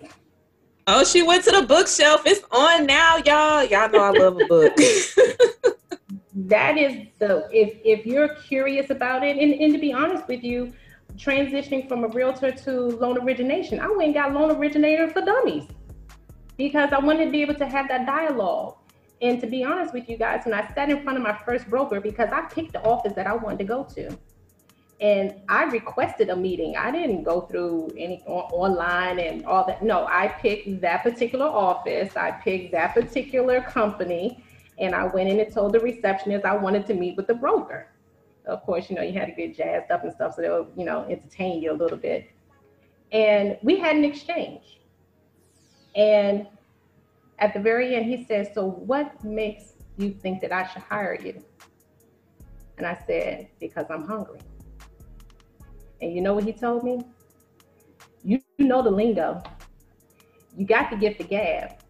Oh, 0.86 1.04
she 1.04 1.22
went 1.22 1.44
to 1.44 1.52
the 1.52 1.62
bookshelf. 1.62 2.22
It's 2.26 2.44
on 2.50 2.86
now, 2.86 3.18
y'all. 3.18 3.64
Y'all 3.64 3.88
know 3.88 4.00
I 4.00 4.10
love 4.10 4.40
a 4.40 4.46
book. 4.46 4.76
that 6.34 6.76
is 6.76 7.06
the 7.18 7.48
if 7.52 7.78
if 7.84 8.04
you're 8.04 8.34
curious 8.34 8.90
about 8.90 9.22
it, 9.22 9.36
and, 9.36 9.52
and 9.54 9.72
to 9.72 9.78
be 9.78 9.92
honest 9.92 10.26
with 10.26 10.42
you, 10.42 10.72
transitioning 11.16 11.88
from 11.88 12.02
a 12.02 12.08
realtor 12.08 12.50
to 12.50 12.72
loan 12.72 13.18
origination, 13.18 13.78
I 13.78 13.88
went 13.88 14.02
and 14.02 14.14
got 14.14 14.32
loan 14.32 14.50
originator 14.50 15.08
for 15.08 15.20
dummies 15.20 15.68
because 16.56 16.92
I 16.92 16.98
wanted 16.98 17.26
to 17.26 17.30
be 17.30 17.42
able 17.42 17.54
to 17.54 17.66
have 17.66 17.86
that 17.88 18.06
dialogue. 18.06 18.76
And 19.22 19.40
to 19.40 19.46
be 19.46 19.64
honest 19.64 19.92
with 19.92 20.08
you 20.08 20.16
guys, 20.16 20.44
when 20.44 20.54
I 20.54 20.72
sat 20.74 20.88
in 20.88 21.02
front 21.02 21.18
of 21.18 21.22
my 21.22 21.36
first 21.44 21.68
broker, 21.68 22.00
because 22.00 22.30
I 22.32 22.42
picked 22.42 22.72
the 22.72 22.82
office 22.82 23.12
that 23.14 23.26
I 23.26 23.34
wanted 23.34 23.58
to 23.58 23.64
go 23.64 23.84
to, 23.94 24.16
and 25.00 25.34
I 25.48 25.64
requested 25.64 26.28
a 26.28 26.36
meeting. 26.36 26.76
I 26.76 26.90
didn't 26.90 27.22
go 27.22 27.42
through 27.42 27.92
any 27.96 28.22
online 28.26 29.18
and 29.18 29.46
all 29.46 29.66
that. 29.66 29.82
No, 29.82 30.06
I 30.06 30.28
picked 30.28 30.80
that 30.82 31.02
particular 31.02 31.46
office. 31.46 32.16
I 32.16 32.32
picked 32.32 32.72
that 32.72 32.94
particular 32.94 33.62
company, 33.62 34.44
and 34.78 34.94
I 34.94 35.06
went 35.06 35.30
in 35.30 35.40
and 35.40 35.52
told 35.52 35.72
the 35.72 35.80
receptionist 35.80 36.44
I 36.44 36.56
wanted 36.56 36.86
to 36.86 36.94
meet 36.94 37.16
with 37.16 37.26
the 37.26 37.34
broker. 37.34 37.88
Of 38.46 38.62
course, 38.62 38.90
you 38.90 38.96
know 38.96 39.02
you 39.02 39.12
had 39.12 39.26
to 39.26 39.32
get 39.32 39.56
jazzed 39.56 39.90
up 39.90 40.04
and 40.04 40.12
stuff, 40.12 40.34
so 40.36 40.42
they'll 40.42 40.68
you 40.76 40.84
know 40.84 41.04
entertain 41.08 41.62
you 41.62 41.72
a 41.72 41.78
little 41.78 41.98
bit. 41.98 42.30
And 43.12 43.58
we 43.62 43.78
had 43.78 43.96
an 43.96 44.04
exchange. 44.04 44.80
And 45.96 46.46
at 47.40 47.54
the 47.54 47.60
very 47.60 47.94
end, 47.96 48.06
he 48.06 48.24
said, 48.24 48.52
"So 48.54 48.66
what 48.66 49.24
makes 49.24 49.72
you 49.96 50.10
think 50.10 50.40
that 50.42 50.52
I 50.52 50.66
should 50.66 50.82
hire 50.82 51.18
you?" 51.22 51.42
And 52.78 52.86
I 52.86 52.98
said, 53.06 53.48
"Because 53.58 53.86
I'm 53.90 54.06
hungry." 54.06 54.40
And 56.00 56.14
you 56.14 56.20
know 56.20 56.34
what 56.34 56.44
he 56.44 56.52
told 56.52 56.84
me? 56.84 57.00
You 58.22 58.40
know 58.58 58.82
the 58.82 58.90
lingo. 58.90 59.42
You 60.56 60.66
got 60.66 60.90
to 60.90 60.96
get 60.96 61.18
the 61.18 61.24
gab. 61.24 61.80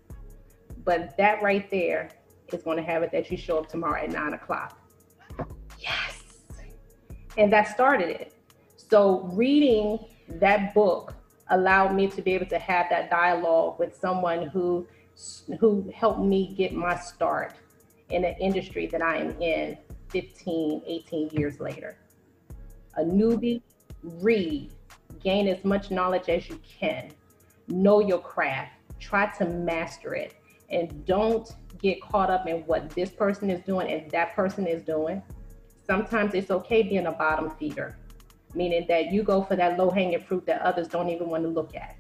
But 0.85 1.17
that 1.17 1.43
right 1.43 1.71
there 1.71 2.11
is 2.53 2.63
going 2.63 2.77
to 2.77 2.83
have 2.83 3.03
it 3.03 3.13
that 3.13 3.31
you 3.31 3.37
show 3.37 3.59
up 3.59 3.69
tomorrow 3.69 4.03
at 4.03 4.11
nine 4.11 4.35
o'clock. 4.35 4.79
Yes. 5.79 6.23
And 7.37 7.53
that 7.53 7.69
started 7.69 8.09
it. 8.09 8.35
So 8.77 9.31
reading 9.33 9.99
that 10.29 10.75
book 10.75 11.15
allowed 11.51 11.95
me 11.95 12.09
to 12.09 12.23
be 12.23 12.33
able 12.35 12.47
to 12.47 12.59
have 12.59 12.87
that 12.91 13.11
dialogue 13.11 13.79
with 13.79 13.97
someone 13.97 14.47
who 14.49 14.87
who 15.59 15.91
helped 15.95 16.21
me 16.21 16.55
get 16.57 16.73
my 16.73 16.97
start 16.97 17.55
in 18.11 18.25
an 18.25 18.35
industry 18.41 18.87
that 18.87 19.03
I 19.03 19.19
am 19.19 19.41
in 19.41 19.77
15, 20.09 20.83
18 20.87 21.29
years 21.31 21.61
later. 21.61 21.97
A 22.97 23.03
newbie 23.03 23.63
read, 24.03 24.73
gain 25.23 25.49
as 25.49 25.65
much 25.65 25.91
knowledge 25.91 26.29
as 26.29 26.49
you 26.49 26.59
can, 26.67 27.11
know 27.69 28.01
your 28.01 28.19
craft, 28.19 28.73
try 28.99 29.27
to 29.39 29.45
master 29.45 30.15
it, 30.15 30.35
and 30.71 31.05
don't 31.07 31.51
get 31.81 32.01
caught 32.03 32.31
up 32.31 32.47
in 32.47 32.59
what 32.67 32.91
this 32.91 33.11
person 33.11 33.51
is 33.51 33.61
doing 33.63 33.91
and 33.91 34.11
that 34.11 34.35
person 34.35 34.67
is 34.67 34.83
doing. 34.83 35.23
Sometimes 35.87 36.35
it's 36.35 36.51
okay 36.51 36.83
being 36.83 37.07
a 37.07 37.13
bottom 37.13 37.51
feeder, 37.51 37.97
meaning 38.55 38.87
that 38.89 39.13
you 39.13 39.23
go 39.23 39.43
for 39.43 39.57
that 39.57 39.79
low 39.79 39.91
hanging 39.91 40.21
fruit 40.21 40.47
that 40.47 40.63
others 40.63 40.89
don't 40.89 41.09
even 41.09 41.29
want 41.29 41.43
to 41.43 41.49
look 41.49 41.75
at. 41.75 41.97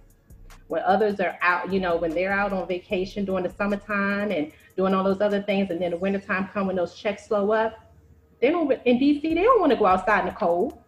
When 0.70 0.83
others 0.85 1.18
are 1.18 1.37
out, 1.42 1.72
you 1.72 1.80
know, 1.80 1.96
when 1.96 2.12
they're 2.12 2.33
out 2.33 2.52
on 2.52 2.68
vacation 2.68 3.24
during 3.24 3.42
the 3.42 3.50
summertime 3.50 4.30
and 4.30 4.52
doing 4.76 4.94
all 4.94 5.02
those 5.02 5.20
other 5.20 5.42
things, 5.42 5.68
and 5.68 5.83
then 5.83 5.90
the 5.90 5.96
wintertime 5.96 6.48
come 6.52 6.68
when 6.68 6.76
those 6.76 6.94
checks 6.94 7.26
slow 7.26 7.50
up, 7.50 7.92
they 8.40 8.50
don't 8.50 8.70
in 8.87 8.96
DC, 9.00 9.20
they 9.20 9.35
don't 9.35 9.59
want 9.59 9.72
to 9.72 9.76
go 9.76 9.87
outside 9.87 10.20
in 10.20 10.26
the 10.26 10.33
cold. 10.33 10.78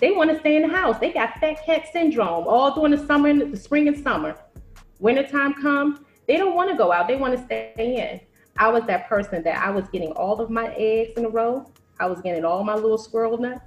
They 0.00 0.12
want 0.12 0.30
to 0.30 0.38
stay 0.40 0.56
in 0.56 0.62
the 0.62 0.74
house. 0.74 0.98
They 0.98 1.12
got 1.12 1.38
fat 1.40 1.58
cat 1.66 1.84
syndrome 1.92 2.46
all 2.48 2.74
during 2.74 2.92
the 2.92 3.06
summer 3.06 3.34
the 3.34 3.56
spring 3.58 3.86
and 3.86 4.02
summer. 4.02 4.34
Wintertime 4.98 5.52
come, 5.60 6.06
they 6.26 6.38
don't 6.38 6.54
want 6.54 6.70
to 6.70 6.76
go 6.76 6.90
out. 6.90 7.06
They 7.06 7.16
want 7.16 7.36
to 7.36 7.44
stay 7.44 7.74
in. 7.76 8.20
I 8.56 8.70
was 8.70 8.84
that 8.86 9.10
person 9.10 9.42
that 9.42 9.62
I 9.62 9.70
was 9.70 9.86
getting 9.88 10.12
all 10.12 10.40
of 10.40 10.48
my 10.48 10.74
eggs 10.74 11.18
in 11.18 11.26
a 11.26 11.28
row. 11.28 11.70
I 12.00 12.06
was 12.06 12.22
getting 12.22 12.46
all 12.46 12.64
my 12.64 12.74
little 12.74 12.96
squirrel 12.96 13.36
nuts. 13.36 13.60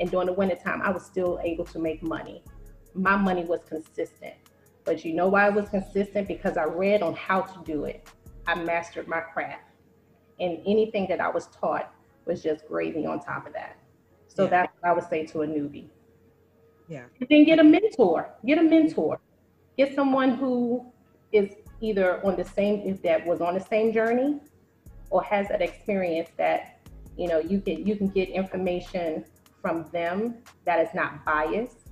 And 0.00 0.10
during 0.10 0.26
the 0.26 0.32
wintertime, 0.32 0.82
I 0.82 0.90
was 0.90 1.06
still 1.06 1.38
able 1.44 1.66
to 1.66 1.78
make 1.78 2.02
money. 2.02 2.42
My 2.94 3.16
money 3.16 3.44
was 3.44 3.60
consistent. 3.68 4.34
But 4.86 5.04
you 5.04 5.12
know 5.12 5.28
why 5.28 5.48
it 5.48 5.54
was 5.54 5.68
consistent? 5.68 6.28
Because 6.28 6.56
I 6.56 6.64
read 6.64 7.02
on 7.02 7.14
how 7.14 7.42
to 7.42 7.58
do 7.64 7.84
it. 7.84 8.08
I 8.46 8.54
mastered 8.54 9.08
my 9.08 9.20
craft. 9.20 9.74
And 10.40 10.60
anything 10.66 11.06
that 11.08 11.20
I 11.20 11.28
was 11.28 11.48
taught 11.48 11.92
was 12.24 12.42
just 12.42 12.66
gravy 12.66 13.04
on 13.04 13.20
top 13.20 13.46
of 13.46 13.52
that. 13.52 13.76
So 14.28 14.44
yeah. 14.44 14.50
that's 14.50 14.72
what 14.80 14.90
I 14.90 14.92
would 14.94 15.08
say 15.08 15.26
to 15.26 15.42
a 15.42 15.46
newbie. 15.46 15.88
Yeah. 16.88 17.04
And 17.20 17.28
then 17.28 17.44
get 17.44 17.58
a 17.58 17.64
mentor. 17.64 18.30
Get 18.46 18.58
a 18.58 18.62
mentor. 18.62 19.20
Get 19.76 19.94
someone 19.94 20.36
who 20.36 20.86
is 21.32 21.50
either 21.80 22.24
on 22.24 22.36
the 22.36 22.44
same 22.44 22.80
if 22.86 23.02
that 23.02 23.26
was 23.26 23.40
on 23.40 23.54
the 23.54 23.60
same 23.60 23.92
journey 23.92 24.40
or 25.10 25.22
has 25.22 25.48
that 25.48 25.60
experience 25.60 26.30
that 26.36 26.80
you 27.16 27.28
know 27.28 27.38
you 27.38 27.60
can 27.60 27.86
you 27.86 27.96
can 27.96 28.08
get 28.08 28.28
information 28.28 29.24
from 29.60 29.84
them 29.92 30.36
that 30.64 30.78
is 30.80 30.88
not 30.94 31.24
biased, 31.24 31.88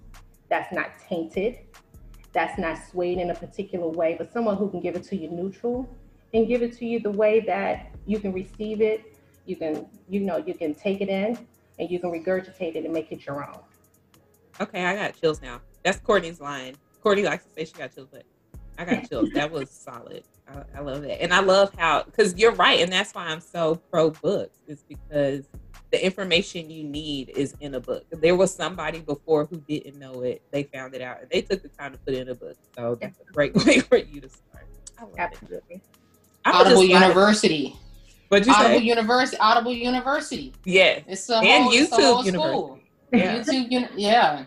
that's 0.48 0.72
not 0.72 0.90
tainted, 1.08 1.58
that's 2.34 2.58
not 2.58 2.76
swayed 2.90 3.18
in 3.18 3.30
a 3.30 3.34
particular 3.34 3.88
way, 3.88 4.16
but 4.18 4.32
someone 4.32 4.56
who 4.56 4.68
can 4.68 4.80
give 4.80 4.96
it 4.96 5.04
to 5.04 5.16
you 5.16 5.30
neutral 5.30 5.88
and 6.34 6.48
give 6.48 6.62
it 6.62 6.76
to 6.78 6.84
you 6.84 6.98
the 6.98 7.10
way 7.10 7.40
that 7.40 7.92
you 8.06 8.18
can 8.18 8.32
receive 8.32 8.80
it, 8.80 9.14
you 9.46 9.56
can 9.56 9.86
you 10.08 10.20
know 10.20 10.36
you 10.38 10.52
can 10.54 10.74
take 10.74 11.00
it 11.00 11.08
in 11.08 11.38
and 11.78 11.90
you 11.90 11.98
can 11.98 12.10
regurgitate 12.10 12.74
it 12.74 12.84
and 12.84 12.92
make 12.92 13.12
it 13.12 13.24
your 13.24 13.46
own. 13.46 13.60
Okay, 14.60 14.84
I 14.84 14.94
got 14.94 15.20
chills 15.20 15.40
now. 15.40 15.60
That's 15.82 15.98
Courtney's 15.98 16.40
line. 16.40 16.76
Courtney 17.02 17.24
likes 17.24 17.44
to 17.44 17.50
say 17.52 17.64
she 17.64 17.72
got 17.72 17.94
chills, 17.94 18.08
but 18.10 18.24
I 18.78 18.84
got 18.84 19.08
chills. 19.08 19.30
that 19.34 19.50
was 19.50 19.70
solid. 19.70 20.24
I, 20.48 20.62
I 20.76 20.80
love 20.80 21.02
that, 21.02 21.22
and 21.22 21.32
I 21.32 21.40
love 21.40 21.72
how 21.78 22.02
because 22.02 22.36
you're 22.36 22.52
right, 22.52 22.80
and 22.80 22.92
that's 22.92 23.14
why 23.14 23.26
I'm 23.26 23.40
so 23.40 23.76
pro 23.90 24.10
books. 24.10 24.58
Is 24.66 24.82
because 24.82 25.44
the 25.94 26.04
information 26.04 26.70
you 26.70 26.82
need 26.82 27.28
is 27.36 27.54
in 27.60 27.76
a 27.76 27.80
book. 27.80 28.04
There 28.10 28.34
was 28.34 28.52
somebody 28.52 28.98
before 28.98 29.44
who 29.44 29.58
didn't 29.58 29.96
know 29.96 30.22
it. 30.22 30.42
They 30.50 30.64
found 30.64 30.92
it 30.92 31.00
out, 31.00 31.20
and 31.20 31.30
they 31.30 31.40
took 31.40 31.62
the 31.62 31.68
time 31.68 31.92
to 31.92 31.98
put 31.98 32.14
it 32.14 32.22
in 32.22 32.30
a 32.30 32.34
book. 32.34 32.56
So 32.76 32.96
that's 33.00 33.20
a 33.20 33.32
great 33.32 33.54
way 33.64 33.78
for 33.78 33.98
you 33.98 34.20
to 34.20 34.28
start. 34.28 34.66
Absolutely. 35.16 35.82
Audible 36.44 36.82
University. 36.82 37.76
What'd 38.26 38.44
you 38.44 38.52
Audible 38.52 38.78
say? 38.80 38.84
University. 38.84 39.36
Audible 39.38 39.72
University. 39.72 40.52
Yeah. 40.64 40.98
It's 41.06 41.30
a 41.30 41.36
and 41.36 41.62
whole, 41.62 41.72
YouTube 41.72 41.82
it's 41.82 41.92
a 41.92 42.02
whole 42.02 42.24
University. 42.24 42.32
school. 42.32 42.78
Yeah. 43.12 43.38
YouTube, 43.38 43.70
uni- 43.70 43.88
yeah. 43.94 44.46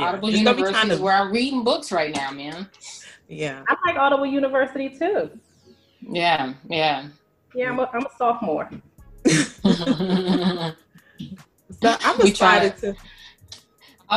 Yeah. 0.00 0.04
Audible 0.04 0.30
It's 0.30 0.38
University 0.38 0.74
kind 0.74 0.90
is 0.90 0.98
where 0.98 1.14
I'm 1.14 1.30
reading 1.30 1.62
books 1.62 1.92
right 1.92 2.12
now, 2.12 2.32
man. 2.32 2.68
Yeah. 3.28 3.62
I 3.68 3.76
like 3.86 3.96
Audible 3.96 4.26
University 4.26 4.88
too. 4.88 5.30
Yeah, 6.00 6.54
yeah. 6.68 7.06
Yeah, 7.54 7.70
I'm 7.70 7.78
a, 7.78 7.88
I'm 7.92 8.04
a 8.04 8.10
sophomore. 8.18 8.68
I 11.84 11.96
So 11.96 11.96
I'm 12.00 12.18
We 12.18 12.32
tried 12.32 12.64
excited 12.64 12.94
to. 12.94 12.96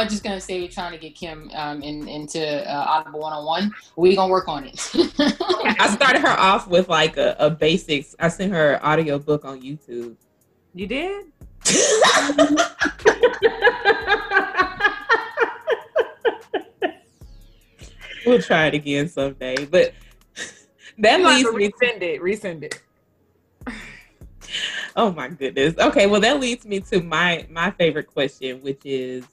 was 0.04 0.12
just 0.12 0.24
gonna 0.24 0.39
say 0.41 0.62
we're 0.62 0.69
trying 0.69 0.93
to 0.93 0.97
get 0.97 1.15
Kim 1.15 1.52
um, 1.54 1.84
in, 1.84 2.08
into 2.08 2.41
uh, 2.69 2.86
Audible 2.88 3.19
101. 3.19 3.71
We're 3.95 4.15
gonna 4.15 4.32
work 4.32 4.47
on 4.47 4.65
it. 4.65 4.89
I 5.80 5.93
started 5.93 6.21
her 6.21 6.30
off 6.30 6.67
with 6.67 6.88
like 6.89 7.17
a, 7.17 7.36
a 7.39 7.50
basics. 7.50 8.15
I 8.19 8.30
sent 8.30 8.54
her 8.54 8.74
an 8.74 8.82
audio 8.82 9.19
book 9.19 9.45
on 9.45 9.62
YouTube. 9.62 10.15
You 10.74 10.88
did? 10.88 11.26
we'll 18.26 18.41
try 18.41 18.67
it 18.67 18.74
again 18.74 19.08
someday. 19.08 19.65
But 19.65 19.93
that 20.97 21.19
You 21.19 21.26
have 21.28 21.36
leads 21.38 21.54
me 21.54 21.67
to 21.67 21.74
resend 21.74 22.02
it. 22.02 22.21
Resend 22.21 22.63
it. 22.63 22.82
Oh 24.95 25.12
my 25.12 25.30
goodness. 25.30 25.77
Okay, 25.77 26.08
well 26.08 26.21
that 26.21 26.39
leads 26.39 26.65
me 26.65 26.82
to 26.82 27.01
my 27.01 27.45
my 27.49 27.71
favorite 27.71 28.08
question, 28.08 28.62
which 28.62 28.82
is 28.84 29.26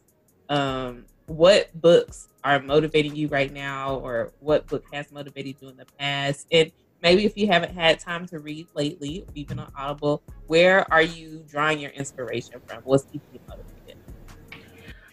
um 0.49 1.05
what 1.27 1.69
books 1.81 2.29
are 2.45 2.61
motivating 2.61 3.15
you 3.15 3.29
right 3.29 3.53
now 3.53 3.97
or 3.97 4.33
what 4.41 4.67
book 4.67 4.85
has 4.93 5.11
motivated 5.11 5.57
you 5.61 5.69
in 5.69 5.77
the 5.77 5.87
past? 5.99 6.47
And 6.51 6.71
maybe 7.03 7.25
if 7.25 7.37
you 7.37 7.49
haven't 7.49 7.75
had 7.75 7.99
time 7.99 8.27
to 8.29 8.39
read 8.39 8.69
lately, 8.75 9.27
even 9.35 9.59
on 9.59 9.71
Audible, 9.77 10.23
where 10.47 10.91
are 10.93 11.03
you 11.03 11.45
drawing 11.49 11.81
your 11.81 11.91
inspiration 11.91 12.61
from? 12.67 12.83
What's 12.85 13.05
keeping 13.05 13.29
you 13.33 13.41
motivated? 13.49 13.97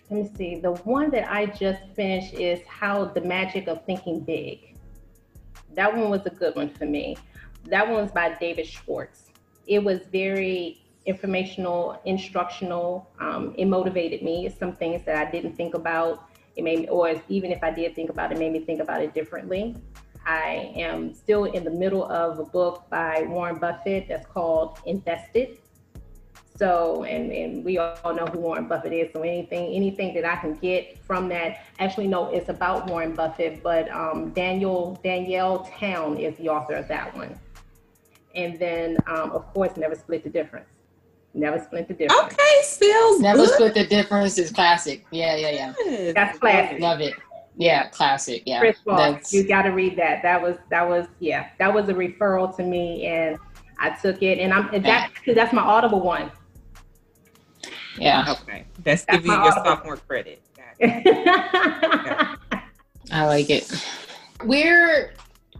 Let 0.09 0.24
me 0.24 0.32
see. 0.38 0.59
The 0.59 0.74
one 0.84 1.09
that 1.11 1.30
I 1.32 1.47
just 1.47 1.82
finished 1.95 2.36
is 2.36 2.61
How 2.67 3.05
the 3.05 3.22
Magic 3.22 3.67
of 3.67 3.84
Thinking 3.86 4.20
Big. 4.20 4.78
That 5.74 5.95
one 5.95 6.09
was 6.09 6.26
a 6.26 6.30
good 6.30 6.55
one 6.55 6.70
for 6.70 6.86
me. 6.86 7.17
That 7.65 7.88
one 7.88 8.03
was 8.03 8.11
by 8.11 8.36
David 8.39 8.67
Schwartz. 8.67 9.24
It 9.68 9.84
was 9.84 10.01
very 10.11 10.82
informational, 11.05 11.99
instructional. 12.05 13.09
Um, 13.20 13.53
it 13.57 13.66
motivated 13.66 14.22
me. 14.22 14.53
Some 14.57 14.76
things 14.76 15.03
that 15.05 15.28
I 15.28 15.30
didn't 15.30 15.55
think 15.55 15.74
about. 15.74 16.30
It 16.55 16.63
made 16.63 16.80
me, 16.80 16.88
or 16.88 17.22
even 17.30 17.51
if 17.51 17.63
I 17.63 17.72
did 17.72 17.95
think 17.95 18.09
about 18.09 18.32
it, 18.32 18.36
it 18.36 18.39
made 18.39 18.53
me 18.53 18.59
think 18.61 18.82
about 18.82 19.01
it 19.01 19.13
differently. 19.13 19.76
I 20.26 20.74
am 20.76 21.13
still 21.13 21.45
in 21.45 21.63
the 21.63 21.70
middle 21.70 22.05
of 22.05 22.39
a 22.39 22.45
book 22.45 22.86
by 22.89 23.26
Warren 23.28 23.57
Buffett 23.59 24.07
that's 24.07 24.26
called 24.26 24.80
Invested. 24.86 25.59
So, 26.57 27.03
and, 27.03 27.32
and 27.32 27.66
we 27.66 27.78
all 27.78 28.13
know 28.13 28.26
who 28.26 28.39
Warren 28.39 28.68
Buffett 28.68 28.93
is. 28.93 29.11
So 29.11 29.22
anything, 29.22 29.76
anything 29.76 30.16
that 30.16 30.24
I 30.26 30.38
can 30.38 30.53
get 30.55 30.97
from 31.03 31.28
that, 31.30 31.66
actually, 31.80 32.07
no, 32.07 32.30
it's 32.30 32.47
about 32.47 32.88
Warren 32.88 33.13
Buffett, 33.13 33.61
but 33.61 33.91
um, 33.91 34.30
Daniel, 34.30 34.99
Danielle 35.03 35.70
Town 35.78 36.18
is 36.18 36.36
the 36.38 36.47
author 36.47 36.76
of 36.76 36.88
that 36.88 37.16
one. 37.16 37.38
And 38.36 38.59
then, 38.59 38.97
um, 39.07 39.31
of 39.31 39.45
course, 39.53 39.77
Never 39.77 39.95
Split 39.95 40.23
the 40.23 40.29
Difference. 40.29 40.67
Never 41.33 41.59
Split 41.63 41.88
the 41.88 41.93
Difference. 41.93 42.33
Okay, 42.33 42.61
still 42.63 43.19
Never 43.21 43.39
good. 43.39 43.49
split 43.53 43.73
the 43.73 43.86
difference 43.86 44.38
is 44.38 44.51
classic. 44.51 45.05
Yeah, 45.11 45.36
yeah, 45.36 45.73
yeah. 45.86 46.11
That's 46.13 46.38
classic. 46.39 46.79
Love 46.79 47.01
it. 47.01 47.13
Yeah, 47.57 47.88
classic. 47.89 48.43
Yeah. 48.45 48.59
Chris 48.59 48.77
Voss, 48.86 48.97
That's- 48.99 49.33
you 49.33 49.47
got 49.47 49.61
to 49.63 49.69
read 49.69 49.97
that. 49.97 50.21
That 50.21 50.41
was 50.41 50.57
that 50.69 50.88
was 50.88 51.07
yeah, 51.19 51.49
that 51.59 51.73
was 51.73 51.88
a 51.89 51.93
referral 51.93 52.53
to 52.57 52.63
me, 52.63 53.05
and 53.05 53.38
I 53.79 53.91
took 53.91 54.21
it, 54.21 54.39
and 54.39 54.53
I'm 54.53 54.73
and 54.73 54.83
that 54.86 55.11
because 55.13 55.36
that's 55.36 55.53
my 55.53 55.61
Audible 55.61 56.01
one. 56.01 56.31
yeah. 57.97 58.25
Okay, 58.41 58.65
that's 58.83 59.05
That's 59.05 59.23
giving 59.23 59.31
you 59.31 59.38
my 59.38 59.43
your 59.45 59.53
audible. 59.53 59.65
sophomore 59.75 59.97
credit. 59.97 60.41
Got. 60.57 60.75
I 63.11 63.25
like 63.25 63.49
it. 63.49 63.71
Where 64.43 65.13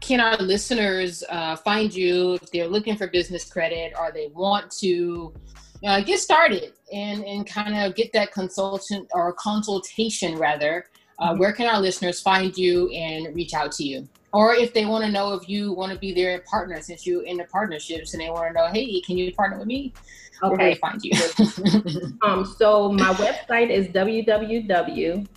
can 0.06 0.20
our 0.20 0.38
listeners 0.38 1.24
uh, 1.30 1.56
find 1.56 1.94
you 1.94 2.36
if 2.36 2.52
they're 2.52 2.68
looking 2.68 2.96
for 2.96 3.08
business 3.08 3.44
credit 3.44 3.94
or 4.00 4.12
they 4.12 4.28
want 4.28 4.70
to 4.70 5.34
uh, 5.84 6.02
get 6.02 6.20
started 6.20 6.74
and, 6.94 7.24
and 7.24 7.48
kind 7.48 7.76
of 7.76 7.96
get 7.96 8.14
that 8.14 8.32
consultant 8.32 9.10
or 9.14 9.34
consultation 9.34 10.38
rather? 10.38 10.86
Uh, 11.18 11.34
where 11.36 11.52
can 11.54 11.66
our 11.68 11.82
listeners 11.82 12.22
find 12.22 12.56
you 12.56 12.90
and 12.92 13.36
reach 13.36 13.56
out 13.56 13.72
to 13.72 13.84
you? 13.84 14.08
Or 14.32 14.54
if 14.54 14.74
they 14.74 14.86
want 14.86 15.06
to 15.06 15.12
know 15.12 15.34
if 15.34 15.50
you 15.50 15.74
want 15.74 15.92
to 15.94 15.98
be 15.98 16.14
their 16.14 16.42
partner, 16.42 16.80
since 16.82 17.08
you're 17.08 17.24
into 17.24 17.46
partnerships 17.46 18.14
and 18.14 18.22
they 18.22 18.30
want 18.30 18.50
to 18.50 18.54
know, 18.54 18.68
hey, 18.68 19.02
can 19.02 19.18
you 19.18 19.34
partner 19.34 19.58
with 19.58 19.68
me? 19.68 19.92
Where 20.42 20.52
can 20.52 20.60
they 20.60 20.72
okay. 20.72 20.80
find 20.80 21.02
you? 21.02 21.14
Um. 22.22 22.46
So 22.46 22.92
my 22.92 23.14
website 23.14 23.70
is 23.70 23.88
www.block, 23.88 25.28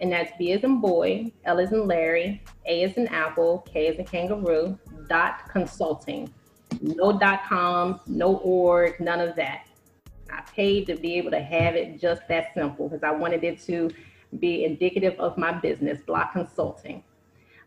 and 0.00 0.12
that's 0.12 0.32
B 0.38 0.52
as 0.52 0.62
in 0.62 0.80
boy, 0.80 1.32
L 1.44 1.58
as 1.58 1.72
in 1.72 1.88
Larry, 1.88 2.40
A 2.66 2.82
is 2.82 2.96
an 2.96 3.08
apple, 3.08 3.66
K 3.70 3.86
is 3.88 3.98
a 3.98 4.04
kangaroo. 4.04 4.78
Dot 5.08 5.48
consulting. 5.50 6.32
No 6.80 7.16
dot 7.16 7.44
com, 7.44 8.00
no 8.06 8.38
org, 8.38 8.98
none 8.98 9.20
of 9.20 9.36
that. 9.36 9.66
I 10.32 10.42
paid 10.52 10.86
to 10.88 10.96
be 10.96 11.14
able 11.14 11.30
to 11.30 11.40
have 11.40 11.76
it 11.76 12.00
just 12.00 12.22
that 12.28 12.52
simple 12.54 12.88
because 12.88 13.04
I 13.04 13.12
wanted 13.12 13.44
it 13.44 13.60
to 13.66 13.88
be 14.40 14.64
indicative 14.64 15.14
of 15.20 15.38
my 15.38 15.52
business, 15.52 16.00
Block 16.04 16.32
Consulting. 16.32 17.04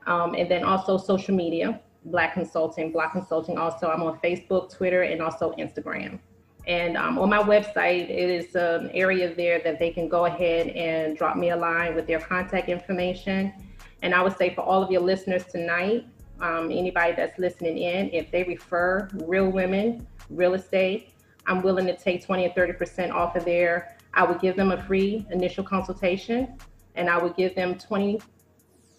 Um, 0.06 0.36
and 0.36 0.52
then 0.52 0.66
also 0.66 0.98
social 0.98 1.34
media, 1.34 1.80
Black 2.06 2.34
Consulting, 2.34 2.92
Block 2.92 3.14
Consulting. 3.14 3.58
Also, 3.58 3.88
I'm 3.90 4.04
on 4.04 4.20
Facebook, 4.20 4.70
Twitter, 4.70 5.04
and 5.04 5.22
also 5.22 5.54
Instagram. 5.54 6.20
And 6.68 6.98
um, 6.98 7.18
on 7.18 7.30
my 7.30 7.40
website, 7.40 8.10
it 8.10 8.30
is 8.30 8.54
an 8.56 8.92
area 8.94 9.34
there 9.34 9.62
that 9.64 9.80
they 9.80 9.92
can 9.92 10.10
go 10.10 10.26
ahead 10.26 10.68
and 10.68 11.18
drop 11.18 11.38
me 11.38 11.52
a 11.52 11.56
line 11.56 11.96
with 11.96 12.06
their 12.06 12.20
contact 12.20 12.68
information. 12.68 13.54
And 14.02 14.14
I 14.14 14.22
would 14.22 14.38
say 14.38 14.54
for 14.54 14.62
all 14.62 14.82
of 14.84 14.92
your 14.92 15.02
listeners 15.02 15.46
tonight, 15.46 16.06
um, 16.42 16.72
anybody 16.72 17.14
that's 17.14 17.38
listening 17.38 17.78
in, 17.78 18.10
if 18.12 18.32
they 18.32 18.44
refer 18.44 19.10
real 19.14 19.50
women, 19.50 20.08
real 20.30 20.54
estate, 20.54 21.14
I'm 21.48 21.62
willing 21.62 21.86
to 21.88 21.98
take 21.98 22.26
20 22.26 22.48
or 22.48 22.50
30% 22.52 23.12
off 23.12 23.36
of 23.36 23.46
there. 23.46 23.98
I 24.14 24.24
would 24.24 24.40
give 24.40 24.56
them 24.56 24.72
a 24.72 24.82
free 24.84 25.26
initial 25.32 25.64
consultation 25.64 26.58
and 26.96 27.10
I 27.10 27.18
would 27.18 27.36
give 27.36 27.56
them 27.56 27.78
20, 27.78 28.20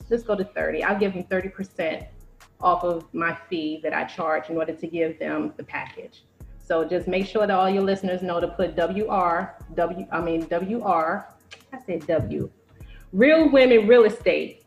let's 0.08 0.22
go 0.22 0.34
to 0.34 0.44
30. 0.44 0.84
I'll 0.84 0.98
give 0.98 1.14
them 1.14 1.24
30% 1.24 2.06
off 2.60 2.84
of 2.84 3.12
my 3.14 3.36
fee 3.48 3.80
that 3.82 3.92
I 3.92 4.04
charge 4.04 4.50
in 4.50 4.56
order 4.56 4.74
to 4.74 4.86
give 4.86 5.18
them 5.18 5.52
the 5.56 5.64
package. 5.64 6.24
So 6.58 6.84
just 6.84 7.08
make 7.08 7.26
sure 7.26 7.46
that 7.46 7.56
all 7.56 7.68
your 7.68 7.82
listeners 7.82 8.22
know 8.22 8.38
to 8.38 8.48
put 8.48 8.76
WR, 8.76 9.56
W, 9.74 10.06
I 10.12 10.20
mean 10.20 10.46
WR, 10.50 11.26
I 11.72 11.78
said 11.84 12.06
W, 12.06 12.50
Real 13.12 13.50
Women 13.50 13.88
Real 13.88 14.04
Estate. 14.04 14.59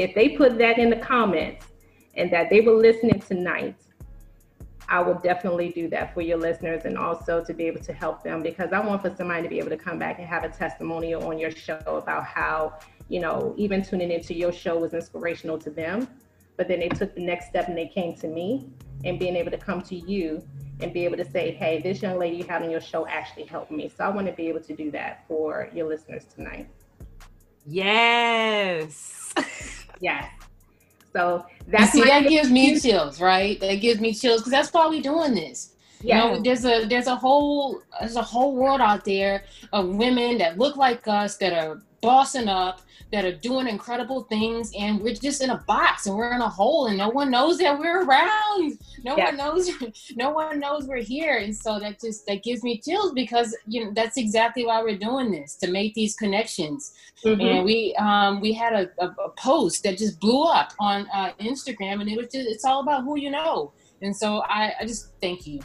If 0.00 0.14
they 0.14 0.30
put 0.30 0.56
that 0.56 0.78
in 0.78 0.88
the 0.88 0.96
comments 0.96 1.66
and 2.14 2.32
that 2.32 2.48
they 2.48 2.62
were 2.62 2.72
listening 2.72 3.20
tonight, 3.20 3.76
I 4.88 5.02
will 5.02 5.14
definitely 5.14 5.72
do 5.72 5.90
that 5.90 6.14
for 6.14 6.22
your 6.22 6.38
listeners 6.38 6.86
and 6.86 6.96
also 6.96 7.44
to 7.44 7.52
be 7.52 7.64
able 7.64 7.82
to 7.82 7.92
help 7.92 8.24
them 8.24 8.42
because 8.42 8.72
I 8.72 8.80
want 8.80 9.02
for 9.02 9.14
somebody 9.14 9.42
to 9.42 9.48
be 9.50 9.58
able 9.58 9.68
to 9.68 9.76
come 9.76 9.98
back 9.98 10.18
and 10.18 10.26
have 10.26 10.42
a 10.42 10.48
testimonial 10.48 11.28
on 11.28 11.38
your 11.38 11.50
show 11.50 11.82
about 11.86 12.24
how, 12.24 12.78
you 13.10 13.20
know, 13.20 13.54
even 13.58 13.82
tuning 13.82 14.10
into 14.10 14.32
your 14.32 14.52
show 14.52 14.78
was 14.78 14.94
inspirational 14.94 15.58
to 15.58 15.68
them. 15.68 16.08
But 16.56 16.66
then 16.66 16.80
they 16.80 16.88
took 16.88 17.14
the 17.14 17.20
next 17.20 17.48
step 17.48 17.68
and 17.68 17.76
they 17.76 17.88
came 17.88 18.14
to 18.16 18.26
me 18.26 18.70
and 19.04 19.18
being 19.18 19.36
able 19.36 19.50
to 19.50 19.58
come 19.58 19.82
to 19.82 19.94
you 19.94 20.42
and 20.80 20.94
be 20.94 21.04
able 21.04 21.18
to 21.18 21.30
say, 21.30 21.50
hey, 21.50 21.82
this 21.82 22.00
young 22.00 22.18
lady 22.18 22.38
you 22.38 22.48
on 22.48 22.70
your 22.70 22.80
show 22.80 23.06
actually 23.06 23.44
helped 23.44 23.70
me. 23.70 23.92
So 23.94 24.02
I 24.02 24.08
want 24.08 24.28
to 24.28 24.32
be 24.32 24.48
able 24.48 24.60
to 24.60 24.74
do 24.74 24.90
that 24.92 25.26
for 25.28 25.68
your 25.74 25.86
listeners 25.86 26.24
tonight. 26.24 26.70
Yes. 27.66 29.34
Yes. 30.00 30.24
So 31.12 31.44
You 31.66 31.86
see, 31.86 32.04
that 32.04 32.28
gives 32.28 32.50
me 32.50 32.78
chills, 32.78 33.20
right? 33.20 33.58
That 33.60 33.76
gives 33.76 34.00
me 34.00 34.14
chills 34.14 34.40
because 34.40 34.52
that's 34.52 34.72
why 34.72 34.86
we're 34.86 35.02
doing 35.02 35.34
this. 35.34 35.74
You 36.02 36.08
yeah. 36.08 36.18
know, 36.18 36.40
there's 36.40 36.64
a 36.64 36.86
there's 36.86 37.08
a 37.08 37.16
whole 37.16 37.82
there's 38.00 38.16
a 38.16 38.22
whole 38.22 38.54
world 38.54 38.80
out 38.80 39.04
there 39.04 39.44
of 39.72 39.88
women 39.88 40.38
that 40.38 40.56
look 40.56 40.76
like 40.76 41.06
us 41.06 41.36
that 41.38 41.52
are 41.52 41.82
bossing 42.00 42.48
up, 42.48 42.80
that 43.12 43.24
are 43.24 43.34
doing 43.34 43.66
incredible 43.66 44.22
things, 44.24 44.70
and 44.78 45.00
we're 45.00 45.14
just 45.14 45.42
in 45.42 45.50
a 45.50 45.56
box 45.66 46.06
and 46.06 46.16
we're 46.16 46.32
in 46.32 46.40
a 46.40 46.48
hole, 46.48 46.86
and 46.86 46.96
no 46.96 47.08
one 47.08 47.28
knows 47.28 47.58
that 47.58 47.76
we're 47.76 48.04
around. 48.04 48.78
No 49.04 49.16
Yeah. 49.16 49.24
one 49.26 49.36
knows. 49.36 49.68
No 50.16 50.30
one 50.30 50.60
knows 50.60 50.86
we're 50.86 51.02
here, 51.02 51.38
and 51.38 51.56
so 51.56 51.80
that 51.80 52.00
just 52.00 52.24
that 52.26 52.42
gives 52.44 52.62
me 52.62 52.80
chills 52.80 53.12
because 53.12 53.56
you 53.66 53.84
know 53.84 53.90
that's 53.94 54.16
exactly 54.16 54.64
why 54.64 54.80
we're 54.82 54.96
doing 54.98 55.30
this 55.32 55.56
to 55.56 55.70
make 55.70 55.94
these 55.94 56.14
connections 56.14 56.92
Mhm. 57.24 57.42
and 57.42 57.64
we 57.64 57.94
um 57.96 58.40
we 58.40 58.52
had 58.52 58.72
a, 58.72 58.88
a, 59.04 59.06
a 59.08 59.30
post 59.36 59.82
that 59.82 59.98
just 59.98 60.20
blew 60.20 60.44
up 60.44 60.72
on 60.78 61.08
uh, 61.12 61.32
Instagram, 61.40 62.00
and 62.00 62.08
it 62.08 62.16
was 62.16 62.28
just 62.28 62.48
it's 62.48 62.64
all 62.64 62.80
about 62.82 63.02
who 63.04 63.18
you 63.18 63.30
know. 63.30 63.72
And 64.02 64.16
so 64.16 64.42
I, 64.48 64.72
I 64.80 64.86
just 64.86 65.12
thank 65.20 65.46
you, 65.48 65.60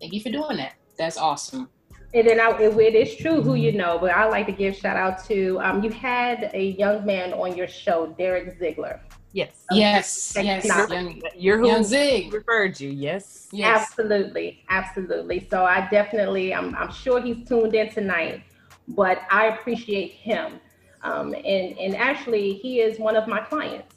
thank 0.00 0.12
you 0.12 0.20
for 0.20 0.28
doing 0.30 0.58
that. 0.58 0.74
That's 0.98 1.16
awesome. 1.16 1.70
And 2.12 2.26
then 2.26 2.40
I, 2.40 2.50
it, 2.58 2.76
it 2.76 2.94
is 2.94 3.16
true 3.16 3.40
who 3.40 3.54
you 3.54 3.72
know, 3.72 3.98
but 3.98 4.10
I 4.10 4.26
like 4.26 4.46
to 4.46 4.52
give 4.52 4.76
shout 4.76 4.96
out 4.96 5.24
to 5.26 5.60
um, 5.60 5.82
you 5.84 5.90
had 5.90 6.50
a 6.54 6.70
young 6.72 7.06
man 7.06 7.32
on 7.32 7.56
your 7.56 7.68
show, 7.68 8.08
Derek 8.18 8.58
Ziegler. 8.58 9.00
Yes. 9.32 9.64
Yes, 9.70 10.32
Thank 10.32 10.64
yes, 10.64 10.64
you. 10.64 10.94
young, 10.94 11.22
You're 11.36 11.58
who 11.58 11.68
young 11.68 11.84
Zig. 11.84 12.32
referred 12.32 12.80
you. 12.80 12.90
Yes. 12.90 13.48
Yes, 13.52 13.82
Absolutely, 13.82 14.64
absolutely. 14.68 15.46
So 15.48 15.64
I 15.64 15.88
definitely, 15.88 16.52
I'm, 16.52 16.74
I'm 16.74 16.92
sure 16.92 17.20
he's 17.20 17.46
tuned 17.48 17.74
in 17.74 17.90
tonight, 17.90 18.42
but 18.88 19.22
I 19.30 19.46
appreciate 19.46 20.10
him. 20.10 20.58
Um, 21.02 21.32
and, 21.34 21.78
and 21.78 21.96
actually, 21.96 22.54
he 22.54 22.80
is 22.80 22.98
one 22.98 23.16
of 23.16 23.28
my 23.28 23.40
clients. 23.40 23.94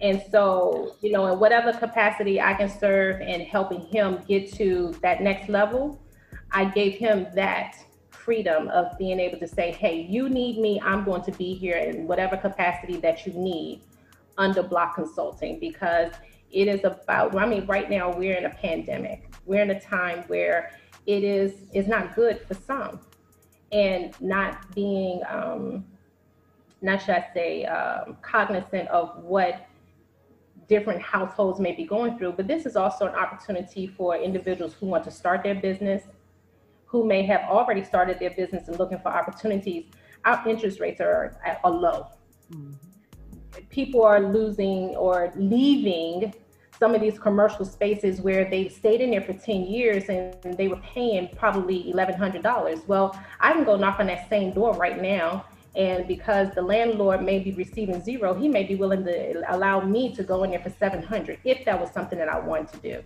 And 0.00 0.22
so, 0.30 0.96
you 1.00 1.12
know, 1.12 1.26
in 1.32 1.38
whatever 1.38 1.72
capacity 1.72 2.40
I 2.40 2.54
can 2.54 2.68
serve 2.68 3.20
in 3.20 3.42
helping 3.42 3.82
him 3.82 4.18
get 4.26 4.52
to 4.54 4.94
that 5.02 5.22
next 5.22 5.48
level, 5.48 6.01
I 6.52 6.66
gave 6.66 6.94
him 6.94 7.26
that 7.34 7.76
freedom 8.10 8.68
of 8.68 8.96
being 8.98 9.18
able 9.18 9.38
to 9.38 9.48
say, 9.48 9.72
hey, 9.72 10.02
you 10.02 10.28
need 10.28 10.58
me, 10.58 10.80
I'm 10.80 11.04
going 11.04 11.22
to 11.22 11.32
be 11.32 11.54
here 11.54 11.76
in 11.76 12.06
whatever 12.06 12.36
capacity 12.36 12.98
that 12.98 13.26
you 13.26 13.32
need 13.32 13.82
under 14.38 14.62
Block 14.62 14.94
Consulting 14.94 15.58
because 15.58 16.12
it 16.50 16.68
is 16.68 16.84
about, 16.84 17.34
I 17.36 17.46
mean, 17.46 17.66
right 17.66 17.90
now 17.90 18.16
we're 18.16 18.36
in 18.36 18.44
a 18.44 18.50
pandemic. 18.50 19.30
We're 19.46 19.62
in 19.62 19.70
a 19.70 19.80
time 19.80 20.24
where 20.28 20.72
it 21.06 21.24
is 21.24 21.52
is 21.72 21.88
not 21.88 22.14
good 22.14 22.40
for 22.46 22.54
some 22.54 23.00
and 23.72 24.14
not 24.20 24.72
being, 24.74 25.20
um, 25.28 25.84
not 26.80 27.00
should 27.00 27.16
I 27.16 27.26
say, 27.34 27.64
um, 27.64 28.18
cognizant 28.22 28.88
of 28.88 29.16
what 29.24 29.66
different 30.68 31.02
households 31.02 31.58
may 31.58 31.72
be 31.72 31.84
going 31.84 32.18
through. 32.18 32.32
But 32.32 32.46
this 32.46 32.66
is 32.66 32.76
also 32.76 33.06
an 33.06 33.14
opportunity 33.14 33.86
for 33.86 34.16
individuals 34.16 34.74
who 34.74 34.86
want 34.86 35.04
to 35.04 35.10
start 35.10 35.42
their 35.42 35.54
business, 35.54 36.04
who 36.92 37.06
may 37.06 37.22
have 37.22 37.40
already 37.48 37.82
started 37.82 38.18
their 38.20 38.30
business 38.30 38.68
and 38.68 38.78
looking 38.78 38.98
for 38.98 39.08
opportunities. 39.08 39.86
Our 40.26 40.46
interest 40.46 40.78
rates 40.78 41.00
are, 41.00 41.40
are 41.64 41.70
low 41.70 42.06
mm-hmm. 42.52 43.64
people 43.70 44.04
are 44.04 44.20
losing 44.20 44.90
or 44.96 45.32
leaving 45.34 46.34
some 46.78 46.94
of 46.94 47.00
these 47.00 47.18
commercial 47.18 47.64
spaces 47.64 48.20
where 48.20 48.48
they've 48.50 48.70
stayed 48.70 49.00
in 49.00 49.10
there 49.10 49.22
for 49.22 49.32
10 49.32 49.62
years 49.62 50.04
and 50.10 50.34
they 50.58 50.68
were 50.68 50.80
paying 50.94 51.28
probably 51.34 51.92
$1,100. 51.94 52.86
Well, 52.86 53.18
I 53.40 53.52
can 53.52 53.64
go 53.64 53.76
knock 53.76 53.98
on 53.98 54.08
that 54.08 54.28
same 54.28 54.52
door 54.52 54.74
right 54.74 55.00
now. 55.00 55.46
And 55.74 56.06
because 56.06 56.48
the 56.54 56.60
landlord 56.60 57.22
may 57.22 57.38
be 57.38 57.52
receiving 57.52 58.02
zero, 58.02 58.34
he 58.34 58.48
may 58.48 58.64
be 58.64 58.74
willing 58.74 59.04
to 59.04 59.54
allow 59.54 59.80
me 59.80 60.14
to 60.16 60.22
go 60.22 60.42
in 60.44 60.50
there 60.50 60.60
for 60.60 60.68
700 60.70 61.38
if 61.44 61.64
that 61.64 61.80
was 61.80 61.90
something 61.92 62.18
that 62.18 62.28
I 62.28 62.38
wanted 62.38 62.72
to 62.72 62.78
do. 62.78 63.02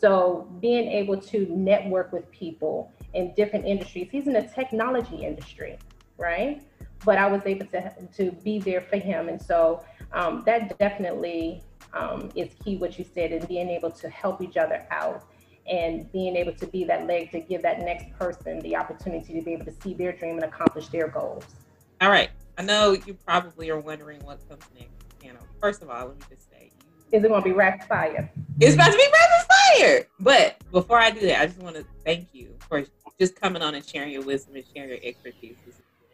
So 0.00 0.48
being 0.60 0.88
able 0.88 1.20
to 1.20 1.46
network 1.50 2.12
with 2.12 2.30
people 2.30 2.90
in 3.14 3.34
different 3.34 3.66
industries, 3.66 4.08
he's 4.10 4.26
in 4.26 4.32
the 4.32 4.48
technology 4.54 5.24
industry, 5.24 5.78
right? 6.16 6.62
But 7.04 7.18
I 7.18 7.26
was 7.26 7.42
able 7.46 7.66
to, 7.66 7.92
to 8.16 8.30
be 8.44 8.58
there 8.58 8.80
for 8.80 8.96
him. 8.96 9.28
And 9.28 9.40
so 9.40 9.82
um, 10.12 10.42
that 10.46 10.78
definitely 10.78 11.62
um, 11.92 12.30
is 12.34 12.50
key, 12.62 12.76
what 12.76 12.98
you 12.98 13.04
said, 13.04 13.32
and 13.32 13.46
being 13.48 13.68
able 13.68 13.90
to 13.90 14.08
help 14.08 14.42
each 14.42 14.56
other 14.56 14.86
out 14.90 15.24
and 15.70 16.10
being 16.12 16.36
able 16.36 16.52
to 16.52 16.66
be 16.66 16.84
that 16.84 17.06
leg 17.06 17.30
to 17.30 17.40
give 17.40 17.62
that 17.62 17.80
next 17.80 18.12
person 18.18 18.58
the 18.60 18.76
opportunity 18.76 19.34
to 19.34 19.42
be 19.42 19.52
able 19.52 19.64
to 19.64 19.74
see 19.82 19.94
their 19.94 20.12
dream 20.12 20.36
and 20.36 20.44
accomplish 20.44 20.88
their 20.88 21.08
goals. 21.08 21.44
All 22.00 22.10
right. 22.10 22.30
I 22.58 22.62
know 22.62 22.92
you 22.92 23.14
probably 23.14 23.70
are 23.70 23.78
wondering 23.78 24.20
what 24.24 24.46
comes 24.48 24.64
next. 24.74 24.90
You 25.22 25.32
know, 25.32 25.40
first 25.60 25.82
of 25.82 25.90
all, 25.90 26.08
let 26.08 26.16
me 26.16 26.22
just 26.28 26.50
say, 26.50 26.70
is 27.12 27.24
it 27.24 27.28
going 27.28 27.42
to 27.42 27.48
be 27.48 27.52
rapid 27.52 27.86
fire? 27.86 28.30
It's 28.58 28.74
about 28.74 28.90
to 28.90 28.96
be 28.96 29.04
rapid 29.04 29.46
fire. 29.48 29.59
But 30.18 30.56
before 30.70 30.98
I 30.98 31.10
do 31.10 31.20
that, 31.20 31.40
I 31.40 31.46
just 31.46 31.58
want 31.60 31.76
to 31.76 31.84
thank 32.04 32.28
you 32.32 32.54
for 32.68 32.84
just 33.18 33.40
coming 33.40 33.62
on 33.62 33.74
and 33.74 33.84
sharing 33.84 34.12
your 34.12 34.22
wisdom 34.22 34.56
and 34.56 34.64
sharing 34.74 34.90
your 34.90 34.98
expertise. 35.02 35.56
This 35.66 35.76
has 35.76 35.84
been 36.00 36.10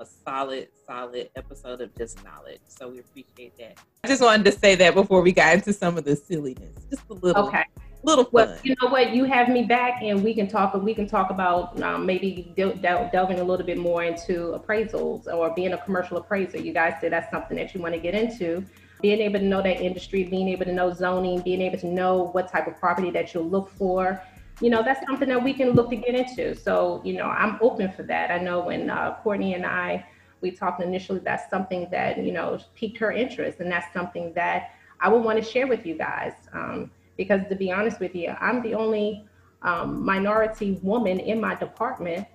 a 0.00 0.06
solid, 0.24 0.68
solid 0.86 1.30
episode 1.36 1.80
of 1.80 1.96
just 1.96 2.22
knowledge. 2.24 2.60
So 2.68 2.88
we 2.88 3.00
appreciate 3.00 3.56
that. 3.58 3.78
I 4.04 4.08
just 4.08 4.22
wanted 4.22 4.44
to 4.46 4.52
say 4.52 4.74
that 4.76 4.94
before 4.94 5.22
we 5.22 5.32
got 5.32 5.54
into 5.54 5.72
some 5.72 5.98
of 5.98 6.04
the 6.04 6.16
silliness, 6.16 6.72
just 6.90 7.02
a 7.10 7.14
little. 7.14 7.48
Okay 7.48 7.64
little 8.06 8.24
fun. 8.24 8.32
Well, 8.32 8.58
you 8.62 8.74
know 8.80 8.88
what? 8.88 9.14
You 9.14 9.24
have 9.24 9.48
me 9.48 9.64
back, 9.64 10.02
and 10.02 10.22
we 10.22 10.32
can 10.32 10.48
talk. 10.48 10.74
We 10.74 10.94
can 10.94 11.06
talk 11.06 11.30
about 11.30 11.80
um, 11.82 12.06
maybe 12.06 12.52
del- 12.56 12.76
del- 12.76 13.10
delving 13.12 13.40
a 13.40 13.44
little 13.44 13.66
bit 13.66 13.78
more 13.78 14.04
into 14.04 14.58
appraisals 14.58 15.26
or 15.26 15.50
being 15.54 15.72
a 15.72 15.78
commercial 15.78 16.16
appraiser. 16.16 16.58
You 16.58 16.72
guys 16.72 16.94
said 17.00 17.12
that's 17.12 17.30
something 17.30 17.56
that 17.56 17.74
you 17.74 17.82
want 17.82 17.94
to 17.94 18.00
get 18.00 18.14
into. 18.14 18.64
Being 19.02 19.20
able 19.20 19.40
to 19.40 19.44
know 19.44 19.62
that 19.62 19.80
industry, 19.80 20.24
being 20.24 20.48
able 20.48 20.64
to 20.64 20.72
know 20.72 20.92
zoning, 20.92 21.40
being 21.40 21.60
able 21.60 21.78
to 21.78 21.86
know 21.86 22.30
what 22.32 22.50
type 22.50 22.66
of 22.66 22.78
property 22.78 23.10
that 23.10 23.34
you'll 23.34 23.48
look 23.48 23.68
for. 23.70 24.22
You 24.60 24.70
know, 24.70 24.82
that's 24.82 25.06
something 25.06 25.28
that 25.28 25.42
we 25.42 25.52
can 25.52 25.72
look 25.72 25.90
to 25.90 25.96
get 25.96 26.14
into. 26.14 26.54
So, 26.54 27.02
you 27.04 27.12
know, 27.12 27.26
I'm 27.26 27.58
open 27.60 27.92
for 27.92 28.04
that. 28.04 28.30
I 28.30 28.38
know 28.38 28.60
when 28.60 28.88
uh, 28.88 29.16
Courtney 29.22 29.54
and 29.54 29.66
I 29.66 30.06
we 30.40 30.50
talked 30.50 30.82
initially, 30.82 31.20
that's 31.20 31.48
something 31.50 31.88
that 31.90 32.18
you 32.18 32.32
know 32.32 32.58
piqued 32.74 32.98
her 32.98 33.12
interest, 33.12 33.60
and 33.60 33.70
that's 33.70 33.92
something 33.92 34.32
that 34.34 34.72
I 35.00 35.08
would 35.08 35.22
want 35.22 35.42
to 35.42 35.44
share 35.44 35.66
with 35.66 35.86
you 35.86 35.96
guys. 35.96 36.34
Um, 36.52 36.90
because 37.16 37.40
to 37.48 37.54
be 37.54 37.72
honest 37.72 38.00
with 38.00 38.14
you, 38.14 38.34
I'm 38.40 38.62
the 38.62 38.74
only 38.74 39.26
um, 39.62 40.04
minority 40.04 40.78
woman 40.82 41.18
in 41.18 41.40
my 41.40 41.54
department 41.54 42.26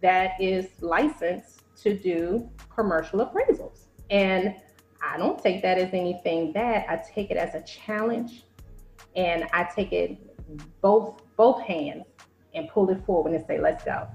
that 0.00 0.40
is 0.40 0.66
licensed 0.80 1.62
to 1.82 1.96
do 1.96 2.48
commercial 2.74 3.24
appraisals. 3.24 3.86
And 4.10 4.54
I 5.02 5.16
don't 5.16 5.40
take 5.42 5.62
that 5.62 5.78
as 5.78 5.92
anything 5.92 6.52
bad. 6.52 6.86
I 6.88 6.96
take 6.96 7.30
it 7.30 7.36
as 7.36 7.54
a 7.54 7.62
challenge 7.62 8.44
and 9.16 9.44
I 9.52 9.64
take 9.64 9.92
it 9.92 10.18
both 10.80 11.22
both 11.36 11.62
hands 11.62 12.04
and 12.54 12.68
pull 12.68 12.90
it 12.90 13.04
forward 13.04 13.34
and 13.34 13.44
say, 13.46 13.60
let's 13.60 13.84
go. 13.84 14.08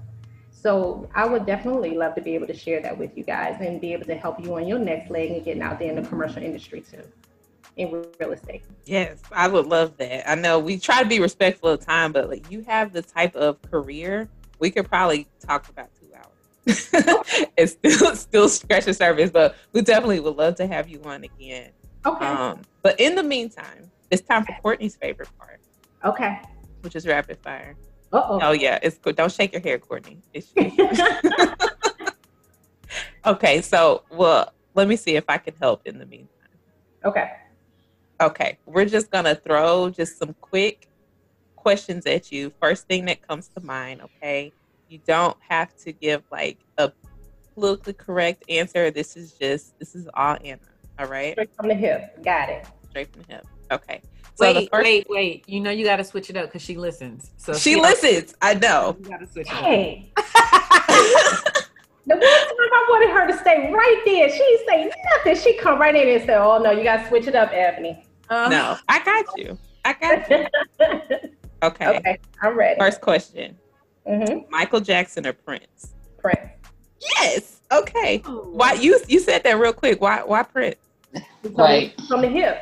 So 0.51 1.09
I 1.13 1.25
would 1.25 1.45
definitely 1.45 1.95
love 1.95 2.15
to 2.15 2.21
be 2.21 2.35
able 2.35 2.47
to 2.47 2.55
share 2.55 2.81
that 2.81 2.97
with 2.97 3.17
you 3.17 3.23
guys 3.23 3.57
and 3.59 3.81
be 3.81 3.93
able 3.93 4.05
to 4.05 4.15
help 4.15 4.43
you 4.43 4.55
on 4.55 4.67
your 4.67 4.79
next 4.79 5.09
leg 5.11 5.31
and 5.31 5.43
getting 5.43 5.61
out 5.61 5.79
there 5.79 5.89
in 5.89 6.01
the 6.01 6.07
commercial 6.07 6.41
industry 6.41 6.81
too 6.81 7.03
in 7.75 8.05
real 8.19 8.31
estate. 8.31 8.63
Yes, 8.85 9.21
I 9.31 9.47
would 9.47 9.65
love 9.65 9.97
that. 9.97 10.29
I 10.29 10.35
know 10.35 10.59
we 10.59 10.77
try 10.77 11.01
to 11.01 11.09
be 11.09 11.19
respectful 11.19 11.69
of 11.69 11.79
time, 11.79 12.11
but 12.11 12.29
like 12.29 12.49
you 12.51 12.61
have 12.61 12.93
the 12.93 13.01
type 13.01 13.35
of 13.35 13.61
career 13.63 14.29
we 14.59 14.71
could 14.71 14.87
probably 14.87 15.27
talk 15.45 15.67
about. 15.69 15.89
it's 17.57 17.73
still 17.73 18.15
still 18.15 18.49
scratch 18.49 18.85
the 18.85 18.93
surface, 18.93 19.31
but 19.31 19.55
we 19.73 19.81
definitely 19.81 20.19
would 20.19 20.35
love 20.35 20.55
to 20.55 20.67
have 20.67 20.87
you 20.87 21.01
on 21.03 21.23
again. 21.23 21.71
Okay. 22.05 22.25
Um, 22.25 22.61
but 22.81 22.99
in 22.99 23.15
the 23.15 23.23
meantime, 23.23 23.91
it's 24.09 24.21
time 24.21 24.45
for 24.45 24.55
Courtney's 24.61 24.95
favorite 24.95 25.29
part. 25.37 25.59
Okay. 26.05 26.39
Which 26.81 26.95
is 26.95 27.07
rapid 27.07 27.37
fire. 27.39 27.75
Uh-oh. 28.13 28.39
Oh 28.41 28.51
yeah, 28.51 28.79
it's 28.81 28.97
good. 28.97 29.15
Don't 29.15 29.31
shake 29.31 29.53
your 29.53 29.61
hair, 29.61 29.79
Courtney. 29.79 30.19
okay, 33.25 33.61
so 33.61 34.03
well, 34.11 34.53
let 34.75 34.87
me 34.87 34.95
see 34.95 35.15
if 35.15 35.25
I 35.27 35.37
can 35.37 35.55
help 35.59 35.81
in 35.85 35.97
the 35.97 36.05
meantime. 36.05 36.29
Okay. 37.03 37.31
Okay, 38.21 38.57
we're 38.65 38.85
just 38.85 39.11
gonna 39.11 39.35
throw 39.35 39.89
just 39.89 40.17
some 40.17 40.35
quick 40.39 40.87
questions 41.55 42.05
at 42.05 42.31
you. 42.31 42.53
First 42.61 42.87
thing 42.87 43.05
that 43.05 43.25
comes 43.27 43.47
to 43.49 43.61
mind, 43.61 44.01
okay? 44.01 44.53
You 44.93 44.99
don't 45.07 45.35
have 45.49 45.75
to 45.77 45.91
give 45.91 46.21
like 46.31 46.59
a 46.77 46.91
politically 47.55 47.93
correct 47.93 48.43
answer. 48.47 48.91
This 48.91 49.17
is 49.17 49.31
just 49.31 49.79
this 49.79 49.95
is 49.95 50.07
all 50.13 50.37
Anna. 50.45 50.59
All 50.99 51.07
right. 51.07 51.33
Straight 51.33 51.55
from 51.55 51.69
the 51.69 51.73
hip. 51.73 52.23
Got 52.23 52.49
it. 52.49 52.67
Straight 52.91 53.11
from 53.11 53.23
the 53.23 53.33
hip. 53.33 53.47
Okay. 53.71 54.03
So 54.35 54.53
wait, 54.53 54.69
first... 54.69 54.83
wait, 54.83 55.07
wait. 55.09 55.49
You 55.49 55.61
know 55.61 55.71
you 55.71 55.83
got 55.83 55.95
to 55.95 56.03
switch 56.03 56.29
it 56.29 56.37
up 56.37 56.45
because 56.45 56.61
she 56.61 56.77
listens. 56.77 57.31
So 57.37 57.53
she, 57.53 57.71
she 57.71 57.81
listens. 57.81 58.35
I 58.39 58.53
know. 58.53 58.95
You 58.99 59.09
got 59.09 59.21
to 59.21 59.25
switch 59.25 59.47
it 59.47 59.53
hey. 59.53 60.11
up. 60.15 60.25
the 62.05 62.15
one 62.15 62.19
time 62.19 62.59
I 62.59 62.87
wanted 62.91 63.09
her 63.09 63.27
to 63.31 63.37
stay 63.39 63.71
right 63.73 64.01
there, 64.05 64.29
she 64.29 64.65
say 64.67 64.91
nothing. 65.15 65.43
She 65.43 65.57
come 65.57 65.81
right 65.81 65.95
in 65.95 66.07
and 66.07 66.23
say, 66.23 66.35
"Oh 66.35 66.59
no, 66.59 66.69
you 66.69 66.83
got 66.83 66.97
to 66.97 67.07
switch 67.07 67.25
it 67.25 67.33
up, 67.33 67.49
Ebony." 67.51 68.05
Uh, 68.29 68.47
no, 68.47 68.77
I 68.87 69.03
got 69.03 69.25
you. 69.37 69.57
I 69.83 69.93
got 69.93 70.29
you. 70.29 71.29
Okay. 71.63 71.87
Okay, 71.97 72.19
I'm 72.41 72.57
ready. 72.57 72.77
First 72.77 72.99
question. 72.99 73.55
Mm-hmm. 74.07 74.51
Michael 74.51 74.79
Jackson 74.79 75.25
or 75.25 75.33
Prince? 75.33 75.93
Prince. 76.17 76.51
Yes. 77.17 77.61
Okay. 77.71 78.17
Why 78.19 78.73
you 78.73 78.99
you 79.07 79.19
said 79.19 79.43
that 79.43 79.59
real 79.59 79.73
quick? 79.73 80.01
Why 80.01 80.23
why 80.23 80.43
Prince? 80.43 80.75
Right. 81.43 81.93
From 82.07 82.21
the 82.21 82.29
hip. 82.29 82.57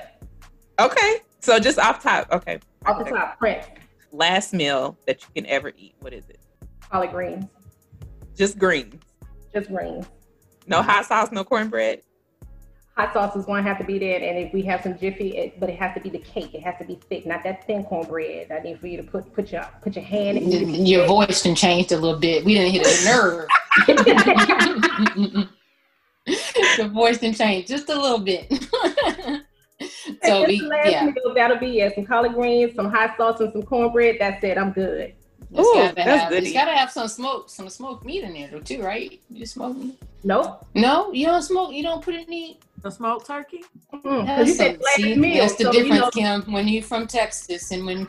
Okay. 0.79 1.17
So 1.39 1.59
just 1.59 1.79
off 1.79 2.01
top. 2.01 2.31
Okay. 2.31 2.59
Off 2.85 3.03
the 3.03 3.09
top, 3.09 3.37
Prince. 3.37 3.65
Last 4.11 4.53
meal 4.53 4.97
that 5.05 5.21
you 5.21 5.27
can 5.35 5.45
ever 5.49 5.71
eat. 5.77 5.95
What 5.99 6.13
is 6.13 6.27
it? 6.29 6.39
Collard 6.89 7.11
greens. 7.11 7.45
Just 8.35 8.57
greens. 8.57 8.95
Just 9.53 9.69
greens. 9.69 10.05
No 10.67 10.81
hot 10.81 11.05
sauce, 11.05 11.31
no 11.31 11.43
cornbread 11.43 12.01
hot 13.01 13.13
sauce 13.13 13.35
is 13.35 13.45
going 13.45 13.63
to 13.63 13.69
have 13.69 13.77
to 13.79 13.83
be 13.83 13.97
there. 13.99 14.21
And 14.21 14.37
if 14.37 14.53
we 14.53 14.61
have 14.63 14.81
some 14.81 14.97
Jiffy, 14.97 15.37
it, 15.37 15.59
but 15.59 15.69
it 15.69 15.77
has 15.79 15.93
to 15.95 15.99
be 15.99 16.09
the 16.09 16.19
cake. 16.19 16.53
It 16.53 16.61
has 16.61 16.77
to 16.79 16.85
be 16.85 16.99
thick, 17.09 17.25
not 17.25 17.43
that 17.43 17.65
thin 17.65 17.83
cornbread. 17.83 18.51
I 18.51 18.59
need 18.59 18.79
for 18.79 18.87
you 18.87 18.97
to 18.97 19.03
put 19.03 19.33
put 19.33 19.51
your 19.51 19.67
put 19.81 19.95
your 19.95 20.05
hand. 20.05 20.37
In 20.37 20.85
your 20.85 21.07
voice 21.07 21.41
can 21.41 21.55
changed 21.55 21.91
a 21.91 21.97
little 21.97 22.19
bit. 22.19 22.45
We 22.45 22.53
didn't 22.55 22.73
hit 22.73 22.85
a 22.85 23.05
nerve. 23.05 23.47
the 26.77 26.89
voice 26.93 27.17
can 27.17 27.33
change 27.33 27.67
just 27.67 27.89
a 27.89 27.99
little 27.99 28.19
bit. 28.19 28.51
so 30.23 30.45
we, 30.45 30.61
yeah. 30.85 31.05
Meal, 31.05 31.33
that'll 31.33 31.57
be 31.57 31.79
it. 31.79 31.95
Some 31.95 32.05
collard 32.05 32.33
greens, 32.33 32.75
some 32.75 32.91
hot 32.91 33.15
sauce, 33.17 33.39
and 33.39 33.51
some 33.51 33.63
cornbread. 33.63 34.17
That's 34.19 34.43
it. 34.43 34.57
I'm 34.57 34.71
good. 34.71 35.13
It's 35.53 35.59
Ooh, 35.59 35.73
gotta 35.73 35.95
that's 35.95 36.23
have, 36.23 36.31
It's 36.31 36.53
gotta 36.53 36.71
have 36.71 36.91
some 36.91 37.07
smoke, 37.07 37.49
some 37.49 37.69
smoked 37.69 38.05
meat 38.05 38.23
in 38.23 38.33
there 38.33 38.47
though 38.49 38.59
too, 38.59 38.81
right? 38.81 39.19
You 39.29 39.45
smoke 39.45 39.75
meat? 39.75 40.01
Nope. 40.23 40.65
No, 40.73 41.11
you 41.11 41.25
don't 41.25 41.41
smoke. 41.41 41.73
You 41.73 41.83
don't 41.83 42.01
put 42.01 42.15
any 42.15 42.59
the 42.81 42.89
smoked 42.89 43.27
turkey? 43.27 43.63
Mm-hmm. 43.93 44.25
That's, 44.25 44.57
some, 44.57 44.77
see, 44.95 45.15
meal, 45.15 45.41
that's 45.41 45.55
the 45.55 45.65
so 45.65 45.71
difference, 45.71 46.15
you 46.15 46.23
know, 46.23 46.39
Kim, 46.41 46.53
when 46.53 46.67
you're 46.67 46.83
from 46.83 47.05
Texas 47.07 47.71
and 47.71 47.85
when 47.85 48.07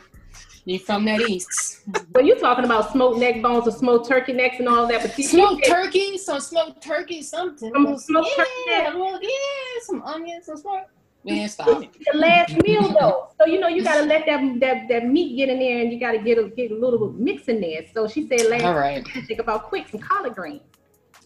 you're 0.65 0.79
from 0.79 1.05
that 1.05 1.21
east. 1.21 1.81
Well, 2.13 2.25
you're 2.25 2.39
talking 2.39 2.63
about 2.63 2.91
smoked 2.91 3.19
neck 3.19 3.41
bones 3.41 3.67
or 3.67 3.71
smoked 3.71 4.07
turkey 4.07 4.33
necks 4.33 4.59
and 4.59 4.69
all 4.69 4.87
that. 4.87 5.01
But 5.01 5.11
smoked 5.13 5.65
turkey, 5.65 6.17
some 6.17 6.39
smoked 6.39 6.81
turkey, 6.81 7.21
something. 7.21 7.73
Some 7.73 7.97
smoked 7.97 8.29
yeah, 8.67 8.85
turkey. 8.85 8.97
Well, 8.97 9.19
yeah, 9.21 9.29
some 9.81 10.01
onions, 10.03 10.45
some 10.45 10.57
smoked. 10.57 10.89
Man, 11.25 11.47
stop. 11.47 11.67
The 11.67 12.17
last 12.17 12.61
meal 12.63 12.89
though, 12.99 13.29
so 13.39 13.45
you 13.45 13.59
know 13.59 13.69
you 13.69 13.83
gotta 13.83 14.03
let 14.03 14.25
that 14.25 14.59
that, 14.59 14.87
that 14.89 15.07
meat 15.07 15.37
get 15.37 15.49
in 15.49 15.59
there, 15.59 15.79
and 15.81 15.91
you 15.91 15.99
gotta 15.99 16.19
get 16.19 16.37
a 16.37 16.49
get 16.49 16.71
a 16.71 16.75
little 16.75 17.13
mix 17.13 17.47
in 17.47 17.61
there. 17.61 17.85
So 17.93 18.07
she 18.07 18.27
said, 18.27 18.49
"Last, 18.49 18.63
all 18.63 18.73
right, 18.73 19.07
think 19.27 19.39
about 19.39 19.63
quick 19.63 19.87
some 19.87 20.01
collard 20.01 20.35
greens." 20.35 20.61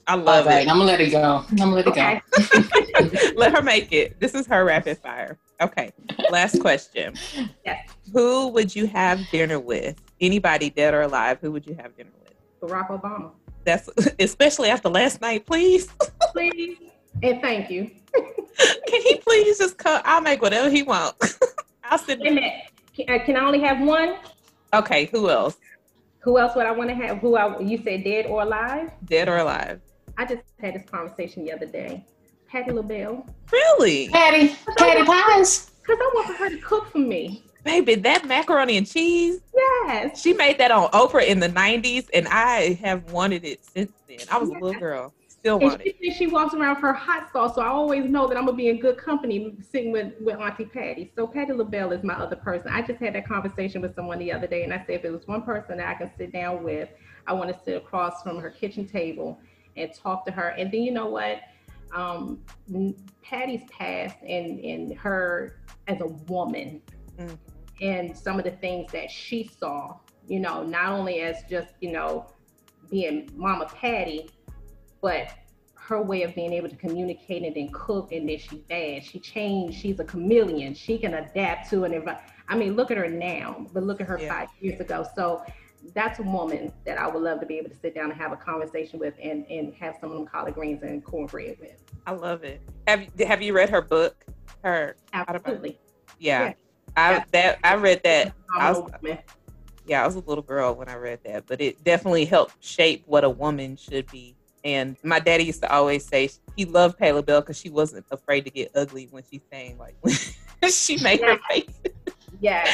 I 0.05 0.15
love 0.15 0.45
right, 0.45 0.65
it. 0.65 0.69
I'm 0.69 0.77
gonna 0.77 0.85
let 0.85 1.01
it 1.01 1.11
go. 1.11 1.43
I'm 1.49 1.55
gonna 1.55 1.75
let 1.75 1.87
okay. 1.87 2.21
it 2.33 3.33
go. 3.33 3.35
let 3.35 3.53
her 3.53 3.61
make 3.61 3.91
it. 3.91 4.19
This 4.19 4.35
is 4.35 4.47
her 4.47 4.63
rapid 4.63 4.99
fire. 4.99 5.37
Okay. 5.59 5.91
Last 6.29 6.61
question. 6.61 7.15
Yes. 7.65 7.89
Who 8.13 8.47
would 8.49 8.75
you 8.75 8.87
have 8.87 9.19
dinner 9.31 9.59
with? 9.59 10.01
Anybody 10.21 10.69
dead 10.69 10.93
or 10.93 11.01
alive? 11.01 11.39
Who 11.41 11.51
would 11.51 11.65
you 11.67 11.73
have 11.73 11.95
dinner 11.97 12.11
with? 12.21 12.33
Barack 12.61 12.89
Obama. 12.89 13.31
That's 13.65 13.89
especially 14.19 14.69
after 14.69 14.87
last 14.87 15.19
night, 15.19 15.45
please. 15.45 15.87
please. 16.31 16.77
And 17.23 17.41
thank 17.41 17.69
you. 17.69 17.89
can 18.87 19.01
he 19.01 19.17
please 19.17 19.57
just 19.57 19.77
come? 19.77 20.01
I'll 20.05 20.21
make 20.21 20.41
whatever 20.41 20.69
he 20.69 20.83
wants. 20.83 21.39
I'll 21.83 21.97
sit. 21.97 22.19
Wait 22.19 22.31
a 22.31 22.35
minute. 22.35 22.53
Can, 22.95 23.09
uh, 23.09 23.23
can 23.23 23.35
I 23.37 23.45
only 23.45 23.59
have 23.59 23.79
one? 23.81 24.15
Okay. 24.73 25.05
Who 25.05 25.29
else? 25.29 25.57
Who 26.19 26.37
else 26.37 26.55
would 26.55 26.65
I 26.65 26.71
want 26.71 26.89
to 26.89 26.95
have? 26.95 27.19
Who 27.19 27.35
I 27.35 27.59
you 27.59 27.77
said 27.83 28.03
dead 28.03 28.25
or 28.25 28.41
alive? 28.41 28.91
Dead 29.05 29.29
or 29.29 29.37
alive. 29.37 29.81
I 30.17 30.25
just 30.25 30.41
had 30.59 30.75
this 30.75 30.89
conversation 30.89 31.45
the 31.45 31.53
other 31.53 31.67
day. 31.67 32.05
Patti 32.47 32.71
LaBelle. 32.71 33.25
Really? 33.51 34.09
Patti. 34.09 34.55
Patty 34.77 35.03
Pies. 35.03 35.71
Because 35.81 35.97
I 36.01 36.11
want 36.15 36.37
her 36.37 36.49
to 36.49 36.57
cook 36.57 36.91
for 36.91 36.97
me. 36.97 37.43
Baby, 37.63 37.95
that 37.95 38.25
macaroni 38.25 38.77
and 38.77 38.87
cheese. 38.87 39.41
Yes. 39.53 40.21
She 40.21 40.33
made 40.33 40.57
that 40.57 40.71
on 40.71 40.89
Oprah 40.91 41.27
in 41.27 41.39
the 41.39 41.49
90s, 41.49 42.07
and 42.13 42.27
I 42.29 42.73
have 42.81 43.11
wanted 43.11 43.43
it 43.43 43.63
since 43.65 43.91
then. 44.07 44.19
I 44.31 44.37
was 44.37 44.49
yes. 44.49 44.61
a 44.61 44.63
little 44.63 44.79
girl. 44.79 45.13
Still 45.39 45.59
want 45.59 45.81
she, 45.83 45.89
it. 45.89 46.13
She 46.13 46.27
walks 46.27 46.53
around 46.53 46.75
with 46.75 46.81
her 46.81 46.93
hot 46.93 47.31
sauce, 47.31 47.55
so 47.55 47.61
I 47.61 47.67
always 47.67 48.05
know 48.05 48.27
that 48.27 48.37
I'm 48.37 48.45
gonna 48.45 48.57
be 48.57 48.69
in 48.69 48.79
good 48.79 48.97
company 48.97 49.55
sitting 49.61 49.91
with, 49.91 50.13
with 50.19 50.39
Auntie 50.39 50.65
Patti. 50.65 51.11
So 51.15 51.27
Patti 51.27 51.53
LaBelle 51.53 51.91
is 51.91 52.03
my 52.03 52.15
other 52.15 52.35
person. 52.35 52.71
I 52.71 52.81
just 52.81 52.99
had 52.99 53.13
that 53.15 53.27
conversation 53.27 53.81
with 53.81 53.95
someone 53.95 54.19
the 54.19 54.31
other 54.31 54.47
day, 54.47 54.63
and 54.63 54.73
I 54.73 54.77
said 54.77 54.95
if 54.95 55.05
it 55.05 55.11
was 55.11 55.27
one 55.27 55.43
person 55.43 55.77
that 55.77 55.87
I 55.87 55.93
can 55.93 56.11
sit 56.17 56.31
down 56.33 56.63
with, 56.63 56.89
I 57.27 57.33
want 57.33 57.53
to 57.53 57.59
sit 57.63 57.77
across 57.77 58.23
from 58.23 58.39
her 58.39 58.49
kitchen 58.49 58.87
table 58.87 59.39
and 59.75 59.93
talk 59.93 60.25
to 60.25 60.31
her. 60.31 60.49
And 60.49 60.71
then 60.71 60.81
you 60.81 60.91
know 60.91 61.07
what? 61.07 61.41
Um, 61.93 62.39
Patti's 63.21 63.61
past 63.69 64.17
and 64.21 64.59
and 64.59 64.97
her 64.97 65.59
as 65.87 66.01
a 66.01 66.07
woman 66.07 66.81
mm. 67.17 67.37
and 67.81 68.17
some 68.17 68.39
of 68.39 68.45
the 68.45 68.51
things 68.51 68.91
that 68.91 69.09
she 69.09 69.49
saw, 69.59 69.97
you 70.27 70.39
know, 70.39 70.63
not 70.63 70.91
only 70.91 71.21
as 71.21 71.37
just, 71.49 71.73
you 71.79 71.91
know, 71.91 72.27
being 72.89 73.29
Mama 73.35 73.65
Patti, 73.65 74.29
but 75.01 75.29
her 75.75 76.01
way 76.01 76.23
of 76.23 76.35
being 76.35 76.51
able 76.51 76.67
to 76.67 76.75
communicate 76.75 77.43
and 77.43 77.55
then 77.55 77.69
cook 77.71 78.11
and 78.11 78.27
then 78.27 78.37
she's 78.37 78.59
bad. 78.59 79.03
She 79.03 79.19
changed. 79.19 79.79
She's 79.79 79.99
a 79.99 80.03
chameleon. 80.03 80.73
She 80.73 80.97
can 80.97 81.13
adapt 81.13 81.69
to 81.69 81.85
an 81.85 81.93
environment. 81.93 82.19
I 82.49 82.57
mean, 82.57 82.75
look 82.75 82.91
at 82.91 82.97
her 82.97 83.07
now, 83.07 83.65
but 83.73 83.83
look 83.83 84.01
at 84.01 84.07
her 84.07 84.19
yeah. 84.19 84.27
five 84.27 84.49
years 84.59 84.79
ago. 84.81 85.07
So 85.15 85.43
that's 85.93 86.19
a 86.19 86.23
woman 86.23 86.73
that 86.85 86.97
I 86.97 87.07
would 87.07 87.21
love 87.21 87.39
to 87.39 87.45
be 87.45 87.57
able 87.57 87.69
to 87.69 87.75
sit 87.75 87.95
down 87.95 88.11
and 88.11 88.19
have 88.19 88.31
a 88.31 88.35
conversation 88.35 88.99
with 88.99 89.13
and, 89.21 89.45
and 89.49 89.73
have 89.75 89.95
some 90.01 90.11
of 90.11 90.17
them 90.17 90.25
collard 90.25 90.55
greens 90.55 90.83
and 90.83 91.03
cornbread 91.03 91.57
with. 91.59 91.81
I 92.05 92.11
love 92.11 92.43
it. 92.43 92.61
Have 92.87 93.03
you 93.03 93.25
have 93.25 93.41
you 93.41 93.53
read 93.53 93.69
her 93.69 93.81
book? 93.81 94.25
Her 94.63 94.95
absolutely. 95.13 95.79
Yeah. 96.19 96.47
yeah. 96.47 96.53
I 96.95 97.23
that 97.31 97.59
I 97.63 97.75
read 97.75 98.01
that. 98.03 98.33
I 98.53 98.71
was, 98.71 98.91
yeah, 99.85 100.03
I 100.03 100.05
was 100.05 100.15
a 100.15 100.19
little 100.19 100.43
girl 100.43 100.73
when 100.73 100.89
I 100.89 100.95
read 100.95 101.19
that, 101.25 101.45
but 101.47 101.61
it 101.61 101.83
definitely 101.83 102.25
helped 102.25 102.63
shape 102.63 103.03
what 103.05 103.23
a 103.23 103.29
woman 103.29 103.77
should 103.77 104.09
be. 104.11 104.35
And 104.63 104.97
my 105.03 105.19
daddy 105.19 105.43
used 105.43 105.61
to 105.61 105.71
always 105.71 106.05
say 106.05 106.29
he 106.55 106.65
loved 106.65 106.97
Patti 106.97 107.11
LaBelle 107.11 107.41
because 107.41 107.57
she 107.57 107.69
wasn't 107.69 108.05
afraid 108.11 108.45
to 108.45 108.49
get 108.49 108.71
ugly 108.75 109.07
when 109.11 109.23
she 109.29 109.41
sang, 109.51 109.77
like 109.77 109.95
she 110.69 110.97
made 110.97 111.19
yeah. 111.19 111.35
her 111.35 111.39
face. 111.49 111.81
Yeah. 112.41 112.71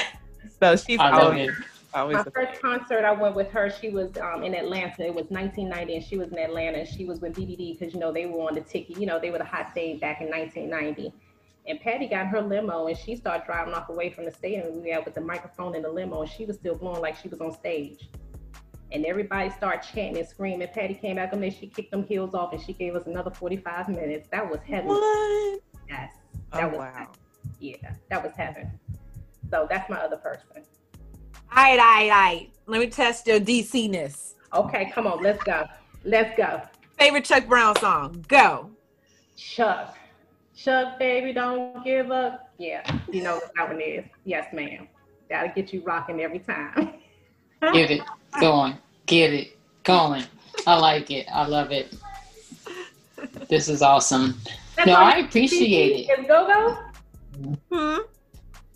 so 0.59 0.75
she's 0.75 0.99
always, 0.99 1.51
always. 1.93 2.17
My 2.17 2.23
first 2.23 2.61
concert 2.61 3.05
I 3.05 3.11
went 3.11 3.35
with 3.35 3.51
her. 3.51 3.69
She 3.69 3.89
was 3.89 4.09
um, 4.17 4.43
in 4.43 4.55
Atlanta. 4.55 5.05
It 5.05 5.13
was 5.13 5.25
1990, 5.29 5.95
and 5.95 6.03
she 6.03 6.17
was 6.17 6.31
in 6.31 6.37
Atlanta. 6.39 6.85
She 6.85 7.05
was 7.05 7.19
with 7.19 7.35
BBD 7.35 7.77
because 7.77 7.93
you 7.93 7.99
know 7.99 8.11
they 8.11 8.25
were 8.25 8.47
on 8.47 8.55
the 8.55 8.61
ticket. 8.61 8.97
You 8.97 9.05
know 9.05 9.19
they 9.19 9.29
were 9.29 9.37
the 9.37 9.43
hot 9.45 9.73
thing 9.73 9.99
back 9.99 10.21
in 10.21 10.29
1990. 10.29 11.13
And 11.65 11.79
Patti 11.79 12.07
got 12.07 12.27
her 12.27 12.41
limo 12.41 12.87
and 12.87 12.97
she 12.97 13.15
started 13.15 13.45
driving 13.45 13.73
off 13.73 13.87
away 13.87 14.09
from 14.09 14.25
the 14.25 14.31
stadium. 14.31 14.83
We 14.83 14.89
had 14.89 15.05
with 15.05 15.15
the 15.15 15.21
microphone 15.21 15.75
in 15.75 15.83
the 15.83 15.89
limo 15.89 16.21
and 16.21 16.29
she 16.29 16.45
was 16.45 16.57
still 16.57 16.75
blowing 16.75 17.01
like 17.01 17.15
she 17.15 17.29
was 17.29 17.39
on 17.39 17.53
stage. 17.53 18.09
And 18.93 19.05
everybody 19.05 19.49
started 19.49 19.81
chanting 19.81 20.19
and 20.19 20.27
screaming. 20.27 20.67
Patti 20.73 20.93
came 20.93 21.17
back 21.17 21.33
and 21.33 21.41
then 21.41 21.51
she 21.51 21.67
kicked 21.67 21.91
them 21.91 22.05
heels 22.05 22.33
off 22.33 22.53
and 22.53 22.61
she 22.61 22.73
gave 22.73 22.95
us 22.95 23.07
another 23.07 23.31
45 23.31 23.89
minutes. 23.89 24.29
That 24.31 24.49
was 24.49 24.59
heaven. 24.65 24.87
What? 24.87 25.61
Yes. 25.89 26.13
Oh, 26.53 26.57
that 26.57 26.63
oh, 26.63 26.69
was 26.69 26.77
wow. 26.77 26.93
Heaven. 26.93 27.07
Yeah, 27.59 27.93
that 28.09 28.23
was 28.23 28.31
heaven. 28.37 28.79
So 29.49 29.67
that's 29.69 29.89
my 29.89 29.97
other 29.97 30.17
person. 30.17 30.47
All 31.55 31.63
right, 31.63 31.71
all 31.71 31.85
right, 31.85 32.03
all 32.03 32.09
right. 32.09 32.49
Let 32.65 32.79
me 32.79 32.87
test 32.87 33.27
your 33.27 33.39
DC 33.39 33.89
ness. 33.89 34.35
Okay, 34.53 34.91
come 34.93 35.07
on, 35.07 35.21
let's 35.21 35.43
go. 35.43 35.65
Let's 36.03 36.35
go. 36.37 36.61
Favorite 36.97 37.25
Chuck 37.25 37.47
Brown 37.47 37.75
song? 37.77 38.23
Go. 38.27 38.69
Chuck. 39.35 39.97
Chuck, 40.55 40.99
baby, 40.99 41.33
don't 41.33 41.83
give 41.83 42.11
up. 42.11 42.51
Yeah, 42.57 42.81
you 43.11 43.23
know 43.23 43.35
what 43.35 43.51
that 43.55 43.69
one 43.69 43.81
is. 43.81 44.05
Yes, 44.23 44.53
ma'am. 44.53 44.87
Gotta 45.29 45.49
get 45.49 45.73
you 45.73 45.83
rocking 45.83 46.21
every 46.21 46.39
time. 46.39 46.93
Get 47.71 47.91
it 47.91 48.01
going. 48.39 48.77
Get 49.05 49.33
it 49.33 49.57
going. 49.83 50.23
I 50.67 50.77
like 50.77 51.11
it. 51.11 51.27
I 51.31 51.45
love 51.45 51.71
it. 51.71 51.93
This 53.47 53.69
is 53.69 53.81
awesome. 53.81 54.39
That's 54.75 54.87
no, 54.87 54.93
I 54.93 55.19
appreciate 55.19 56.09
it. 56.09 56.27
Go 56.27 56.47
go. 56.47 57.57
Hmm. 57.71 58.01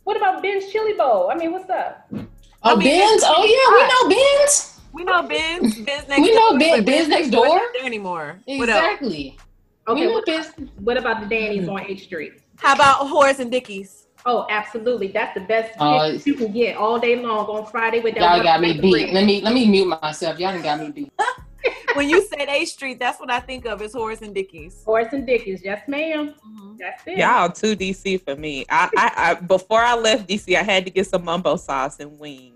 What 0.03 0.17
about 0.17 0.41
Ben's 0.41 0.71
Chili 0.71 0.93
Bowl? 0.93 1.29
I 1.29 1.35
mean, 1.35 1.51
what's 1.51 1.69
up? 1.69 2.07
Oh, 2.13 2.25
I 2.63 2.75
mean, 2.75 2.87
Ben's. 2.87 3.23
Oh 3.25 3.43
yeah, 3.43 3.73
we 3.73 4.13
know 4.13 4.37
Ben's. 4.39 4.79
We 4.93 5.03
know 5.03 5.21
Ben's. 5.23 5.79
Ben's 5.81 6.07
next. 6.07 6.21
We 6.21 6.33
know 6.33 6.57
Ben. 6.57 6.85
Ben's 6.85 7.07
next 7.09 7.29
door. 7.29 7.59
Anymore. 7.83 8.39
Exactly. 8.47 9.37
Okay, 9.87 10.07
what, 10.07 10.27
what, 10.79 10.97
about 10.97 11.21
the 11.21 11.27
Danny's 11.27 11.67
on 11.69 11.79
H 11.79 12.03
Street? 12.03 12.33
How 12.57 12.73
about 12.73 13.07
Horace 13.07 13.39
and 13.39 13.49
Dickie's? 13.49 14.06
Oh, 14.27 14.45
absolutely. 14.49 15.07
That's 15.07 15.33
the 15.33 15.39
best 15.39 15.73
uh, 15.79 16.17
you 16.25 16.35
can 16.35 16.51
get 16.51 16.75
all 16.75 16.99
day 16.99 17.15
long 17.15 17.45
on 17.45 17.65
Friday 17.71 18.01
with 18.01 18.15
that. 18.15 18.35
Y'all 18.35 18.43
got 18.43 18.59
me 18.59 18.79
beat. 18.79 19.13
Let 19.13 19.25
me 19.25 19.39
let 19.39 19.53
me 19.53 19.65
mute 19.69 19.85
myself. 19.85 20.37
Y'all 20.37 20.51
done 20.51 20.61
got 20.61 20.81
me 20.81 20.91
beat. 20.91 21.13
when 21.93 22.09
you 22.09 22.21
said 22.27 22.49
H 22.49 22.71
Street, 22.71 22.99
that's 22.99 23.21
what 23.21 23.31
I 23.31 23.39
think 23.39 23.65
of 23.65 23.81
is 23.81 23.93
Horace 23.93 24.21
and 24.21 24.35
Dickie's. 24.35 24.83
Horace 24.83 25.13
and 25.13 25.25
Dickie's, 25.25 25.63
yes, 25.63 25.87
ma'am. 25.87 26.35
Mm-hmm. 26.45 26.75
That's 26.77 27.03
it. 27.07 27.19
Y'all 27.19 27.49
too 27.49 27.77
DC 27.77 28.21
for 28.21 28.35
me. 28.35 28.65
I, 28.69 28.89
I, 28.97 29.11
I 29.15 29.33
before 29.35 29.81
I 29.81 29.95
left 29.95 30.27
DC, 30.27 30.57
I 30.57 30.63
had 30.63 30.83
to 30.83 30.91
get 30.91 31.07
some 31.07 31.23
mumbo 31.23 31.55
sauce 31.55 32.01
and 32.01 32.19
wings. 32.19 32.53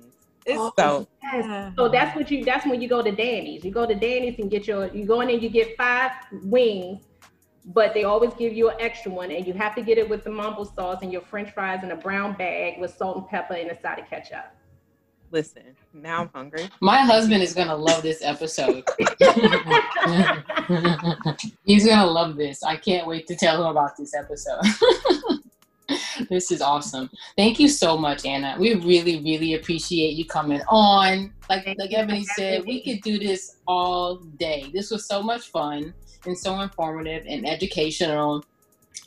Oh, 0.50 0.74
so 0.78 1.08
yes. 1.24 1.74
so 1.78 1.88
that's 1.88 2.14
what 2.18 2.30
you 2.30 2.44
that's 2.44 2.66
when 2.66 2.82
you 2.82 2.90
go 2.90 3.02
to 3.02 3.12
Danny's. 3.12 3.64
You 3.64 3.72
go 3.72 3.86
to 3.86 3.96
Danny's 3.96 4.38
and 4.40 4.52
get 4.52 4.68
your 4.68 4.88
you 4.88 5.06
go 5.06 5.22
in 5.22 5.30
and 5.30 5.42
you 5.42 5.50
get 5.50 5.78
five 5.78 6.12
wings 6.44 7.02
but 7.66 7.94
they 7.94 8.04
always 8.04 8.34
give 8.34 8.54
you 8.54 8.70
an 8.70 8.76
extra 8.80 9.12
one 9.12 9.32
and 9.32 9.46
you 9.46 9.54
have 9.54 9.76
to 9.76 9.82
get 9.82 9.98
it 9.98 10.10
with 10.10 10.24
the 10.24 10.32
mumbo 10.32 10.64
sauce 10.64 11.00
and 11.02 11.12
your 11.12 11.22
french 11.22 11.54
fries 11.54 11.84
in 11.84 11.92
a 11.92 11.96
brown 11.96 12.34
bag 12.34 12.80
with 12.80 12.96
salt 12.96 13.18
and 13.18 13.28
pepper 13.28 13.54
and 13.54 13.70
a 13.70 13.80
side 13.80 14.00
of 14.00 14.08
ketchup. 14.08 14.56
Listen 15.32 15.76
now 15.94 16.22
i'm 16.22 16.30
hungry. 16.34 16.70
My 16.80 17.00
husband 17.00 17.44
is 17.44 17.54
gonna 17.54 17.76
love 17.76 18.02
this 18.02 18.24
episode. 18.24 18.84
He's 21.64 21.86
gonna 21.86 22.06
love 22.06 22.38
this. 22.38 22.64
I 22.64 22.78
can't 22.78 23.08
wait 23.08 23.28
to 23.28 23.36
tell 23.36 23.62
him 23.62 23.68
about 23.68 23.98
this 23.98 24.14
episode. 24.14 24.62
This 26.30 26.52
is 26.52 26.62
awesome. 26.62 27.10
Thank 27.36 27.60
you 27.60 27.68
so 27.68 27.98
much 27.98 28.26
anna. 28.26 28.56
We 28.58 28.76
really 28.76 29.22
really 29.22 29.56
appreciate 29.56 30.14
you 30.14 30.26
coming 30.26 30.62
on. 30.70 31.34
Like 31.50 31.66
like 31.78 31.94
ebony 31.94 32.24
said 32.24 32.64
we 32.66 32.82
could 32.82 33.02
do 33.02 33.20
this 33.20 33.58
all 33.68 34.16
day. 34.16 34.72
This 34.74 34.92
was 34.92 35.06
so 35.06 35.22
much 35.22 35.50
fun 35.50 35.94
and 36.26 36.38
so 36.38 36.62
informative 36.62 37.26
and 37.28 37.48
educational. 37.48 38.44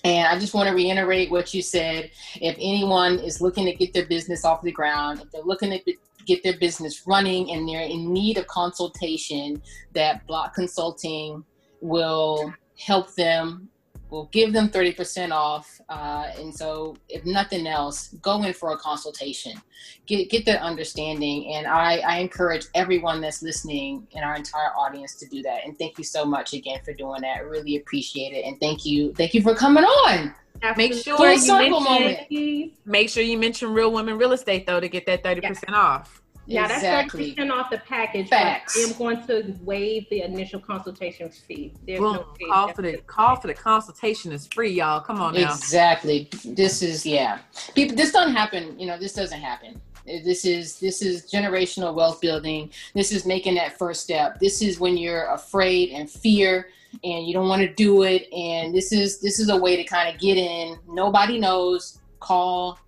And 0.04 0.26
I 0.28 0.38
just 0.38 0.54
want 0.54 0.68
to 0.68 0.74
reiterate 0.74 1.30
what 1.30 1.54
you 1.54 1.62
said. 1.62 2.10
If 2.40 2.56
anyone 2.58 3.18
is 3.18 3.40
looking 3.40 3.64
to 3.66 3.74
get 3.74 3.94
their 3.94 4.06
business 4.06 4.44
off 4.44 4.62
the 4.62 4.72
ground, 4.72 5.20
if 5.20 5.30
they're 5.30 5.42
looking 5.42 5.70
to 5.70 5.94
get 6.26 6.42
their 6.42 6.58
business 6.58 7.06
running 7.06 7.50
and 7.50 7.68
they're 7.68 7.82
in 7.82 8.12
need 8.12 8.38
of 8.38 8.46
consultation, 8.46 9.62
that 9.92 10.26
Block 10.26 10.54
Consulting 10.54 11.44
will 11.80 12.52
help 12.78 13.14
them 13.14 13.68
We'll 14.14 14.26
give 14.26 14.52
them 14.52 14.68
30% 14.68 15.32
off. 15.32 15.80
Uh, 15.88 16.30
and 16.38 16.54
so, 16.54 16.96
if 17.08 17.24
nothing 17.24 17.66
else, 17.66 18.14
go 18.22 18.44
in 18.44 18.52
for 18.52 18.70
a 18.70 18.76
consultation, 18.76 19.60
get, 20.06 20.30
get 20.30 20.46
that 20.46 20.60
understanding. 20.62 21.52
And 21.52 21.66
I, 21.66 21.96
I 21.96 22.18
encourage 22.18 22.66
everyone 22.76 23.20
that's 23.20 23.42
listening 23.42 24.06
in 24.12 24.22
our 24.22 24.36
entire 24.36 24.68
audience 24.78 25.16
to 25.16 25.26
do 25.26 25.42
that. 25.42 25.64
And 25.64 25.76
thank 25.80 25.98
you 25.98 26.04
so 26.04 26.24
much 26.24 26.52
again 26.52 26.78
for 26.84 26.92
doing 26.92 27.22
that. 27.22 27.38
I 27.38 27.40
really 27.40 27.74
appreciate 27.74 28.32
it. 28.32 28.44
And 28.44 28.60
thank 28.60 28.86
you. 28.86 29.12
Thank 29.14 29.34
you 29.34 29.42
for 29.42 29.52
coming 29.52 29.82
on. 29.82 30.32
Make 30.76 30.94
sure 30.94 31.32
you 31.32 31.52
mention, 31.52 32.70
make 32.86 33.08
sure 33.08 33.24
you 33.24 33.36
mention 33.36 33.72
Real 33.72 33.90
Women 33.90 34.16
Real 34.16 34.30
Estate 34.30 34.64
though 34.64 34.78
to 34.78 34.88
get 34.88 35.06
that 35.06 35.24
30% 35.24 35.42
yes. 35.42 35.60
off. 35.70 36.22
Yeah, 36.46 36.64
exactly. 36.64 37.34
that's 37.34 37.48
30% 37.48 37.52
off 37.52 37.70
the 37.70 37.78
package. 37.78 38.28
Facts. 38.28 38.76
I 38.76 38.90
am 38.90 38.98
going 38.98 39.26
to 39.26 39.54
waive 39.62 40.08
the 40.10 40.22
initial 40.22 40.60
consultation 40.60 41.30
fee. 41.30 41.72
There's 41.86 42.00
Boom. 42.00 42.16
no 42.16 42.26
fee. 42.38 42.46
Call 42.46 42.72
for 42.72 42.82
the 42.82 42.98
call 42.98 43.36
for 43.36 43.46
the 43.46 43.54
consultation 43.54 44.32
is 44.32 44.46
free, 44.48 44.72
y'all. 44.72 45.00
Come 45.00 45.20
on 45.20 45.34
now. 45.34 45.52
Exactly. 45.52 46.28
This 46.44 46.82
is 46.82 47.06
yeah. 47.06 47.38
People 47.74 47.96
this 47.96 48.12
doesn't 48.12 48.34
happen, 48.34 48.78
you 48.78 48.86
know, 48.86 48.98
this 48.98 49.14
doesn't 49.14 49.40
happen. 49.40 49.80
Uh, 50.06 50.18
this 50.24 50.44
is 50.44 50.78
this 50.78 51.00
is 51.00 51.30
generational 51.30 51.94
wealth 51.94 52.20
building. 52.20 52.70
This 52.94 53.10
is 53.12 53.24
making 53.24 53.54
that 53.54 53.78
first 53.78 54.02
step. 54.02 54.38
This 54.38 54.60
is 54.60 54.78
when 54.78 54.96
you're 54.96 55.26
afraid 55.32 55.90
and 55.90 56.10
fear 56.10 56.68
and 57.02 57.26
you 57.26 57.32
don't 57.32 57.48
want 57.48 57.62
to 57.62 57.72
do 57.74 58.02
it 58.02 58.32
and 58.32 58.74
this 58.74 58.92
is 58.92 59.18
this 59.20 59.40
is 59.40 59.48
a 59.48 59.56
way 59.56 59.76
to 59.76 59.84
kind 59.84 60.14
of 60.14 60.20
get 60.20 60.36
in. 60.36 60.78
Nobody 60.88 61.38
knows. 61.38 61.98
Call 62.20 62.78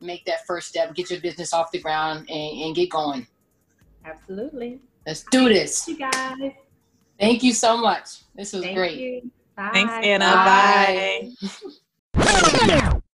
make 0.00 0.24
that 0.26 0.46
first 0.46 0.68
step, 0.68 0.94
get 0.94 1.10
your 1.10 1.20
business 1.20 1.52
off 1.52 1.70
the 1.70 1.80
ground, 1.80 2.30
and, 2.30 2.62
and 2.62 2.74
get 2.74 2.90
going. 2.90 3.26
Absolutely. 4.04 4.80
Let's 5.06 5.24
do 5.30 5.48
this. 5.48 5.84
Thank 5.84 5.98
you 5.98 6.10
guys. 6.10 6.52
Thank 7.18 7.42
you 7.42 7.52
so 7.52 7.76
much. 7.76 8.20
This 8.34 8.52
was 8.52 8.62
Thank 8.62 8.76
great. 8.76 8.98
You. 8.98 9.30
Thanks, 9.56 9.92
Anna. 9.92 10.24
Bye. 10.24 11.30
Bye. 12.14 12.90